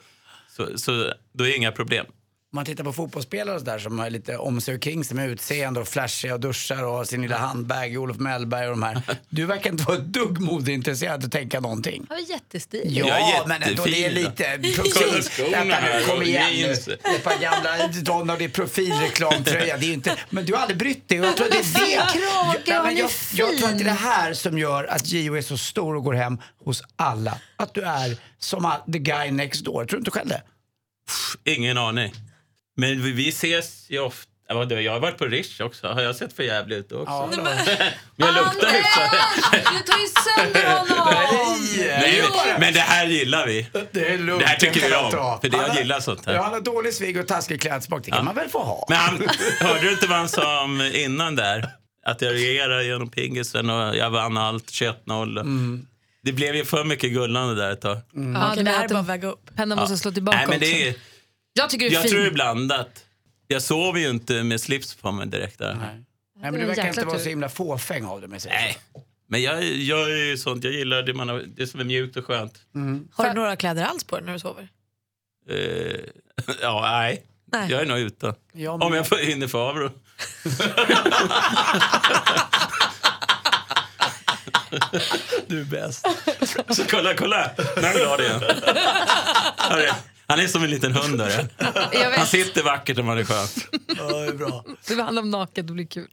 Så, 0.49 0.79
så 0.79 1.13
då 1.33 1.45
är 1.45 1.49
det 1.49 1.57
inga 1.57 1.73
problem. 1.73 2.07
Om 2.53 2.57
man 2.57 2.65
tittar 2.65 2.85
på 2.85 2.93
fotbollsspelare 2.93 3.55
och 3.55 3.61
så 3.61 3.65
där 3.67 3.79
som 3.79 3.99
har 3.99 4.11
lite 4.11 4.37
om 4.37 4.61
sig 4.61 4.75
och 4.75 4.81
kring 4.83 5.05
sig 5.05 5.17
med 5.17 5.31
utseende 5.31 5.81
och 5.81 5.89
flashiga 5.89 6.35
och 6.35 6.41
duschar 6.41 6.85
och 6.85 6.93
har 6.93 7.05
sin 7.05 7.23
lilla 7.23 7.37
handbag, 7.39 7.97
Olof 7.99 8.17
Mellberg 8.17 8.65
och 8.67 8.71
de 8.71 8.83
här. 8.83 9.03
Du 9.29 9.45
verkar 9.47 9.71
inte 9.71 9.85
vara 9.85 9.97
ett 9.97 10.05
dugg 10.05 10.41
modeintresserad 10.41 11.25
att 11.25 11.33
tänka 11.33 11.61
någonting. 11.61 12.07
Han 12.09 12.19
var 12.19 12.31
jättestilig. 12.31 12.99
Ja, 12.99 13.07
Jag 13.09 13.21
är 13.21 13.47
men 13.47 13.63
ändå 13.63 13.85
det 13.85 14.05
är 14.05 14.11
lite 14.11 14.59
profil. 14.77 15.23
Vänta 15.53 15.81
nu, 15.81 16.05
kom 16.07 16.23
igen 16.23 16.51
nu. 16.57 16.73
Ett 17.17 17.25
par 17.25 17.39
gamla 17.41 17.89
Donald, 18.03 18.39
det 18.39 18.45
är 18.45 18.49
profilreklamtröja. 18.49 19.77
Det 19.77 19.87
är 19.87 19.93
inte, 19.93 20.17
men 20.31 20.45
du 20.45 20.53
har 20.55 20.61
aldrig 20.61 20.79
brytt 20.79 21.09
dig 21.09 21.19
jag 21.19 21.37
tror 21.37 21.47
att 21.47 21.53
det 21.53 21.59
är 21.59 21.87
det. 21.87 22.13
krage, 22.13 22.63
Ja, 22.67 22.75
han 22.75 22.85
men 22.87 22.97
är 22.97 23.01
jag, 23.01 23.11
jag 23.35 23.59
tror 23.59 23.69
att 23.69 23.79
det 23.79 23.83
är 23.85 23.89
det 23.89 23.91
här 23.91 24.35
som 24.35 24.59
gör 24.59 24.85
att 24.85 25.07
Gio 25.07 25.37
är 25.37 25.43
så 25.43 25.57
stor 25.59 25.97
och 25.97 26.05
går 26.05 26.15
hem 26.15 26.39
hos 26.65 26.83
alla. 26.97 27.39
Att 27.57 27.75
du 27.75 27.81
är 27.83 28.17
som 28.39 28.65
all- 28.65 28.93
the 28.93 28.99
guy 28.99 29.31
next 29.31 29.65
door. 29.65 29.85
Tror 29.85 29.87
du 29.87 29.99
inte 29.99 30.11
själv 30.11 30.29
det? 30.29 30.43
Ingen 31.45 31.79
aning. 31.79 32.13
Men 32.77 33.03
vi, 33.03 33.13
vi 33.13 33.29
ses 33.29 33.87
ju 33.91 33.99
ofta. 33.99 34.29
Ja, 34.49 34.55
vadå, 34.59 34.81
Jag 34.81 34.93
har 34.93 35.01
varit 35.01 35.19
på 35.19 35.25
Rish 35.25 35.61
också. 35.61 35.87
Har 35.89 36.03
jag 36.03 36.17
sett 36.17 36.33
för 36.33 36.43
jävligt 36.43 36.79
ut 36.79 36.93
också? 36.93 37.05
Ja, 37.13 37.29
då. 37.37 37.43
Men 38.17 38.27
jag 38.27 38.35
luktar 38.35 38.69
hyfsat. 38.73 39.11
Du 39.53 39.93
tar 39.93 39.99
ju 39.99 40.09
sönder 40.09 40.71
honom! 40.79 41.15
Nej, 41.79 42.23
men- 42.47 42.61
Men 42.61 42.73
det 42.75 42.81
här 42.81 43.07
gillar 43.07 43.47
vi. 43.47 43.69
Det 43.93 44.09
är 44.13 44.19
lugnt. 44.19 44.41
Det 44.41 44.47
här 44.47 44.57
tycker 44.57 44.89
vi 44.89 44.95
om, 44.95 45.11
för 45.41 45.49
det- 45.49 45.57
jag 45.57 45.77
gillar 45.77 46.01
sånt 46.01 46.27
här. 46.27 46.35
Ja, 46.35 46.43
han 46.43 46.53
har 46.53 46.61
dålig 46.61 46.95
svig 46.95 47.17
och 47.21 47.29
taskig 47.29 47.61
klädsmak. 47.61 48.05
Det 48.05 48.11
kan 48.11 48.25
man 48.25 48.35
väl 48.35 48.49
få 48.49 48.59
ha? 48.59 48.87
Men 48.89 48.99
han, 48.99 49.29
hörde 49.61 49.81
du 49.81 49.91
inte 49.93 50.07
vad 50.07 50.19
han 50.19 50.29
sa 50.29 50.65
om 50.65 50.81
innan 50.95 51.37
där? 51.37 51.69
Att 52.07 52.23
jag 52.23 52.33
regerade 52.35 52.85
genom 52.85 53.11
pingisen 53.11 53.71
och 53.71 53.97
jag 53.97 54.11
vann 54.11 54.37
allt, 54.37 54.67
21-0. 54.71 55.41
Mm. 55.41 55.87
Det 56.25 56.33
blev 56.33 56.55
ju 56.57 56.65
för 56.65 56.85
mycket 56.85 57.13
gullande 57.13 57.55
där 57.55 57.71
ett 57.73 57.81
tag. 57.81 57.97
Ja, 57.97 58.47
Okej, 58.53 58.57
det 58.57 58.63
det 58.71 58.71
här 58.77 58.85
är 58.85 58.89
bara 58.89 58.99
att 58.99 59.07
väga 59.07 59.29
upp. 59.29 59.51
Pennan 59.57 59.79
måste 59.79 59.97
slå 59.99 60.13
tillbaka 60.13 60.39
Nej, 60.39 60.47
men 60.49 60.57
också. 60.57 60.71
det 60.71 60.89
är, 60.89 60.95
Jag 61.53 61.71
tycker 61.71 61.85
du 61.85 61.91
är 61.91 61.95
jag 61.95 62.03
fin. 62.03 62.11
tror 62.11 62.21
det 62.21 62.27
är 62.27 62.31
blandat. 62.31 63.05
Jag 63.47 63.63
sover 63.63 64.01
ju 64.01 64.11
inte 64.11 64.43
med 64.43 64.61
slips 64.61 64.95
på 64.95 65.13
mig 65.13 65.27
direkt 65.27 65.59
där. 65.59 65.75
Nej, 65.75 66.05
men 66.41 66.53
Det 66.53 66.59
är 66.59 66.63
du 66.63 66.67
verkar 66.67 66.89
inte 66.89 67.05
vara 67.05 67.19
så 67.19 67.29
himla 67.29 67.49
fåfäng 67.49 68.05
av 68.05 68.21
det 68.21 68.29
med 68.29 68.43
sig. 68.43 68.53
Nej. 68.53 68.79
Men 69.27 69.43
jag, 69.43 69.65
jag 69.65 70.11
är 70.13 70.17
ju 70.17 70.39
sånt, 70.39 70.65
jag 70.65 70.73
gillar 70.73 71.03
det, 71.03 71.15
man 71.15 71.29
har, 71.29 71.43
det 71.57 71.67
som 71.67 71.81
är 71.81 71.85
mjukt 71.85 72.17
och 72.17 72.25
skönt. 72.27 72.59
Har 73.13 73.29
du 73.29 73.33
några 73.35 73.57
kläder 73.57 73.85
alls 73.85 74.05
på 74.05 74.17
dig 74.17 74.25
när 74.27 74.33
du 74.33 74.39
sover? 74.39 74.69
Eh, 75.51 75.57
ja, 76.63 76.81
nej. 76.91 77.23
Nej. 77.53 77.71
Jag 77.71 77.81
är 77.81 77.87
nog 77.87 77.99
utan. 77.99 78.35
Jag 78.53 78.83
Om 78.83 78.95
jag 78.95 79.09
får 79.09 79.17
hinner 79.17 79.49
få 79.49 79.59
av 79.59 79.75
då. 79.79 79.91
Du 85.47 85.61
är 85.61 85.65
bäst. 85.65 86.07
Så 86.77 86.85
kolla, 86.91 87.15
kolla! 87.15 87.51
Nu 87.57 87.83
är 87.83 87.87
han 87.87 87.97
glad 87.97 88.21
igen. 88.21 89.95
Han 90.33 90.41
är 90.41 90.47
som 90.47 90.63
en 90.65 90.71
liten 90.71 90.93
hund. 90.93 91.21
Jag 91.21 92.11
Han 92.17 92.27
sitter 92.27 92.63
vackert 92.63 92.99
om 92.99 93.09
han 93.09 93.19
är 93.19 93.25
skön. 93.25 93.47
Ja, 93.97 94.19
det 94.19 94.27
är 94.27 94.33
bra. 94.33 94.65
det 94.89 95.03
handlar 95.03 95.23
om 95.23 95.31
naket, 95.31 95.67
det 95.67 95.73
blir 95.73 95.87
kul. 95.87 96.09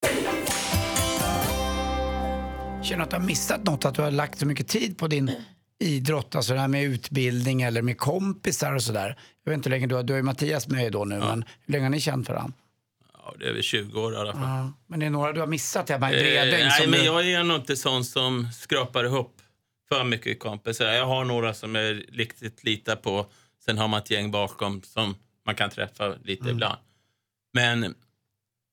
Känner 2.83 3.03
att 3.03 3.09
du 3.09 3.15
har 3.15 3.23
missat 3.23 3.63
något? 3.63 3.85
Att 3.85 3.95
du 3.95 4.01
har 4.01 4.11
lagt 4.11 4.39
så 4.39 4.45
mycket 4.45 4.67
tid 4.67 4.97
på 4.97 5.07
din 5.07 5.31
idrott, 5.79 6.35
alltså 6.35 6.53
det 6.53 6.59
här 6.59 6.67
med 6.67 6.83
utbildning 6.83 7.61
eller 7.61 7.81
med 7.81 7.97
kompisar 7.97 8.73
och 8.75 8.83
sådär. 8.83 9.17
Jag 9.43 9.51
vet 9.51 9.57
inte 9.57 9.69
hur 9.69 9.75
länge 9.75 9.87
du 9.87 9.95
har, 9.95 10.03
du 10.03 10.13
har 10.13 10.17
ju 10.17 10.23
Mattias 10.23 10.67
med 10.67 10.91
då 10.91 11.05
nu, 11.05 11.19
men 11.19 11.43
hur 11.65 11.71
länge 11.73 11.85
har 11.85 11.89
ni 11.89 11.99
känt 12.01 12.29
varandra? 12.29 12.53
Ja, 13.13 13.33
det 13.39 13.45
är 13.45 13.53
väl 13.53 13.63
20 13.63 14.01
år 14.01 14.13
i 14.13 14.17
alla 14.17 14.33
fall. 14.33 14.41
Ja. 14.41 14.71
Men 14.87 14.99
det 14.99 15.05
är 15.05 15.09
några 15.09 15.33
du 15.33 15.39
har 15.39 15.47
missat 15.47 15.89
hemma 15.89 16.11
i 16.11 16.15
Bredäng? 16.15 16.61
Eh, 16.61 16.67
nej, 16.67 16.87
men 16.87 16.99
du- 16.99 17.05
jag 17.05 17.29
är 17.29 17.43
nog 17.43 17.57
inte 17.57 17.75
sån 17.75 18.05
som 18.05 18.47
skrapar 18.53 19.03
ihop 19.03 19.35
för 19.89 20.03
mycket 20.03 20.39
kompisar. 20.39 20.85
Jag 20.85 21.05
har 21.05 21.25
några 21.25 21.53
som 21.53 21.75
jag 21.75 22.01
riktigt 22.13 22.63
litar 22.63 22.95
på. 22.95 23.25
Sen 23.69 23.77
har 23.77 23.87
man 23.87 23.99
ett 24.01 24.11
gäng 24.11 24.31
bakom 24.31 24.81
som 24.83 25.15
man 25.45 25.55
kan 25.55 25.69
träffa 25.69 26.15
lite 26.23 26.41
Mm. 26.43 26.51
ibland. 26.55 26.77
Men 27.53 27.95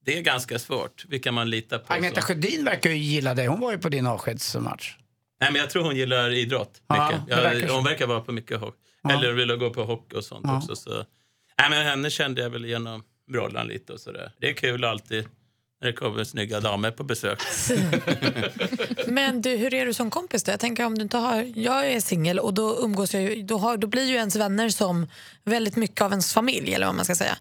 det 0.04 0.18
är 0.18 0.22
ganska 0.22 0.58
svårt. 0.58 1.04
Vilka 1.08 1.32
man 1.32 1.50
litar 1.50 1.78
på. 1.78 1.92
Agneta 1.92 2.20
så. 2.20 2.26
Sjödin 2.26 2.64
verkar 2.64 2.90
ju 2.90 2.96
gilla 2.96 3.34
dig. 3.34 3.46
Hon 3.46 3.60
var 3.60 3.72
ju 3.72 3.78
på 3.78 3.88
din 3.88 4.06
avskedsmatch. 4.06 4.96
Nej, 5.40 5.52
men 5.52 5.60
jag 5.60 5.70
tror 5.70 5.82
hon 5.84 5.96
gillar 5.96 6.30
idrott 6.30 6.82
Ja, 6.86 7.08
mycket. 7.10 7.26
det 7.28 7.42
verkar 7.42 7.68
hon 7.74 7.84
verkar 7.84 8.06
vara 8.06 8.20
på 8.20 8.32
mycket 8.32 8.60
hockey. 8.60 8.78
Ja. 9.02 9.12
Eller 9.12 9.32
vill 9.32 9.56
gå 9.56 9.70
på 9.70 9.84
hockey 9.84 10.16
och 10.16 10.24
sånt 10.24 10.44
Ja. 10.44 10.56
också. 10.58 10.76
Så. 10.76 10.90
Nej, 11.58 11.70
men 11.70 11.86
henne 11.86 12.10
kände 12.10 12.42
jag 12.42 12.50
väl 12.50 12.64
genom 12.64 13.04
Brollan 13.32 13.66
lite 13.66 13.92
och 13.92 14.00
sådär. 14.00 14.32
Det 14.40 14.48
är 14.50 14.54
kul 14.54 14.84
alltid 14.84 15.28
när 15.80 15.86
det 15.86 15.92
kommer 15.92 16.24
snygga 16.24 16.60
damer 16.60 16.90
på 16.90 17.04
besök. 17.04 17.38
Men 19.06 19.42
du, 19.42 19.56
hur 19.56 19.74
är 19.74 19.86
du 19.86 19.94
som 19.94 20.10
kompis 20.10 20.42
då? 20.44 20.52
Jag 20.52 20.60
tänker 20.60 20.84
om 20.86 20.94
du 20.94 21.02
inte 21.02 21.16
har, 21.18 21.52
jag 21.56 21.86
är 21.92 22.00
singel 22.00 22.38
och 22.38 22.54
då 22.54 22.78
umgås 22.84 23.14
jag 23.14 23.22
ju, 23.22 23.42
då, 23.42 23.58
har, 23.58 23.76
då 23.76 23.86
blir 23.86 24.04
ju 24.04 24.14
ens 24.14 24.36
vänner 24.36 24.68
som 24.68 25.06
väldigt 25.44 25.76
mycket 25.76 26.00
av 26.02 26.10
ens 26.10 26.32
familj 26.32 26.74
eller 26.74 26.86
vad 26.86 26.94
man 26.94 27.04
ska 27.04 27.14
säga. 27.14 27.36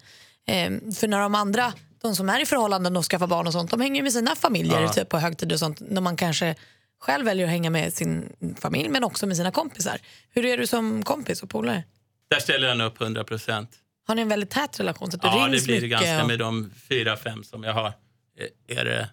Ehm, 0.47 0.91
för 0.91 1.07
när 1.07 1.19
de 1.19 1.35
andra, 1.35 1.73
de 2.01 2.15
som 2.15 2.29
är 2.29 2.41
i 2.41 2.45
förhållanden 2.45 2.97
och 2.97 3.05
skaffar 3.05 3.27
barn 3.27 3.47
och 3.47 3.53
sånt, 3.53 3.71
de 3.71 3.81
hänger 3.81 4.03
med 4.03 4.13
sina 4.13 4.35
familjer 4.35 4.81
Ja. 4.81 4.89
typ 4.93 5.09
på 5.09 5.17
högtider 5.17 5.55
och 5.55 5.59
sånt. 5.59 5.79
När 5.79 6.01
man 6.01 6.15
kanske 6.17 6.55
själv 6.99 7.25
väljer 7.25 7.45
att 7.45 7.51
hänga 7.51 7.69
med 7.69 7.93
sin 7.93 8.29
familj 8.59 8.89
men 8.89 9.03
också 9.03 9.27
med 9.27 9.37
sina 9.37 9.51
kompisar. 9.51 9.97
Hur 10.29 10.45
är 10.45 10.57
du 10.57 10.67
som 10.67 11.03
kompis 11.03 11.43
och 11.43 11.49
polare? 11.49 11.83
Där 12.29 12.39
ställer 12.39 12.67
jag 12.67 12.77
nog 12.77 12.87
upp 12.87 13.01
100 13.01 13.23
procent. 13.23 13.69
Har 14.07 14.15
ni 14.15 14.21
en 14.21 14.29
väldigt 14.29 14.49
tät 14.49 14.79
relation? 14.79 15.11
Så 15.11 15.17
att 15.17 15.23
Ja, 15.23 15.47
det 15.51 15.63
blir 15.65 15.81
det 15.81 15.87
ganska 15.87 16.21
och- 16.21 16.27
med 16.27 16.39
de 16.39 16.71
fyra, 16.89 17.17
fem 17.17 17.43
som 17.43 17.63
jag 17.63 17.73
har. 17.73 17.93
Eh, 18.37 18.77
Är 18.77 18.85
det, 18.85 19.09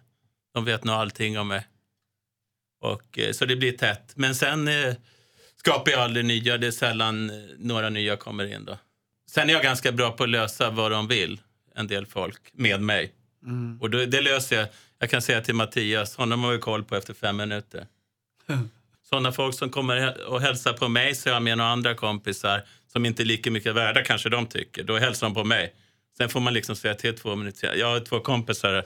de 0.55 0.65
vet 0.65 0.85
nog 0.85 0.95
allting 0.95 1.39
om 1.39 1.49
mig. 1.49 1.67
Och, 2.81 3.19
eh, 3.19 3.33
så 3.33 3.45
det 3.45 3.57
blir 3.57 3.73
tätt. 3.73 4.13
Men 4.15 4.35
sen 4.35 4.69
eh, 4.69 4.95
skapar 5.57 5.91
jag 5.91 6.01
aldrig 6.01 6.25
nya. 6.25 6.59
Det 6.59 6.67
är 6.67 6.71
sällan 6.71 7.33
några 7.59 7.91
nya 7.91 8.17
kommer 8.17 8.55
in. 8.55 8.65
då. 8.65 8.79
Sen 9.31 9.49
är 9.51 9.53
jag 9.53 9.63
ganska 9.63 9.93
bra 9.93 10.11
på 10.11 10.23
att 10.23 10.31
lösa 10.31 10.71
vad 10.71 10.91
de 10.91 11.09
vill, 11.09 11.41
en 11.75 11.87
del 11.87 12.07
folk, 12.07 12.41
med 12.53 12.81
mig. 12.83 13.13
Och 13.81 13.91
då, 13.91 14.05
det 14.05 14.21
löser 14.21 14.57
jag. 14.57 14.69
Jag 14.99 15.11
kan 15.11 15.23
säga 15.23 15.41
till 15.41 15.55
Mattias, 15.55 16.17
honom 16.17 16.45
har 16.45 16.53
vi 16.53 16.59
koll 16.59 16.85
på 16.85 16.97
efter 16.97 17.15
fem 17.15 17.37
minuter. 17.37 17.87
Sådana 19.03 19.33
folk 19.33 19.55
som 19.55 19.71
kommer 19.71 20.25
och 20.27 20.41
hälsar 20.41 20.73
på 20.73 20.89
mig 20.89 21.15
så 21.15 21.29
är 21.29 21.33
jag 21.33 21.43
med 21.43 21.59
några 21.59 21.71
andra 21.71 21.95
kompisar 21.95 22.63
som 22.93 23.07
inte 23.07 23.23
är 23.23 23.25
lika 23.25 23.51
mycket 23.51 23.75
värda 23.75 24.05
kanske 24.05 24.29
de 24.29 24.47
tycker. 24.47 24.85
Då 24.85 24.99
hälsar 24.99 25.27
de 25.27 25.35
på 25.35 25.45
mig. 25.45 25.75
Sen 26.17 26.29
får 26.29 26.41
man 26.41 26.55
liksom 26.55 26.77
säga 26.77 26.95
till 26.95 27.19
två 27.19 27.37
minuter. 27.37 27.75
Jag 27.75 27.87
har 27.87 28.01
två 28.01 28.21
kompisar. 28.21 28.85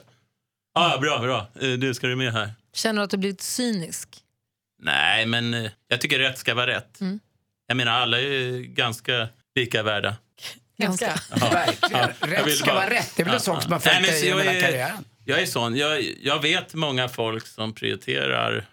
Ah, 0.77 0.97
bra, 0.97 1.19
bra. 1.19 1.47
Eh, 1.61 1.69
Du, 1.69 1.93
ska 1.93 2.07
du 2.07 2.15
med 2.15 2.33
här? 2.33 2.51
Känner 2.73 3.01
du 3.01 3.03
att 3.03 3.09
du 3.11 3.17
blivit 3.17 3.41
cynisk? 3.41 4.09
Nej, 4.79 5.25
men 5.25 5.53
eh, 5.53 5.71
jag 5.87 6.01
tycker 6.01 6.19
rätt 6.19 6.37
ska 6.37 6.53
vara 6.53 6.67
rätt. 6.67 7.01
Mm. 7.01 7.19
Jag 7.67 7.77
menar, 7.77 7.91
alla 7.91 8.17
är 8.17 8.21
ju 8.23 8.63
ganska 8.63 9.27
lika 9.55 9.83
värda. 9.83 10.15
Ganska. 10.77 11.19
Verkligen. 11.35 12.09
Jag 12.21 12.31
Rätt 12.47 12.57
ska 12.57 12.65
bara- 12.65 12.75
vara 12.75 12.89
rätt. 12.89 13.13
Det 13.15 13.21
är 13.23 13.25
väl 13.25 13.33
Ja, 13.33 13.39
sånt 13.39 13.63
som 13.63 13.71
ja. 13.71 13.79
jag 13.83 14.01
hela 14.39 14.43
är- 14.53 14.61
karriären. 14.61 15.05
Jag 15.25 15.41
är 15.41 15.45
sån. 15.45 15.75
Jag, 15.75 16.03
jag 16.21 16.41
vet 16.41 16.73
många 16.73 17.09
folk 17.09 17.47
som 17.47 17.73
prioriterar 17.73 18.65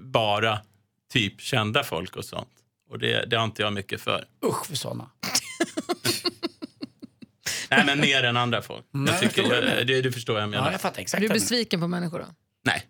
bara 0.00 0.58
typ 1.12 1.40
kända 1.40 1.84
folk 1.84 2.16
och 2.16 2.24
sånt. 2.24 2.48
Och 2.90 2.98
det, 2.98 3.24
det 3.24 3.36
har 3.36 3.44
inte 3.44 3.62
jag 3.62 3.72
mycket 3.72 4.00
för. 4.00 4.24
Usch 4.46 4.66
för 4.66 4.76
såna. 4.76 5.10
Nej, 7.76 7.86
men 7.86 8.00
mer 8.00 8.22
än 8.22 8.36
andra 8.36 8.62
folk. 8.62 8.84
Nej, 8.90 9.12
Jag 9.12 9.20
tycker, 9.20 9.54
jag, 9.54 9.86
det, 9.86 10.02
du 10.02 10.12
förstår 10.12 10.34
vad 10.34 10.42
jag 10.42 10.50
menar. 10.50 10.66
Ja, 10.66 10.72
jag 10.72 10.80
fattar 10.80 11.02
exakt. 11.02 11.20
Du 11.20 11.26
du 11.26 11.28
menar. 11.28 11.40
besviken 11.40 11.80
på 11.80 11.88
människor 11.88 12.18
då? 12.18 12.26
Nej, 12.64 12.86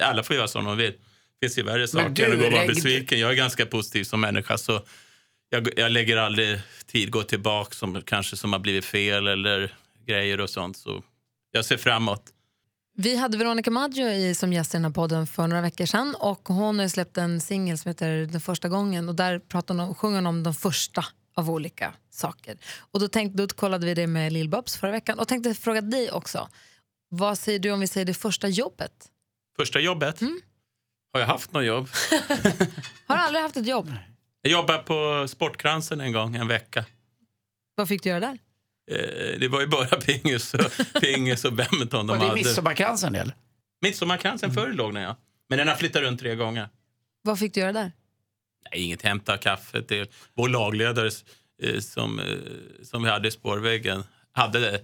alla 0.00 0.22
får 0.22 0.36
göra 0.36 0.48
som 0.48 0.64
de 0.64 0.76
vill. 0.76 0.92
Det 0.92 1.46
finns 1.46 1.58
ju 1.58 1.62
värre 1.62 1.88
saker 1.88 2.08
du, 2.10 2.24
än 2.24 2.32
att 2.32 2.38
gå 2.38 2.46
och 2.46 2.52
vara 2.52 2.66
besviken. 2.66 3.20
Jag 3.20 3.30
är 3.30 3.34
ganska 3.34 3.66
positiv 3.66 4.04
som 4.04 4.20
människa. 4.20 4.58
så 4.58 4.80
jag, 5.50 5.68
jag 5.76 5.92
lägger 5.92 6.16
aldrig 6.16 6.60
tid 6.86 7.10
gå 7.10 7.22
tillbaka 7.22 7.74
som 7.74 8.02
kanske 8.02 8.36
som 8.36 8.52
har 8.52 8.60
blivit 8.60 8.84
fel 8.84 9.26
eller 9.26 9.74
grejer 10.06 10.40
och 10.40 10.50
sånt. 10.50 10.76
Så 10.76 11.02
jag 11.52 11.64
ser 11.64 11.76
framåt. 11.76 12.22
Vi 12.96 13.16
hade 13.16 13.38
Veronica 13.38 13.70
Maggio 13.70 14.08
i, 14.08 14.34
som 14.34 14.52
gäst 14.52 14.74
i 14.74 14.76
den 14.76 14.84
här 14.84 14.92
podden 14.92 15.26
för 15.26 15.46
några 15.46 15.62
veckor 15.62 15.86
sedan 15.86 16.14
och 16.18 16.48
hon 16.48 16.78
har 16.78 16.88
släppt 16.88 17.18
en 17.18 17.40
singel 17.40 17.78
som 17.78 17.88
heter 17.88 18.26
Den 18.26 18.40
första 18.40 18.68
gången 18.68 19.08
och 19.08 19.14
där 19.14 19.38
pratar 19.38 19.74
hon 19.74 19.94
sjunger 19.94 20.16
hon 20.16 20.26
om 20.26 20.42
de 20.42 20.54
första 20.54 21.04
av 21.38 21.50
olika 21.50 21.94
saker. 22.10 22.58
Och 22.90 23.00
då, 23.00 23.08
tänkte, 23.08 23.42
då 23.42 23.54
kollade 23.54 23.86
vi 23.86 23.94
det 23.94 24.06
med 24.06 24.32
Lill-Babs 24.32 24.78
förra 24.78 24.90
veckan 24.90 25.18
och 25.18 25.28
tänkte 25.28 25.54
fråga 25.54 25.80
dig 25.80 26.10
också. 26.10 26.48
Vad 27.08 27.38
säger 27.38 27.58
du 27.58 27.70
om 27.70 27.80
vi 27.80 27.86
säger 27.86 28.04
det 28.06 28.14
första 28.14 28.48
jobbet? 28.48 28.92
Första 29.56 29.80
jobbet. 29.80 30.20
Mm. 30.20 30.40
Har 31.12 31.20
jag 31.20 31.26
haft 31.26 31.52
något 31.52 31.64
jobb? 31.64 31.88
Har 33.06 33.16
du 33.16 33.22
aldrig 33.22 33.42
haft 33.42 33.56
ett 33.56 33.66
jobb? 33.66 33.92
Jag 34.42 34.52
jobbade 34.52 34.78
på 34.82 35.26
Sportkransen 35.28 36.00
en 36.00 36.12
gång, 36.12 36.36
en 36.36 36.48
vecka. 36.48 36.84
Vad 37.74 37.88
fick 37.88 38.02
du 38.02 38.08
göra 38.08 38.20
där? 38.20 38.38
Eh, 38.90 39.38
det 39.40 39.48
var 39.48 39.60
ju 39.60 39.66
bara 39.66 39.86
pingis 40.00 40.54
och, 40.54 41.00
pingis 41.00 41.44
och 41.44 41.52
badminton 41.52 42.06
de 42.06 42.12
Var 42.12 42.16
det 42.18 42.28
hade. 42.28 42.34
midsommarkransen 42.34 43.14
eller? 43.14 43.34
Midsommarkransen 43.80 44.54
förr 44.54 44.72
låg 44.72 44.94
den, 44.94 45.02
ja. 45.02 45.16
Men 45.48 45.58
den 45.58 45.68
har 45.68 45.74
flyttat 45.74 46.02
runt 46.02 46.20
tre 46.20 46.34
gånger. 46.34 46.68
Vad 47.22 47.38
fick 47.38 47.54
du 47.54 47.60
göra 47.60 47.72
där? 47.72 47.92
Nej, 48.64 48.82
inget 48.84 49.02
hämta 49.02 49.36
kaffe 49.36 49.82
till 49.82 50.06
vår 50.34 50.48
lagledare 50.48 51.10
eh, 51.62 51.80
som, 51.80 52.18
eh, 52.20 52.26
som 52.82 53.02
vi 53.02 53.10
hade 53.10 53.28
i 53.28 53.30
spårväggen 53.30 54.04
hade 54.32 54.58
det, 54.60 54.80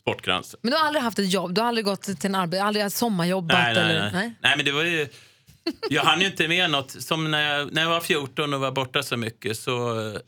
Sportkransen. 0.00 0.60
Men 0.62 0.70
du 0.70 0.76
har 0.76 0.86
aldrig 0.86 1.02
haft 1.02 1.18
ett 1.18 1.32
jobb? 1.32 1.54
Du 1.54 1.60
har 1.60 1.68
aldrig 1.68 1.84
gått 1.84 2.02
till 2.02 2.16
en 2.22 2.34
arbete, 2.34 2.62
aldrig 2.64 2.92
sommarjobbat? 2.92 3.58
Nej, 3.58 3.74
nej, 3.74 3.82
eller? 3.84 4.10
nej. 4.12 4.34
nej, 4.40 4.56
men 4.56 4.64
det 4.64 4.72
var 4.72 4.84
ju... 4.84 5.08
Jag 5.90 6.02
hann 6.02 6.20
ju 6.20 6.26
inte 6.26 6.48
med 6.48 6.70
något. 6.70 6.90
Som 6.90 7.30
när 7.30 7.58
jag, 7.58 7.72
när 7.72 7.82
jag 7.82 7.88
var 7.88 8.00
14 8.00 8.54
och 8.54 8.60
var 8.60 8.72
borta 8.72 9.02
så 9.02 9.16
mycket 9.16 9.58
så... 9.58 10.00
eh, 10.08 10.20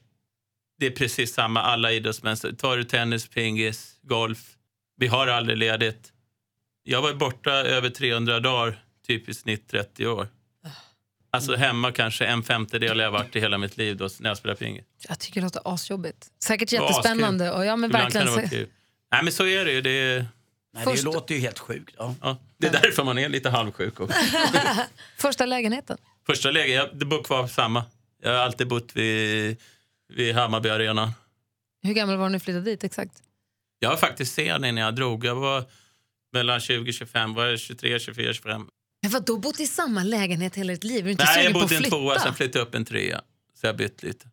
Det 0.80 0.86
är 0.86 0.90
precis 0.90 1.34
samma 1.34 1.62
alla 1.62 1.92
idrottsmän. 1.92 2.36
Tar 2.36 2.76
du 2.76 2.84
tennis, 2.84 3.28
pingis, 3.28 3.94
golf. 4.02 4.38
Vi 4.96 5.06
har 5.06 5.26
aldrig 5.26 5.58
ledigt. 5.58 6.12
Jag 6.82 7.02
var 7.02 7.14
borta 7.14 7.50
över 7.52 7.90
300 7.90 8.40
dagar, 8.40 8.82
typ 9.06 9.28
i 9.28 9.34
snitt 9.34 9.68
30 9.70 10.06
år. 10.06 10.28
Alltså 11.32 11.56
hemma 11.56 11.92
kanske 11.92 12.26
en 12.26 12.42
femtedel 12.42 12.98
jag 12.98 13.06
har 13.06 13.12
varit 13.12 13.36
i 13.36 13.40
hela 13.40 13.58
mitt 13.58 13.76
liv 13.76 13.96
då, 13.96 14.08
när 14.20 14.30
jag 14.30 14.36
spelar 14.38 14.54
pingis. 14.54 14.84
Jag 15.08 15.18
tycker 15.18 15.40
det 15.40 15.44
låter 15.44 15.62
asjobbigt. 15.74 16.26
Säkert 16.44 16.72
jättespännande. 16.72 17.52
Och 17.52 17.66
ja, 17.66 17.76
men 17.76 17.90
Ibland 17.90 18.04
verkligen. 18.04 18.26
kan 18.26 18.36
det 18.36 18.40
vara 18.40 18.50
kul. 18.50 18.68
Nej, 19.12 19.22
men 19.24 19.32
så 19.32 19.46
är 19.46 19.64
det 19.64 19.72
ju. 19.72 19.80
Det 19.80 19.90
är, 19.90 20.26
Nej, 20.74 20.84
Först- 20.84 20.96
det 20.96 21.02
låter 21.04 21.34
ju 21.34 21.40
helt 21.40 21.58
sjukt. 21.58 21.94
Ja. 21.98 22.14
ja, 22.22 22.36
det 22.58 22.66
är 22.66 22.72
därför 22.72 23.04
man 23.04 23.18
är 23.18 23.28
lite 23.28 23.50
halvsjuk. 23.50 24.00
också. 24.00 24.16
Första 25.18 25.46
lägenheten? 25.46 25.98
Första 26.26 26.50
läget, 26.50 26.76
jag, 26.76 26.88
det 26.98 27.04
bor 27.04 27.22
kvar 27.22 27.46
samma. 27.46 27.84
Jag 28.22 28.30
har 28.30 28.38
alltid 28.38 28.68
bott 28.68 28.96
vid, 28.96 29.56
vid 30.08 30.34
Hammarby 30.34 30.68
Arena. 30.68 31.12
Hur 31.82 31.94
gammal 31.94 32.16
var 32.16 32.24
du 32.24 32.30
när 32.30 32.38
du 32.38 32.44
flyttade 32.44 32.64
dit 32.64 32.84
exakt? 32.84 33.12
Jag 33.78 33.90
var 33.90 33.96
faktiskt 33.96 34.34
sen 34.34 34.64
innan 34.64 34.84
jag 34.84 34.94
drog. 34.96 35.24
Jag 35.24 35.34
var 35.34 35.64
mellan 36.32 36.60
20 36.60 36.90
och 36.90 36.94
25, 36.94 37.34
var 37.34 37.46
jag 37.46 37.58
23, 37.60 37.98
24, 37.98 38.32
25. 38.32 38.66
Men 39.02 39.10
vadå, 39.10 39.36
bott 39.38 39.60
i 39.60 39.66
samma 39.66 40.02
lägenhet 40.02 40.54
hela 40.56 40.72
ditt 40.72 40.84
liv? 40.84 40.98
Är 40.98 41.04
du 41.04 41.10
inte 41.10 41.24
Nej, 41.24 41.44
jag 41.44 41.52
bodde 41.52 41.74
i 41.74 41.76
en 41.76 41.82
flytta? 41.82 41.96
tvåa, 41.96 42.18
sen 42.18 42.34
flyttade 42.34 42.58
jag 42.58 42.68
upp 42.68 42.74
en 42.74 42.84
trea. 42.84 43.20
Så 43.60 43.66
jag 43.66 43.72
har 43.72 43.78
bytt 43.78 44.02
lite. 44.02 44.26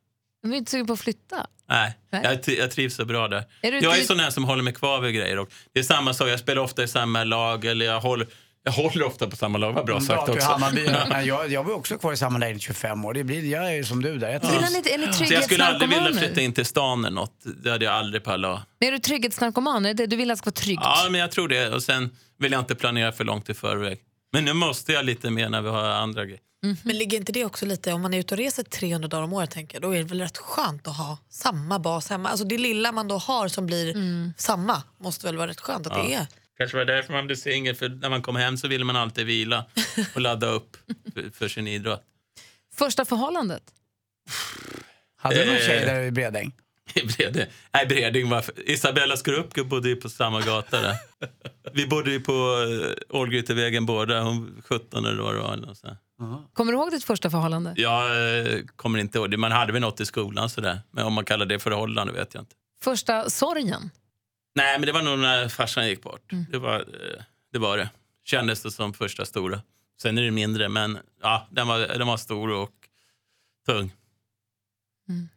Men 0.43 0.51
är 0.51 0.53
du 0.53 0.57
inte 0.57 0.71
sugen 0.71 0.87
på 0.87 0.93
att 0.93 0.99
flytta? 0.99 1.47
Nej, 1.69 1.97
Nej. 2.11 2.39
Jag, 2.45 2.57
jag 2.57 2.71
trivs 2.71 2.95
så 2.95 3.05
bra 3.05 3.27
där. 3.27 3.43
Är 3.61 3.71
du 3.71 3.79
jag 3.79 3.97
är 3.97 4.03
sån 4.03 4.19
här 4.19 4.29
som 4.29 4.43
håller 4.43 4.63
mig 4.63 4.73
kvar 4.73 5.01
vid 5.01 5.15
grejer. 5.15 5.39
Och 5.39 5.49
det 5.73 5.79
är 5.79 5.83
samma 5.83 6.13
sak, 6.13 6.29
jag 6.29 6.39
spelar 6.39 6.61
ofta 6.61 6.83
i 6.83 6.87
samma 6.87 7.23
lag. 7.23 7.65
Eller 7.65 7.85
jag 7.85 8.01
håller, 8.01 8.27
jag 8.63 8.71
håller 8.71 9.05
ofta 9.05 9.27
på 9.27 9.35
samma 9.35 9.57
lag, 9.57 9.73
vad 9.73 9.85
bra 9.85 10.01
sagt 10.01 10.29
också. 10.29 10.47
Hammarby. 10.47 10.87
Men 11.09 11.25
jag, 11.25 11.51
jag 11.51 11.63
var 11.63 11.73
också 11.73 11.97
kvar 11.97 12.13
i 12.13 12.17
samma 12.17 12.39
lägenhet 12.39 12.61
i 12.61 12.65
25 12.65 13.05
år. 13.05 13.13
Det 13.13 13.23
blir, 13.23 13.51
jag 13.51 13.67
är 13.67 13.75
ju 13.75 13.83
som 13.83 14.01
du 14.01 14.17
där. 14.17 14.29
Jag 14.29 14.41
trivs. 14.41 14.71
ni, 14.71 14.91
är 14.91 14.97
ni 14.97 15.13
Så 15.27 15.33
jag 15.33 15.43
skulle 15.43 15.65
aldrig 15.65 15.89
vilja 15.89 16.13
flytta 16.13 16.41
in 16.41 16.53
till 16.53 16.65
stan 16.65 17.05
eller 17.05 17.15
något. 17.15 17.43
Det 17.63 17.71
hade 17.71 17.85
jag 17.85 17.93
aldrig 17.93 18.23
pallat. 18.23 18.61
Men 18.79 18.87
är 18.87 18.91
du 18.91 18.99
trygghetsnarkoman? 18.99 19.85
Är 19.85 19.93
det? 19.93 20.07
Du 20.07 20.15
vill 20.15 20.31
att 20.31 20.37
det 20.37 20.39
ska 20.39 20.47
vara 20.47 20.55
tryggt? 20.55 20.81
Ja, 20.83 21.07
men 21.11 21.21
jag 21.21 21.31
tror 21.31 21.47
det. 21.47 21.69
Och 21.69 21.83
sen 21.83 22.09
vill 22.39 22.51
jag 22.51 22.61
inte 22.61 22.75
planera 22.75 23.11
för 23.11 23.23
långt 23.23 23.49
i 23.49 23.53
förväg. 23.53 23.99
Men 24.33 24.45
nu 24.45 24.53
måste 24.53 24.91
jag 24.93 25.05
lite 25.05 25.29
mer 25.29 25.49
när 25.49 25.61
vi 25.61 25.69
har 25.69 25.83
andra 25.83 26.25
grejer. 26.25 26.41
Men 26.83 26.97
ligger 26.97 27.17
inte 27.17 27.31
det 27.31 27.45
också 27.45 27.65
lite, 27.65 27.93
om 27.93 28.01
man 28.01 28.13
är 28.13 28.19
ute 28.19 28.33
och 28.33 28.37
reser 28.37 28.63
300 28.63 29.07
dagar 29.07 29.23
om 29.23 29.33
året, 29.33 29.51
tänker 29.51 29.75
jag, 29.75 29.81
då 29.81 29.91
är 29.91 29.97
det 29.97 30.03
väl 30.03 30.21
rätt 30.21 30.37
skönt 30.37 30.87
att 30.87 30.97
ha 30.97 31.17
samma 31.29 31.79
bas 31.79 32.09
hemma. 32.09 32.29
Alltså 32.29 32.45
det 32.45 32.57
lilla 32.57 32.91
man 32.91 33.07
då 33.07 33.17
har 33.17 33.47
som 33.47 33.65
blir 33.65 33.93
samma 34.37 34.83
måste 34.97 35.25
väl 35.25 35.37
vara 35.37 35.47
rätt 35.47 35.59
skönt 35.61 35.87
att 35.87 35.93
det 35.93 36.13
är. 36.13 36.27
Kanske 36.57 36.77
var 36.77 36.85
det 36.85 36.95
därför 36.95 37.13
man 37.13 37.25
blev 37.27 37.35
singel, 37.35 37.75
för 37.75 37.89
när 37.89 38.09
man 38.09 38.21
kom 38.21 38.35
hem 38.35 38.57
så 38.57 38.67
ville 38.67 38.85
man 38.85 38.95
alltid 38.95 39.25
vila 39.25 39.65
och 40.15 40.21
ladda 40.21 40.47
upp 40.47 40.77
för, 41.13 41.29
för 41.33 41.47
sin 41.47 41.67
idrott. 41.67 42.03
Första 42.75 43.05
förhållandet? 43.05 43.63
Hade 45.17 45.39
du 45.39 45.45
någon 45.45 45.55
Eh. 45.55 45.61
tjej 45.61 45.85
där 45.85 46.01
i 46.01 46.11
Bredäng? 46.11 46.51
I 46.93 47.05
Bredäng. 47.05 47.47
Nej, 47.73 47.85
Bredäng 47.85 48.29
var... 48.29 48.43
Isabella 48.65 49.17
Skorupke 49.17 49.63
bodde 49.63 49.89
ju 49.89 49.95
på 49.95 50.09
samma 50.09 50.41
gata 50.41 50.81
där. 50.81 50.95
Vi 51.73 51.87
bodde 51.87 52.11
ju 52.11 52.19
på 52.19 52.31
uh, 52.31 52.93
Ålgrytevägen 53.09 53.85
båda, 53.85 54.21
hon 54.21 54.61
17 54.65 55.05
eller 55.05 55.23
vad 55.23 55.35
det 55.35 55.39
var. 55.39 55.53
eller 55.53 55.73
så. 55.73 55.97
Kommer 56.53 56.71
du 56.71 56.77
ihåg 56.77 56.91
ditt 56.91 57.03
första 57.03 57.29
förhållande? 57.29 57.73
Jag 57.75 58.05
eh, 58.39 58.59
kommer 58.75 58.99
inte 58.99 59.17
ihåg 59.17 59.31
det. 59.31 59.37
Man 59.37 59.51
hade 59.51 59.73
väl 59.73 59.81
något 59.81 59.99
i 59.99 60.05
skolan 60.05 60.49
sådär. 60.49 60.79
Men 60.91 61.05
om 61.05 61.13
man 61.13 61.25
kallar 61.25 61.45
det 61.45 61.59
förhållande 61.59 62.13
vet 62.13 62.33
jag 62.33 62.41
inte. 62.41 62.55
Första 62.83 63.29
sorgen? 63.29 63.91
Nej, 64.55 64.79
men 64.79 64.85
det 64.85 64.91
var 64.91 65.01
nog 65.01 65.19
när 65.19 65.49
farsan 65.49 65.87
gick 65.87 66.03
bort. 66.03 66.31
Det, 66.51 66.57
var, 66.57 66.79
eh, 66.79 67.23
det 67.53 67.59
var 67.59 67.77
det. 67.77 67.89
Kändes 68.25 68.63
det 68.63 68.71
som 68.71 68.93
första 68.93 69.25
stora. 69.25 69.61
Sen 70.01 70.17
är 70.17 70.21
det 70.21 70.31
mindre, 70.31 70.69
men 70.69 70.97
ja, 71.21 71.47
den 71.51 71.67
var, 71.67 71.79
den 71.79 72.07
var 72.07 72.17
stor 72.17 72.49
och 72.49 72.71
tung. 73.65 73.93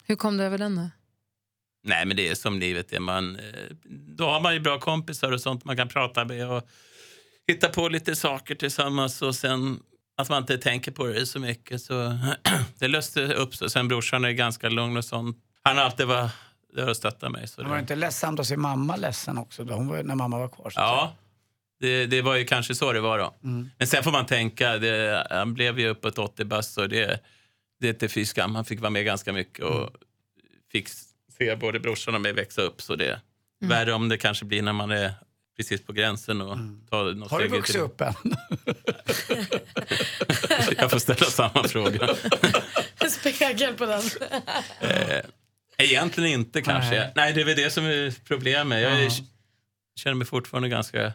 Hur 0.04 0.16
kom 0.16 0.36
du 0.36 0.44
över 0.44 0.58
den 0.58 0.76
då? 0.76 0.90
Nej, 1.82 2.06
men 2.06 2.16
det 2.16 2.28
är 2.28 2.34
som 2.34 2.58
livet 2.58 2.92
är. 2.92 3.00
Man, 3.00 3.36
eh, 3.36 3.44
då 3.88 4.24
har 4.26 4.40
man 4.40 4.54
ju 4.54 4.60
bra 4.60 4.78
kompisar 4.80 5.32
och 5.32 5.40
sånt 5.40 5.64
man 5.64 5.76
kan 5.76 5.88
prata 5.88 6.24
med 6.24 6.50
och 6.50 6.68
hitta 7.46 7.68
på 7.68 7.88
lite 7.88 8.16
saker 8.16 8.54
tillsammans 8.54 9.22
och 9.22 9.34
sen 9.34 9.80
att 10.16 10.28
man 10.28 10.42
inte 10.42 10.58
tänker 10.58 10.92
på 10.92 11.06
det 11.06 11.26
så 11.26 11.38
mycket. 11.38 11.82
Så 11.82 12.18
det 12.78 12.88
löste 12.88 13.34
upp 13.34 13.54
sig. 13.54 13.70
Sen 13.70 13.88
brorsan 13.88 14.24
är 14.24 14.30
ganska 14.30 14.68
lugn 14.68 14.96
och 14.96 15.04
sånt. 15.04 15.36
Han 15.62 15.76
har 15.76 15.84
alltid 15.84 16.06
varit 16.06 16.30
där 16.72 16.88
och 16.88 16.96
stöttat 16.96 17.32
mig. 17.32 17.48
Så 17.48 17.62
Det 17.62 17.68
var 17.68 17.74
det, 17.74 17.80
inte 17.80 17.96
ledsamt 17.96 18.40
att 18.40 18.46
se 18.46 18.56
mamma 18.56 18.96
ledsen 18.96 19.38
också 19.38 19.64
då? 19.64 19.76
Var, 19.76 20.02
när 20.02 20.14
mamma 20.14 20.38
var 20.38 20.48
kvar. 20.48 20.72
ja, 20.76 21.16
det, 21.80 22.06
det 22.06 22.22
var 22.22 22.36
ju 22.36 22.44
kanske 22.44 22.74
så 22.74 22.92
det 22.92 23.00
var 23.00 23.18
då. 23.18 23.34
Men 23.78 23.86
sen 23.86 24.02
får 24.02 24.12
man 24.12 24.26
tänka, 24.26 24.78
det, 24.78 25.26
han 25.30 25.54
blev 25.54 25.78
ju 25.80 25.88
uppåt 25.88 26.18
80 26.18 26.44
bast 26.44 26.78
och 26.78 26.88
det, 26.88 27.20
det 27.80 27.88
är 27.88 27.92
inte 27.92 28.08
fy 28.08 28.24
skam. 28.24 28.54
Han 28.54 28.64
fick 28.64 28.80
vara 28.80 28.90
med 28.90 29.04
ganska 29.04 29.32
mycket 29.32 29.64
och 29.64 29.90
fick 30.72 30.88
se 31.40 31.56
både 31.56 31.80
brorsan 31.80 32.14
och 32.14 32.20
mig 32.20 32.32
växa 32.32 32.62
upp. 32.62 32.82
Så 32.82 32.96
det 32.96 33.06
är 33.06 33.20
värre 33.60 33.92
om 33.92 34.08
det 34.08 34.16
kanske 34.18 34.44
blir 34.44 34.62
när 34.62 34.72
man 34.72 34.90
är 34.90 35.12
precis 35.56 35.82
på 35.82 35.92
gränsen 35.92 36.40
och 36.40 36.56
tar 36.90 37.12
något 37.14 37.30
Har 37.30 37.40
du 37.40 37.48
vuxit 37.48 37.74
till. 37.74 37.82
upp 37.82 38.00
än? 38.00 38.14
Jag 40.78 40.90
får 40.90 40.98
ställa 40.98 41.26
samma 41.26 41.68
fråga. 41.68 42.08
En 43.02 43.10
spegel 43.10 43.74
på 43.74 43.86
den. 43.86 44.02
Egentligen 45.78 46.30
inte 46.30 46.62
kanske. 46.62 46.90
Nej. 46.98 47.12
Nej, 47.16 47.32
det 47.32 47.40
är 47.40 47.44
väl 47.44 47.56
det 47.56 47.70
som 47.70 47.84
är 47.84 48.14
problemet. 48.24 48.82
Jag 48.82 49.02
är, 49.04 49.10
känner 49.96 50.14
mig 50.14 50.26
fortfarande 50.26 50.68
ganska 50.68 51.12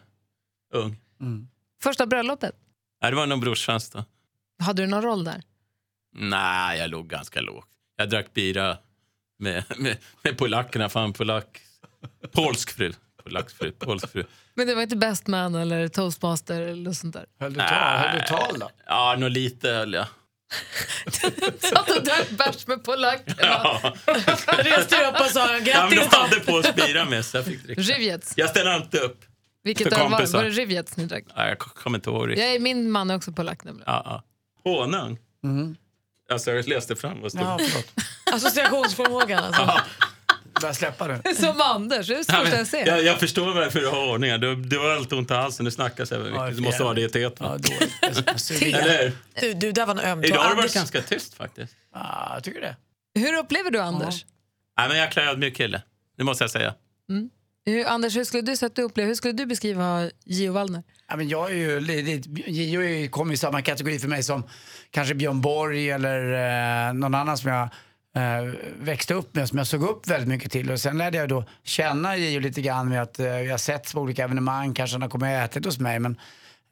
ung. 0.72 0.96
Första 1.82 2.06
bröllopet? 2.06 2.54
Nej, 3.02 3.10
det 3.10 3.16
var 3.16 3.26
nog 3.26 3.40
brorsans 3.40 3.90
då. 3.90 4.04
Hade 4.58 4.82
du 4.82 4.86
någon 4.86 5.02
roll 5.02 5.24
där? 5.24 5.42
Nej, 6.14 6.78
jag 6.78 6.90
låg 6.90 7.08
ganska 7.08 7.40
lågt. 7.40 7.68
Jag 7.96 8.10
drack 8.10 8.34
bira 8.34 8.78
med, 9.38 9.64
med, 9.76 9.96
med 10.22 10.38
polackerna. 10.38 10.88
Fan, 10.88 11.12
polack. 11.12 11.60
Polsk 12.32 12.70
fru. 12.76 12.92
Fru. 13.58 13.72
Polsk 13.72 14.12
fru. 14.12 14.24
Men 14.54 14.66
det 14.66 14.74
var 14.74 14.82
inte 14.82 14.96
Best 14.96 15.26
Man 15.26 15.54
eller 15.54 15.88
Toastmaster 15.88 16.60
eller 16.62 16.82
något 16.82 16.96
sånt 16.96 17.14
där? 17.14 17.26
Höll 17.40 17.52
du 17.52 17.58
tal, 17.60 17.98
höll 17.98 18.18
du 18.20 18.26
tal 18.26 18.58
då? 18.58 18.70
Ja, 18.86 19.16
nog 19.18 19.30
lite 19.30 19.68
höll 19.70 19.92
jag. 19.94 20.06
Satt 21.58 21.90
och 21.96 22.04
drack 22.04 22.30
bärs 22.30 22.66
med 22.66 22.84
polackerna. 22.84 23.36
Ja, 23.42 23.94
Reste 24.58 25.06
upp 25.08 25.20
och 25.20 25.26
sa 25.26 25.40
ja, 25.46 25.52
men 25.52 25.64
grattis 25.64 25.98
de 26.00 26.08
då. 26.10 26.16
hade 26.16 26.40
på 26.40 26.52
oss 26.52 26.74
bira 26.74 27.04
med 27.04 27.24
så 27.24 27.36
jag 27.36 27.44
fick 27.44 27.62
dricka. 27.62 27.80
Rivjets. 27.80 28.32
Jag 28.36 28.50
ställer 28.50 28.70
alltid 28.70 29.00
upp. 29.00 29.24
Vilket 29.64 29.88
För 29.88 29.94
öl 29.94 30.02
var 30.02 30.10
det? 30.10 30.16
kompisar. 30.16 30.38
Var 30.38 30.44
det 30.44 30.50
Rivjets 30.50 30.96
ni 30.96 31.06
drack? 31.06 31.24
Ja, 31.36 31.48
jag 31.48 31.58
kommer 31.58 31.98
inte 31.98 32.10
ihåg 32.10 32.28
riktigt. 32.28 32.44
Jag 32.44 32.54
är, 32.54 32.60
min 32.60 32.90
man 32.90 33.10
är 33.10 33.16
också 33.16 33.32
polack 33.32 33.64
nämligen. 33.64 33.84
Ja, 33.86 34.22
ja. 34.64 34.70
Honung? 34.70 35.18
Alltså, 36.32 36.50
jag 36.52 36.68
läste 36.68 36.96
fram 36.96 37.14
vad 37.14 37.24
det 37.24 37.30
stod. 37.30 37.42
Ja, 37.42 37.58
förlåt. 37.58 37.92
Associationsförmågan 38.32 39.44
alltså. 39.44 39.80
Börja 40.60 40.74
släppa 40.74 41.06
nu. 41.06 41.20
Som 41.34 41.60
Anders, 41.60 42.06
det 42.06 42.14
är 42.14 42.16
det 42.18 42.24
Ja, 42.28 42.42
men 42.42 42.52
jag 42.52 42.66
ser. 42.66 42.86
jag, 42.86 43.02
jag 43.04 43.20
förstår 43.20 43.54
varför 43.54 43.80
du 43.80 43.86
har 43.88 44.08
ordning. 44.12 44.40
Du, 44.40 44.56
du 44.56 44.78
har 44.78 44.90
alltid 44.90 45.18
ont 45.18 45.30
i 45.30 45.34
halsen. 45.34 45.64
Du 45.64 45.70
snackar 45.70 46.04
så 46.04 46.14
här 46.14 46.22
mycket. 46.22 46.36
Ja, 46.40 46.50
du 46.50 46.60
måste 46.62 46.82
ha 46.82 46.94
det 46.94 47.00
i 47.02 47.08
teet. 47.08 47.34
Ja. 47.38 47.58
Eller? 48.62 49.12
Du, 49.40 49.54
du, 49.54 49.72
där 49.72 49.86
var 49.86 49.94
en 49.94 50.00
öm. 50.00 50.24
Idag 50.24 50.36
har 50.42 50.50
det 50.50 50.56
varit 50.56 50.74
ganska 50.74 51.02
tyst 51.02 51.34
faktiskt. 51.34 51.74
Ja, 51.94 52.30
jag 52.34 52.44
tycker 52.44 52.60
det. 52.60 52.76
Hur 53.20 53.38
upplever 53.38 53.70
du 53.70 53.78
Anders? 53.78 54.24
Nej, 54.78 54.88
men 54.88 54.98
jag 54.98 55.16
är 55.16 55.28
ödmjuk 55.28 55.56
kille. 55.56 55.82
Det 56.18 56.24
måste 56.24 56.44
jag 56.44 56.50
säga. 56.50 56.74
Hur, 57.66 57.86
Anders, 57.86 58.16
hur 58.16 58.24
skulle 58.24 58.42
du 58.42 58.56
sätta 58.56 58.82
upp 58.82 58.94
du 58.94 59.02
hur 59.02 59.14
skulle 59.14 59.32
du 59.32 59.46
beskriva 59.46 60.10
Gio 60.24 60.52
Wallner? 60.52 60.82
Ja, 61.08 61.16
men 61.16 61.28
jag 61.28 61.50
är 61.50 61.54
ju, 61.54 61.80
lite- 61.80 62.30
Gio 62.50 62.80
är 62.82 62.88
ju- 62.88 63.08
kommer 63.08 63.34
i 63.34 63.36
samma 63.36 63.62
kategori 63.62 63.98
för 63.98 64.08
mig 64.08 64.22
som 64.22 64.42
kanske 64.90 65.14
Björn 65.14 65.40
Borg 65.40 65.90
eller 65.90 66.32
eh, 66.88 66.94
någon 66.94 67.14
annan 67.14 67.38
som 67.38 67.50
jag 67.50 67.62
eh, 68.16 68.52
växte 68.80 69.14
upp 69.14 69.34
med, 69.34 69.48
som 69.48 69.58
jag 69.58 69.66
såg 69.66 69.82
upp 69.82 70.06
väldigt 70.08 70.28
mycket 70.28 70.52
till. 70.52 70.70
Och 70.70 70.80
sen 70.80 70.98
lärde 70.98 71.18
jag 71.18 71.28
då 71.28 71.44
känna 71.62 72.16
Gio 72.16 72.40
lite 72.40 72.62
grann 72.62 72.88
med 72.88 73.02
att 73.02 73.18
eh, 73.18 73.26
vi 73.36 73.50
har 73.50 73.58
sett 73.58 73.92
på 73.92 74.00
olika 74.00 74.24
evenemang, 74.24 74.74
kanske 74.74 74.94
han 74.94 75.02
har 75.02 75.08
kommit 75.08 75.26
och 75.26 75.30
ätit 75.30 75.64
hos 75.64 75.78
mig. 75.78 75.98
Men 75.98 76.16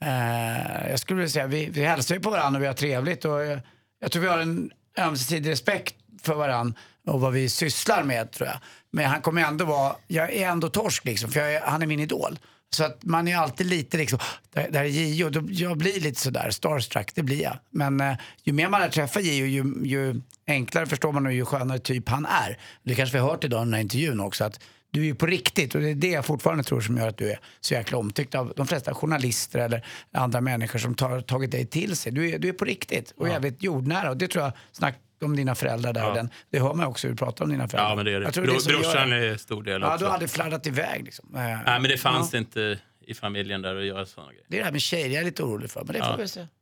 eh, 0.02 0.90
jag 0.90 1.00
skulle 1.00 1.16
vilja 1.16 1.30
säga, 1.30 1.46
vi, 1.46 1.68
vi 1.72 1.84
hälsar 1.84 2.14
ju 2.14 2.20
på 2.20 2.30
varandra 2.30 2.58
och 2.58 2.62
vi 2.62 2.66
har 2.66 2.74
trevligt. 2.74 3.24
Och, 3.24 3.42
eh, 3.42 3.58
jag 4.00 4.12
tror 4.12 4.22
vi 4.22 4.28
har 4.28 4.38
en 4.38 4.70
ömsesidig 4.98 5.50
respekt 5.50 5.94
för 6.22 6.34
varandra 6.34 6.78
och 7.06 7.20
vad 7.20 7.32
vi 7.32 7.48
sysslar 7.48 8.02
med 8.02 8.32
tror 8.32 8.48
jag. 8.48 8.58
Men 8.90 9.04
han 9.04 9.22
kommer 9.22 9.44
ändå 9.44 9.64
vara, 9.64 9.96
jag 10.06 10.32
är 10.32 10.48
ändå 10.48 10.68
torsk 10.68 11.04
liksom, 11.04 11.30
för 11.30 11.40
är, 11.40 11.60
han 11.60 11.82
är 11.82 11.86
min 11.86 12.00
idol. 12.00 12.38
Så 12.74 12.84
att 12.84 13.04
man 13.04 13.28
är 13.28 13.36
alltid 13.36 13.66
lite 13.66 13.96
liksom, 13.96 14.18
där, 14.52 14.70
där 14.70 14.80
är 14.80 14.84
Gio, 14.84 15.30
då, 15.30 15.42
jag 15.50 15.78
blir 15.78 16.00
lite 16.00 16.20
sådär 16.20 16.50
starstruck, 16.50 17.14
det 17.14 17.22
blir 17.22 17.42
jag. 17.42 17.58
Men 17.70 18.00
eh, 18.00 18.16
ju 18.42 18.52
mer 18.52 18.68
man 18.68 18.80
har 18.80 18.88
träffat 18.88 19.22
Gio, 19.24 19.46
ju, 19.46 19.64
ju 19.82 20.20
enklare 20.46 20.86
förstår 20.86 21.12
man 21.12 21.26
och 21.26 21.32
ju 21.32 21.44
skönare 21.44 21.78
typ 21.78 22.08
han 22.08 22.26
är. 22.26 22.58
Det 22.82 22.94
kanske 22.94 23.16
vi 23.16 23.20
har 23.20 23.30
hört 23.30 23.44
idag 23.44 23.62
i 23.62 23.64
den 23.64 23.74
här 23.74 23.80
intervjun 23.80 24.20
också, 24.20 24.44
att 24.44 24.60
du 24.90 25.00
är 25.00 25.04
ju 25.04 25.14
på 25.14 25.26
riktigt 25.26 25.74
och 25.74 25.80
det 25.80 25.90
är 25.90 25.94
det 25.94 26.10
jag 26.10 26.24
fortfarande 26.24 26.64
tror 26.64 26.80
som 26.80 26.96
gör 26.96 27.08
att 27.08 27.18
du 27.18 27.30
är 27.30 27.40
så 27.60 27.74
jäkla 27.74 27.98
omtyckt 27.98 28.34
av 28.34 28.52
de 28.56 28.66
flesta 28.66 28.94
journalister 28.94 29.58
eller 29.58 29.86
andra 30.12 30.40
människor 30.40 30.78
som 30.78 30.94
tar 30.94 31.20
tagit 31.20 31.50
dig 31.50 31.66
till 31.66 31.96
sig. 31.96 32.12
Du 32.12 32.30
är, 32.30 32.38
du 32.38 32.48
är 32.48 32.52
på 32.52 32.64
riktigt 32.64 33.14
och 33.16 33.28
jävligt 33.28 33.62
jordnära 33.62 34.10
och 34.10 34.16
det 34.16 34.28
tror 34.28 34.44
jag, 34.44 34.52
snack 34.72 34.94
om 35.22 35.36
dina 35.36 35.54
föräldrar 35.54 35.92
där, 35.92 36.08
och 36.08 36.14
den, 36.14 36.30
det 36.50 36.58
hör 36.58 36.74
man 36.74 36.86
också 36.86 37.06
hur 37.06 37.14
du 37.14 37.18
pratar 37.18 37.44
om 37.44 37.50
dina 37.50 37.68
föräldrar. 37.68 37.90
Ja, 37.90 37.96
men 37.96 38.04
det 38.04 38.12
är 38.12 38.20
det. 38.20 38.24
Jag 38.26 38.34
tror 38.34 38.44
Bro, 38.44 38.54
gör 38.54 38.68
brorsan 38.82 39.10
det. 39.10 39.16
är 39.16 39.36
stor 39.36 39.62
del 39.62 39.82
Ja, 39.82 39.94
också. 39.94 40.04
du 40.04 40.10
hade 40.10 40.28
fladdat 40.28 40.66
iväg 40.66 41.04
liksom. 41.04 41.28
Eh, 41.34 41.40
Nej, 41.40 41.62
men 41.66 41.82
det 41.82 41.98
fanns 41.98 42.32
ja. 42.32 42.38
inte 42.38 42.78
i 43.06 43.14
familjen 43.14 43.62
där 43.62 43.76
att 43.76 43.84
göra 43.86 44.06
sådana 44.06 44.30
grejer. 44.32 44.44
Det 44.48 44.56
är 44.56 44.58
det 44.60 44.64
här 44.64 44.72
med 44.72 44.80
tjejer 44.82 45.08
jag 45.08 45.20
är 45.20 45.24
lite 45.24 45.42
orolig 45.42 45.70
för, 45.70 45.84
men 45.84 45.92
det 45.94 46.04
får 46.04 46.16
vi 46.16 46.28
se. 46.28 46.46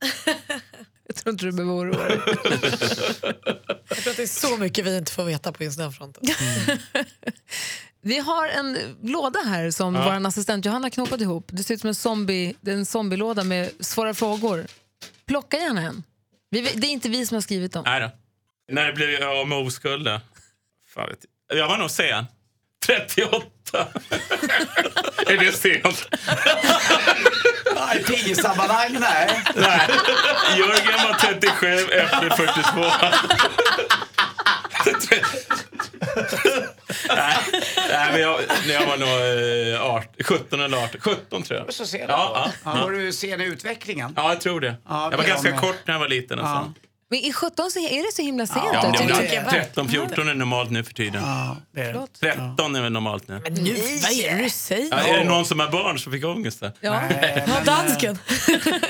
Jag 1.07 1.17
tror 1.17 1.33
inte 1.33 1.45
du 1.45 1.53
behöver 1.53 1.73
oroa 1.75 2.09
dig. 2.09 2.21
Jag 3.89 3.99
tror 3.99 4.11
att 4.11 4.17
det 4.17 4.23
är 4.23 4.27
så 4.27 4.57
mycket 4.57 4.87
vi 4.87 4.97
inte 4.97 5.13
får 5.13 5.25
veta 5.25 5.53
på 5.53 5.65
just 5.65 5.79
den 5.79 5.93
fronten. 5.93 6.23
Vi 8.05 8.19
har 8.19 8.49
en 8.49 8.79
låda 9.03 9.39
här 9.47 9.71
som 9.71 9.95
vår 9.95 10.27
assistent 10.27 10.65
Johanna 10.65 10.91
knåpat 10.91 11.21
ihop. 11.21 11.45
Det 11.53 11.63
ser 11.63 11.75
ut 11.75 11.81
som 11.81 11.89
en, 11.89 11.95
zombie, 11.95 12.55
det 12.61 12.71
är 12.71 12.75
en 12.75 12.87
zombielåda 12.87 13.45
med 13.45 13.71
svåra 13.81 14.15
frågor. 14.15 14.67
Plocka 15.27 15.57
gärna 15.57 15.81
en. 15.81 16.03
Vi, 16.51 16.61
det 16.61 16.87
är 16.87 16.91
inte 16.91 17.09
vi 17.09 17.27
som 17.27 17.35
har 17.35 17.41
skrivit 17.43 17.73
dem. 17.73 17.83
Nej 17.87 18.01
då. 18.01 18.11
När 18.73 18.93
blev 18.93 19.11
jag 19.11 19.37
av 19.39 19.49
med 19.49 19.59
oskulden? 19.59 20.21
Fan 20.95 21.09
vet 21.09 21.19
jag. 21.49 21.59
jag 21.59 21.69
var 21.69 21.77
nog 21.79 21.91
sen. 21.91 22.25
38. 22.87 23.47
är 25.27 25.37
det 25.37 25.53
sent? 25.53 26.09
Ja, 27.77 27.95
I 27.95 28.03
pingissammanhang, 28.03 28.97
nej. 29.01 29.43
Nej. 29.55 29.89
Jörgen 30.59 31.09
var 31.09 31.15
37, 31.19 31.67
efter 31.93 32.31
42. 32.31 32.81
nej, 37.09 37.37
nej, 37.89 38.13
men 38.13 38.21
jag, 38.21 38.41
när 38.67 38.75
jag 38.75 38.87
var 38.87 38.97
nog 38.97 39.75
eh, 39.75 39.83
18, 39.83 40.09
17 40.25 40.61
eller 40.61 40.85
18. 40.85 41.01
17 41.01 41.43
tror 41.43 41.61
jag. 41.61 41.75
Så 41.75 41.87
ser 41.87 41.99
du. 41.99 42.05
Ja, 42.13 42.53
ja, 42.65 42.71
Ja, 42.75 42.83
Var 42.85 42.91
du 42.91 43.13
sen 43.13 43.41
i 43.41 43.45
utvecklingen? 43.45 44.13
Ja, 44.17 44.29
jag 44.29 44.41
tror 44.41 44.61
det. 44.61 44.75
Ja, 44.89 45.09
jag 45.11 45.17
var 45.17 45.25
det 45.25 45.29
ganska 45.31 45.49
var 45.51 45.53
med. 45.53 45.61
kort 45.61 45.87
när 45.87 45.95
jag 45.95 45.99
var 46.01 46.09
liten. 46.09 46.39
Och 46.39 46.47
Ja. 46.47 46.73
Men 47.13 47.21
i 47.21 47.33
17 47.33 47.71
så 47.71 47.79
är 47.79 48.07
det 48.07 48.13
så 48.13 48.23
himla 48.23 48.47
sent. 48.47 48.65
Ja, 48.73 48.95
det 48.99 49.27
är 49.27 49.35
jag 49.35 49.51
13, 49.51 49.89
14 49.89 50.29
är 50.29 50.35
normalt 50.35 50.71
nu 50.71 50.85
för 50.85 50.95
tiden. 50.95 51.23
Ja, 51.23 51.57
det 51.75 51.81
är 51.81 51.93
det. 51.93 52.07
13 52.35 52.77
är 52.77 52.83
väl 52.83 52.93
normalt 52.93 53.29
nu. 53.29 53.41
Men 53.45 53.55
nu, 53.55 53.71
vad 54.03 54.13
är 54.13 54.37
det 54.37 54.43
du 54.43 54.51
säger? 54.51 54.89
Ja, 54.91 54.97
är 54.99 55.19
det 55.19 55.25
någon 55.25 55.45
som 55.45 55.61
har 55.61 55.71
barn 55.71 55.99
som 55.99 56.13
fick 56.13 56.25
ångest 56.25 56.61
där? 56.61 56.73
Ja. 56.81 57.01
Nej, 57.11 57.45
Ja, 57.47 57.53
men, 57.55 57.65
dansken. 57.65 58.19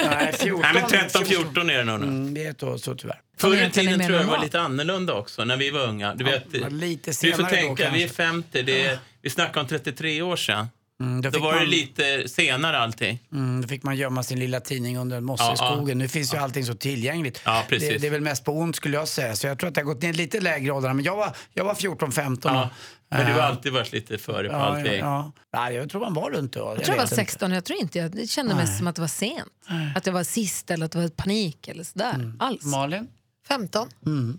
Nej, 0.05 0.33
14. 0.39 0.61
Nej, 0.61 0.75
men 0.75 0.91
13, 0.91 1.25
14 1.25 1.71
är 1.71 1.79
det 1.79 1.85
nog 1.85 2.01
nu. 2.01 2.07
Mm, 2.07 2.35
det 2.35 2.45
är 2.47 2.55
då, 2.59 2.79
så 2.79 2.95
tyvärr. 2.95 3.21
Förr 3.39 3.67
i 3.67 3.71
tiden 3.71 4.01
tror 4.01 4.13
jag 4.13 4.27
det 4.27 4.31
var 4.31 4.43
lite 4.43 4.61
annorlunda 4.61 5.15
också, 5.15 5.45
när 5.45 5.57
vi 5.57 5.71
var 5.71 5.81
unga. 5.81 6.15
Du 6.15 6.25
vet, 6.25 6.61
var 6.63 6.71
lite 6.71 7.11
du 7.11 7.15
senare 7.15 7.37
får 7.37 7.43
då 7.43 7.49
tänka, 7.49 7.91
vi 7.91 8.03
är 8.03 8.07
kanske. 8.07 8.23
50, 8.23 8.63
det 8.63 8.85
är, 8.85 8.99
vi 9.23 9.31
snackar 9.31 9.61
om 9.61 9.67
33 9.67 10.23
år 10.23 10.37
sedan. 10.37 10.67
Mm, 11.03 11.23
då, 11.23 11.31
Då 11.31 11.39
var 11.39 11.53
det 11.53 11.59
man, 11.59 11.69
lite 11.71 12.29
senare 12.29 12.79
allting. 12.79 13.19
mm, 13.33 13.63
då 13.63 13.69
fick 13.69 13.83
man 13.83 13.97
gömma 13.97 14.23
sin 14.23 14.39
lilla 14.39 14.61
tidning 14.61 14.99
under 14.99 15.17
en 15.17 15.25
mosse 15.25 15.45
Ja, 15.45 15.53
i 15.53 15.57
ja. 15.59 15.75
skogen. 15.77 15.99
Nu 15.99 16.09
finns 16.09 16.35
ju 16.35 16.39
allting 16.39 16.65
så 16.65 16.75
tillgängligt. 16.75 17.41
Ja, 17.45 17.65
precis. 17.69 17.89
Det, 17.89 17.99
det 17.99 18.07
är 18.07 18.11
väl 18.11 18.21
mest 18.21 18.45
på 18.45 18.53
ont 18.53 18.77
skulle 18.77 18.97
jag 18.97 19.09
säga. 19.09 19.37
Så 19.37 19.47
jag 19.47 19.59
tror 19.59 19.69
att 19.69 19.75
det 19.75 19.81
har 19.81 19.87
gått 19.87 20.03
ner 20.03 20.13
lite 20.13 20.41
lägre 20.41 20.73
åldrar. 20.73 20.95
Men 20.95 21.05
jag 21.05 21.17
var, 21.17 21.37
jag 21.55 21.65
var 21.65 21.75
14-15. 21.75 22.39
Ja. 22.45 22.71
Men 23.09 23.27
du 23.27 23.33
har 23.33 23.39
eh, 23.41 23.47
alltid 23.47 23.73
varit 23.73 23.93
lite 23.93 24.19
före 24.19 24.49
på 24.49 24.55
Ja, 24.55 24.59
allting. 24.59 24.93
ja, 24.93 24.99
ja. 24.99 25.33
Nej, 25.61 25.75
jag 25.75 25.91
tror 25.91 26.01
man 26.01 26.15
var 26.15 26.31
runt 26.31 26.53
då. 26.53 26.61
Jag 26.61 26.67
tror 26.69 26.81
jag 26.89 26.89
var 26.89 26.97
vet 26.97 27.13
inte. 27.13 27.15
16 27.15 27.53
jag 27.53 27.65
tror 27.65 27.79
inte 27.81 27.99
jag, 27.99 28.11
det 28.17 28.27
kände 28.27 28.55
mest 28.55 28.79
som 28.79 28.87
att 28.87 28.95
det 28.95 29.01
var 29.01 29.09
sent. 29.09 29.49
Att 29.97 30.07
jag 30.07 30.13
var 30.13 30.25
sist 30.25 30.71
eller 30.71 30.87
att 30.87 30.93
det 30.93 30.99
var 31.01 31.09
panik 31.09 31.69
eller 31.69 31.85
sådär. 31.85 32.15
Mm. 32.15 32.37
Alls. 32.41 32.65
Malin? 32.65 33.09
15. 33.49 33.89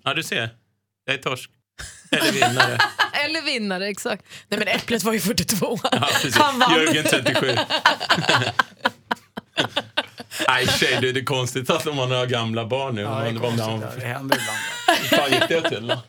Ja, 0.04 0.14
du 0.14 0.24
ser. 0.24 0.50
Jag 1.06 1.16
är 1.16 1.20
torsk. 1.22 1.50
Eller 2.12 2.32
vinnare. 2.32 2.78
Eller 3.26 3.42
vinnare, 3.42 3.88
exakt. 3.88 4.26
Nej 4.48 4.60
men 4.60 4.68
Äpplet 4.68 5.04
var 5.04 5.14
ju 5.14 5.20
42. 5.20 5.80
Ja, 5.92 6.10
precis. 6.12 6.38
Han 6.38 6.60
vann. 6.60 6.76
Jörgen 6.76 7.04
37. 7.04 7.56
Nej, 10.48 10.68
tjej, 10.68 10.98
det 11.02 11.20
är 11.20 11.26
konstigt 11.26 11.70
att 11.70 11.88
om 11.88 11.96
man 11.96 12.12
har 12.12 12.26
gamla 12.26 12.66
barn 12.66 12.96
nu. 12.96 13.02
Ja, 13.02 13.20
det, 13.20 13.30
är 13.30 13.36
konstigt, 13.36 13.68
man, 13.68 13.80
det 13.80 14.06
händer 14.06 14.38
ibland. 14.38 14.60
Hur 15.02 15.18
fan 15.18 15.32
gick 15.32 15.48
det 15.50 15.70
till 15.70 15.88
då? 15.88 16.02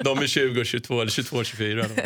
De 0.00 0.18
är 0.18 0.26
20 0.26 0.60
och 0.60 0.66
22, 0.66 1.00
eller 1.00 1.10
22 1.10 1.36
och 1.36 1.46
24. 1.46 1.86
Då. 1.88 2.02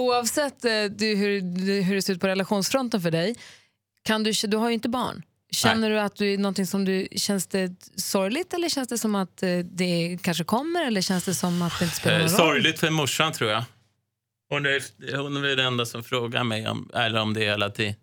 Oavsett 0.00 0.64
eh, 0.64 0.84
du, 0.84 1.14
hur, 1.16 1.40
hur 1.82 1.94
det 1.94 2.02
ser 2.02 2.12
ut 2.12 2.20
på 2.20 2.26
relationsfronten 2.26 3.00
för 3.00 3.10
dig, 3.10 3.36
kan 4.04 4.22
du, 4.22 4.32
du 4.32 4.56
har 4.56 4.68
ju 4.68 4.74
inte 4.74 4.88
barn. 4.88 5.22
Känner 5.52 5.90
du 5.90 6.00
att 6.00 6.16
du 6.16 6.34
är 6.34 6.38
någonting 6.38 6.66
som 6.66 6.84
du, 6.84 7.08
känns 7.16 7.46
det 7.46 7.72
sorgligt 7.96 8.54
eller 8.54 8.68
känns 8.68 8.88
det 8.88 8.98
som 8.98 9.14
att 9.14 9.42
eh, 9.42 9.58
det 9.58 10.18
kanske 10.22 10.44
kommer 10.44 10.86
eller 10.86 11.00
känns 11.00 11.24
det 11.24 11.34
som 11.34 11.62
att 11.62 11.78
det 11.78 11.84
inte 11.84 11.96
spelar 11.96 12.16
Eh, 12.16 12.22
någon 12.22 12.30
roll? 12.30 12.38
sorgligt 12.38 12.78
för 12.80 12.90
morsan, 12.90 13.32
tror 13.32 13.50
jag. 13.50 13.64
Hon 14.48 14.66
är, 14.66 15.16
hon 15.16 15.44
är 15.44 15.56
den 15.56 15.66
enda 15.66 15.86
som 15.86 16.04
frågar 16.04 16.44
mig 16.44 16.68
om, 16.68 16.90
eller 16.94 17.20
om 17.20 17.34
det 17.34 17.40
hela 17.40 17.70
tiden. 17.70 17.94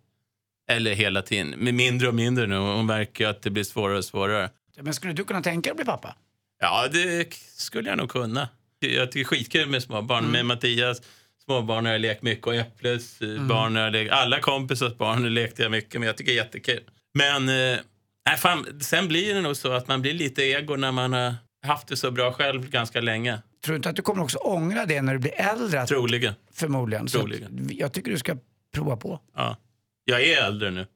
Eller 0.70 0.94
hela 0.94 1.22
tiden. 1.22 1.54
Men 1.58 1.76
mindre 1.76 2.08
och 2.08 2.16
mindre 2.16 2.48
nu. 2.48 2.56
Hon 2.58 2.86
märker 2.86 3.24
ju 3.24 3.30
att 3.30 3.42
det 3.42 3.50
blir 3.50 3.64
svårare 3.64 3.98
och 3.98 4.06
svårare. 4.06 4.50
Men 4.82 4.94
skulle 4.94 5.14
du 5.14 5.24
kunna 5.24 5.42
tänka 5.42 5.62
dig 5.68 5.72
att 5.72 5.78
bli 5.78 5.86
pappa? 5.86 6.16
Ja, 6.60 6.88
det 6.92 7.34
skulle 7.56 7.90
jag 7.90 7.98
nog 7.98 8.10
kunna. 8.10 8.50
Jag 8.80 9.12
tycker 9.12 9.24
skitkul 9.26 9.70
med 9.70 9.84
småbarn. 9.84 10.26
Med 10.26 10.46
Mattias 10.46 11.02
småbarn 11.46 11.86
har 11.86 11.92
jag 11.92 12.02
lekt 12.02 12.22
mycket 12.22 12.48
och 12.48 12.56
Äpples 12.56 13.22
eh, 13.22 13.42
barn 13.48 13.76
har 13.76 13.84
jag 13.84 13.92
lekt. 13.92 14.12
Alla 14.12 14.40
kompisars 14.40 14.98
barn 14.98 15.34
lekte 15.34 15.62
jag 15.62 15.72
mycket 15.72 16.00
med. 16.02 16.10
Jag 16.10 16.18
tycker 16.18 16.32
det 16.32 16.40
är 16.40 16.44
jättekul. 16.44 16.82
Men 17.14 17.50
eh, 17.50 17.80
nej, 18.26 18.38
fan, 18.38 18.80
sen 18.82 19.08
blir 19.08 19.34
det 19.34 19.42
nog 19.42 19.58
så 19.58 19.72
att 19.72 19.88
man 19.88 20.02
blir 20.02 20.14
lite 20.14 20.44
ego 20.44 20.76
när 20.76 20.92
man 20.92 21.14
har 21.14 21.36
haft 21.66 21.88
det 21.88 21.98
så 21.98 22.12
bra 22.12 22.34
själv 22.34 22.70
ganska 22.70 23.02
länge. 23.02 23.40
Tror 23.66 23.74
du 23.74 23.76
inte 23.76 23.90
att 23.90 23.96
du 23.96 24.02
kommer 24.02 24.24
också 24.24 24.38
ångra 24.38 24.86
det 24.86 25.02
när 25.02 25.14
du 25.14 25.20
blir 25.20 25.34
äldre? 25.42 25.88
Troligen. 25.88 26.34
förmodligen. 26.54 27.08
Så 27.08 27.20
Troligen. 27.20 27.70
jag 27.74 27.94
tycker 27.94 28.12
du 28.12 28.18
ska 28.18 28.36
prova 28.74 28.98
på. 28.98 29.20
Ja. 29.36 29.58
Jag 30.06 30.22
är 30.24 30.44
äldre 30.44 30.72
nu. 30.72 30.88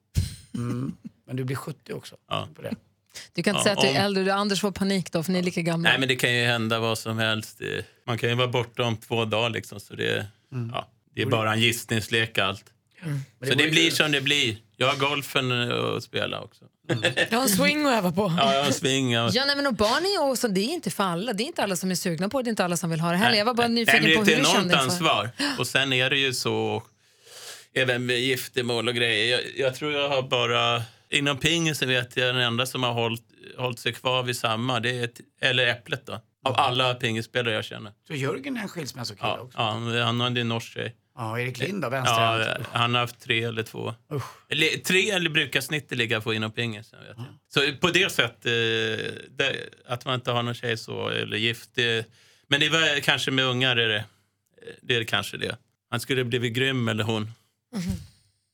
Men 1.28 1.36
du 1.36 1.44
blir 1.44 1.56
70 1.56 1.94
också. 1.94 2.16
Ja. 2.30 2.48
På 2.56 2.62
det. 2.62 2.76
Du 3.34 3.44
kan 3.44 3.56
inte 3.56 3.60
Ja, 3.60 3.64
säga 3.64 3.74
att 3.74 3.82
du 3.82 3.88
om- 3.90 3.96
är 3.96 4.06
äldre, 4.06 4.24
du 4.24 4.32
Anders 4.32 4.62
får 4.62 4.72
panik 4.72 5.12
då 5.12 5.24
för 5.24 5.32
ni 5.32 5.40
är 5.40 5.44
lika 5.44 5.62
gamla. 5.62 5.90
Nej, 5.90 6.00
men 6.00 6.08
det 6.08 6.16
kan 6.16 6.34
ju 6.36 6.46
hända 6.46 6.80
vad 6.80 6.98
som 6.98 7.18
helst. 7.18 7.62
Man 8.08 8.18
kan 8.18 8.30
ju 8.30 8.36
vara 8.36 8.48
borta 8.48 8.84
om 8.84 8.98
två 8.98 9.26
dagar 9.26 9.50
liksom. 9.50 9.80
Så 9.80 9.96
det, 9.96 10.28
ja, 10.74 10.88
det 11.16 11.22
är 11.22 11.26
bara 11.26 11.54
en 11.54 11.60
gissningslek 11.60 12.38
allt. 12.38 12.66
Så 13.48 13.54
det 13.54 13.68
blir 13.72 13.92
som 13.92 14.12
det 14.12 14.22
blir. 14.22 14.58
Jag 14.78 14.88
har 14.88 14.96
golfen 14.96 15.52
att 15.72 16.04
spela 16.04 16.42
också. 16.42 16.66
Jag 17.30 17.38
har 17.38 17.42
en 17.44 17.50
swing 17.50 17.86
att 17.86 17.94
öva 17.94 18.12
på. 18.12 18.34
Ja, 18.38 18.54
jag 18.54 18.64
har 18.64 18.72
swing. 18.72 19.12
Jag... 19.12 19.32
Ja, 19.34 19.44
nej, 19.46 19.56
men 19.56 19.68
och 19.68 19.74
barn 19.74 20.06
är 20.06 20.10
ju 20.10 20.32
också, 20.32 20.48
det 20.48 20.62
är 20.62 20.74
inte 20.74 20.90
för 20.92 21.04
alla. 21.04 21.34
Det 21.34 21.44
är 21.44 21.46
inte 21.46 21.64
alla 21.64 21.76
som 21.76 21.92
är 21.92 21.96
sugna 21.96 22.30
på 22.30 22.38
det, 22.38 22.44
det 22.44 22.48
är 22.48 22.52
inte 22.52 22.66
alla 22.66 22.78
som 22.78 22.90
vill 22.90 23.00
ha 23.00 23.12
det 23.12 23.18
heller. 23.18 23.38
Jag 23.38 23.46
var 23.46 23.54
bara 23.54 23.68
nyfiken 23.68 24.04
Nej, 24.04 24.16
på 24.16 24.22
men 24.22 24.26
det 24.26 24.36
hur 24.36 24.40
är 24.40 24.44
du 24.44 24.50
ett 24.50 24.56
kände 24.56 24.74
enormt 24.74 24.92
ansvar. 24.92 25.30
Och 25.60 25.68
sen 25.68 25.94
är 25.94 26.10
det 26.10 26.18
ju 26.18 26.34
så, 26.34 26.84
även 27.74 28.06
med 28.06 28.20
giftermål 28.20 28.88
och 28.88 28.96
grejer. 28.96 29.32
Jag, 29.32 29.42
jag 29.68 29.76
tror 29.76 29.92
jag 29.94 30.10
har 30.10 30.22
bara, 30.22 30.84
inom 31.10 31.38
pingisen 31.38 31.90
vet 31.90 32.18
jag 32.18 32.36
den 32.36 32.44
enda 32.44 32.66
som 32.66 32.84
har 32.84 32.94
hållit, 32.94 33.24
hållit 33.58 33.80
sig 33.80 33.94
kvar 33.94 34.24
vid 34.24 34.38
samma, 34.38 34.80
det 34.80 34.90
är 35.00 35.04
ett, 35.04 35.20
eller 35.42 35.68
Äpplet 35.68 36.06
då. 36.06 36.22
Av 36.46 36.56
alla 36.58 36.94
pingisspelare 36.94 37.54
jag 37.54 37.66
känner. 37.66 37.92
Så 38.08 38.14
Jörgen 38.14 38.58
är 38.58 38.62
en 38.62 38.70
skilsmässokille 38.70 39.28
Ja, 39.28 39.40
också? 39.40 39.58
ja, 39.58 40.04
han 40.06 40.20
har 40.20 40.38
en 40.38 40.48
norsk 40.48 40.74
tjej. 40.74 40.96
Ja, 41.18 41.40
Erik 41.40 41.60
Lind 41.60 41.82
då, 41.82 41.90
vänsterhänt? 41.90 42.68
Ja, 42.74 42.80
han 42.80 42.94
har 42.94 43.02
haft 43.02 43.20
tre 43.20 43.44
eller 43.44 43.64
två. 43.64 43.94
Eller, 44.50 44.68
tre 44.68 45.10
eller 45.10 45.30
brukar 45.30 45.62
snittet 45.62 45.98
ligga 45.98 46.22
på 46.22 46.34
inom 46.34 46.52
pingisen. 46.52 47.00
Vet 47.00 47.18
jag. 47.18 47.26
Så 47.50 47.78
på 47.80 47.88
det 47.88 48.12
sättet, 48.12 48.46
eh, 49.40 49.48
att 49.86 50.06
man 50.06 50.16
inte 50.16 50.32
har 50.32 50.44
någon 50.44 50.54
tjej 50.54 50.78
så, 50.78 51.10
eller 51.10 51.38
gift. 51.38 51.70
Det, 51.74 52.08
men 52.48 52.60
det 52.60 52.70
var 52.70 53.00
kanske 53.00 53.32
med 53.32 53.46
ungar 53.46 53.76
är 53.76 53.88
det, 53.88 54.06
det 54.82 54.96
är 54.96 55.04
kanske 55.04 55.38
det. 55.38 55.58
Han 55.90 56.00
skulle 56.00 56.24
blivit 56.24 56.54
grym 56.54 56.88
eller 56.88 57.04
hon. 57.04 57.32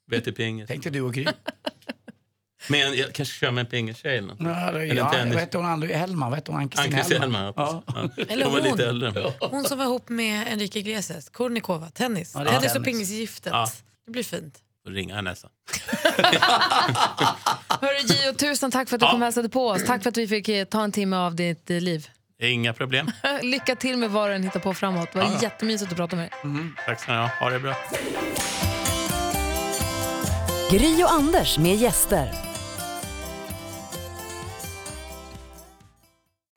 Vet 0.08 0.28
i 0.28 0.32
pingis. 0.32 0.68
Tänkte 0.68 0.90
du 0.90 1.02
och 1.02 1.14
Gry? 1.14 1.26
Men 2.68 2.80
jag 2.98 3.14
kanske 3.14 3.40
kör 3.40 3.52
med 3.52 3.62
en 3.62 3.66
pingistjej 3.72 4.18
eller 4.18 4.28
något. 4.28 4.38
Ja, 4.40 4.72
det- 4.72 4.80
Eller 4.84 4.96
ja, 4.96 5.12
tennis. 5.12 5.34
vad 5.34 5.42
hette 5.44 5.58
hon 5.58 5.66
andra? 5.66 5.88
Hellman? 5.88 6.34
Ann-Kristin 6.34 6.56
Ann-Kristin 6.80 7.22
Hellman? 7.22 7.54
Ja. 7.56 7.84
Ja. 7.88 8.10
Eller 8.30 8.46
hon 8.46 8.54
var 8.54 8.62
lite 8.62 8.86
äldre. 8.88 9.34
Hon 9.40 9.64
som 9.64 9.78
var 9.78 9.86
ihop 9.86 10.10
med 10.10 10.48
Enrique 10.54 10.80
Iglesias, 10.80 11.30
Kornikova, 11.30 11.90
tennis. 11.90 12.32
Ja, 12.36 12.44
det 12.44 12.50
är 12.50 12.54
tennis 12.54 12.66
och 12.68 12.84
tennis. 12.84 12.86
pingisgiftet. 12.86 13.54
Ja. 13.54 13.68
Det 14.06 14.12
blir 14.12 14.24
fint. 14.24 14.56
Då 14.86 14.92
ringer 14.92 15.16
han 15.16 15.24
nästan. 15.24 15.50
Hörru 17.82 18.00
Gio, 18.08 18.34
tusen 18.34 18.72
tack 18.72 18.90
för 18.90 18.96
att 18.96 19.00
du 19.00 19.06
Ja. 19.06 19.12
kom 19.12 19.22
och 19.22 19.26
hälsade 19.26 19.50
på 19.50 19.68
oss. 19.68 19.86
Tack 19.86 20.04
för 20.04 20.10
att 20.10 20.18
vi 20.18 20.28
fick 20.28 20.50
eh, 20.50 20.66
ta 20.66 20.84
en 20.84 20.92
timme 20.92 21.16
av 21.18 21.36
ditt 21.36 21.70
eh, 21.70 21.82
liv. 21.82 22.08
Inga 22.42 22.74
problem. 22.74 23.12
Lycka 23.42 23.76
till 23.76 23.98
med 23.98 24.10
vad 24.12 24.30
du 24.30 24.34
än 24.34 24.44
hittar 24.44 24.60
på 24.60 24.74
framåt. 24.74 25.10
Det 25.14 25.20
var 25.20 25.26
Ja. 25.26 25.40
jättemysigt 25.42 25.92
att 25.92 25.98
prata 25.98 26.16
med 26.16 26.26
dig. 26.26 26.40
Tack 26.86 27.00
ska 27.02 27.12
ni 27.12 27.18
ha. 27.18 27.28
Ha 27.40 27.50
det 27.50 27.60
bra. 27.60 27.76
Gry 30.72 31.04
och 31.04 31.12
Anders 31.12 31.58
med 31.58 31.76
gäster. 31.76 32.53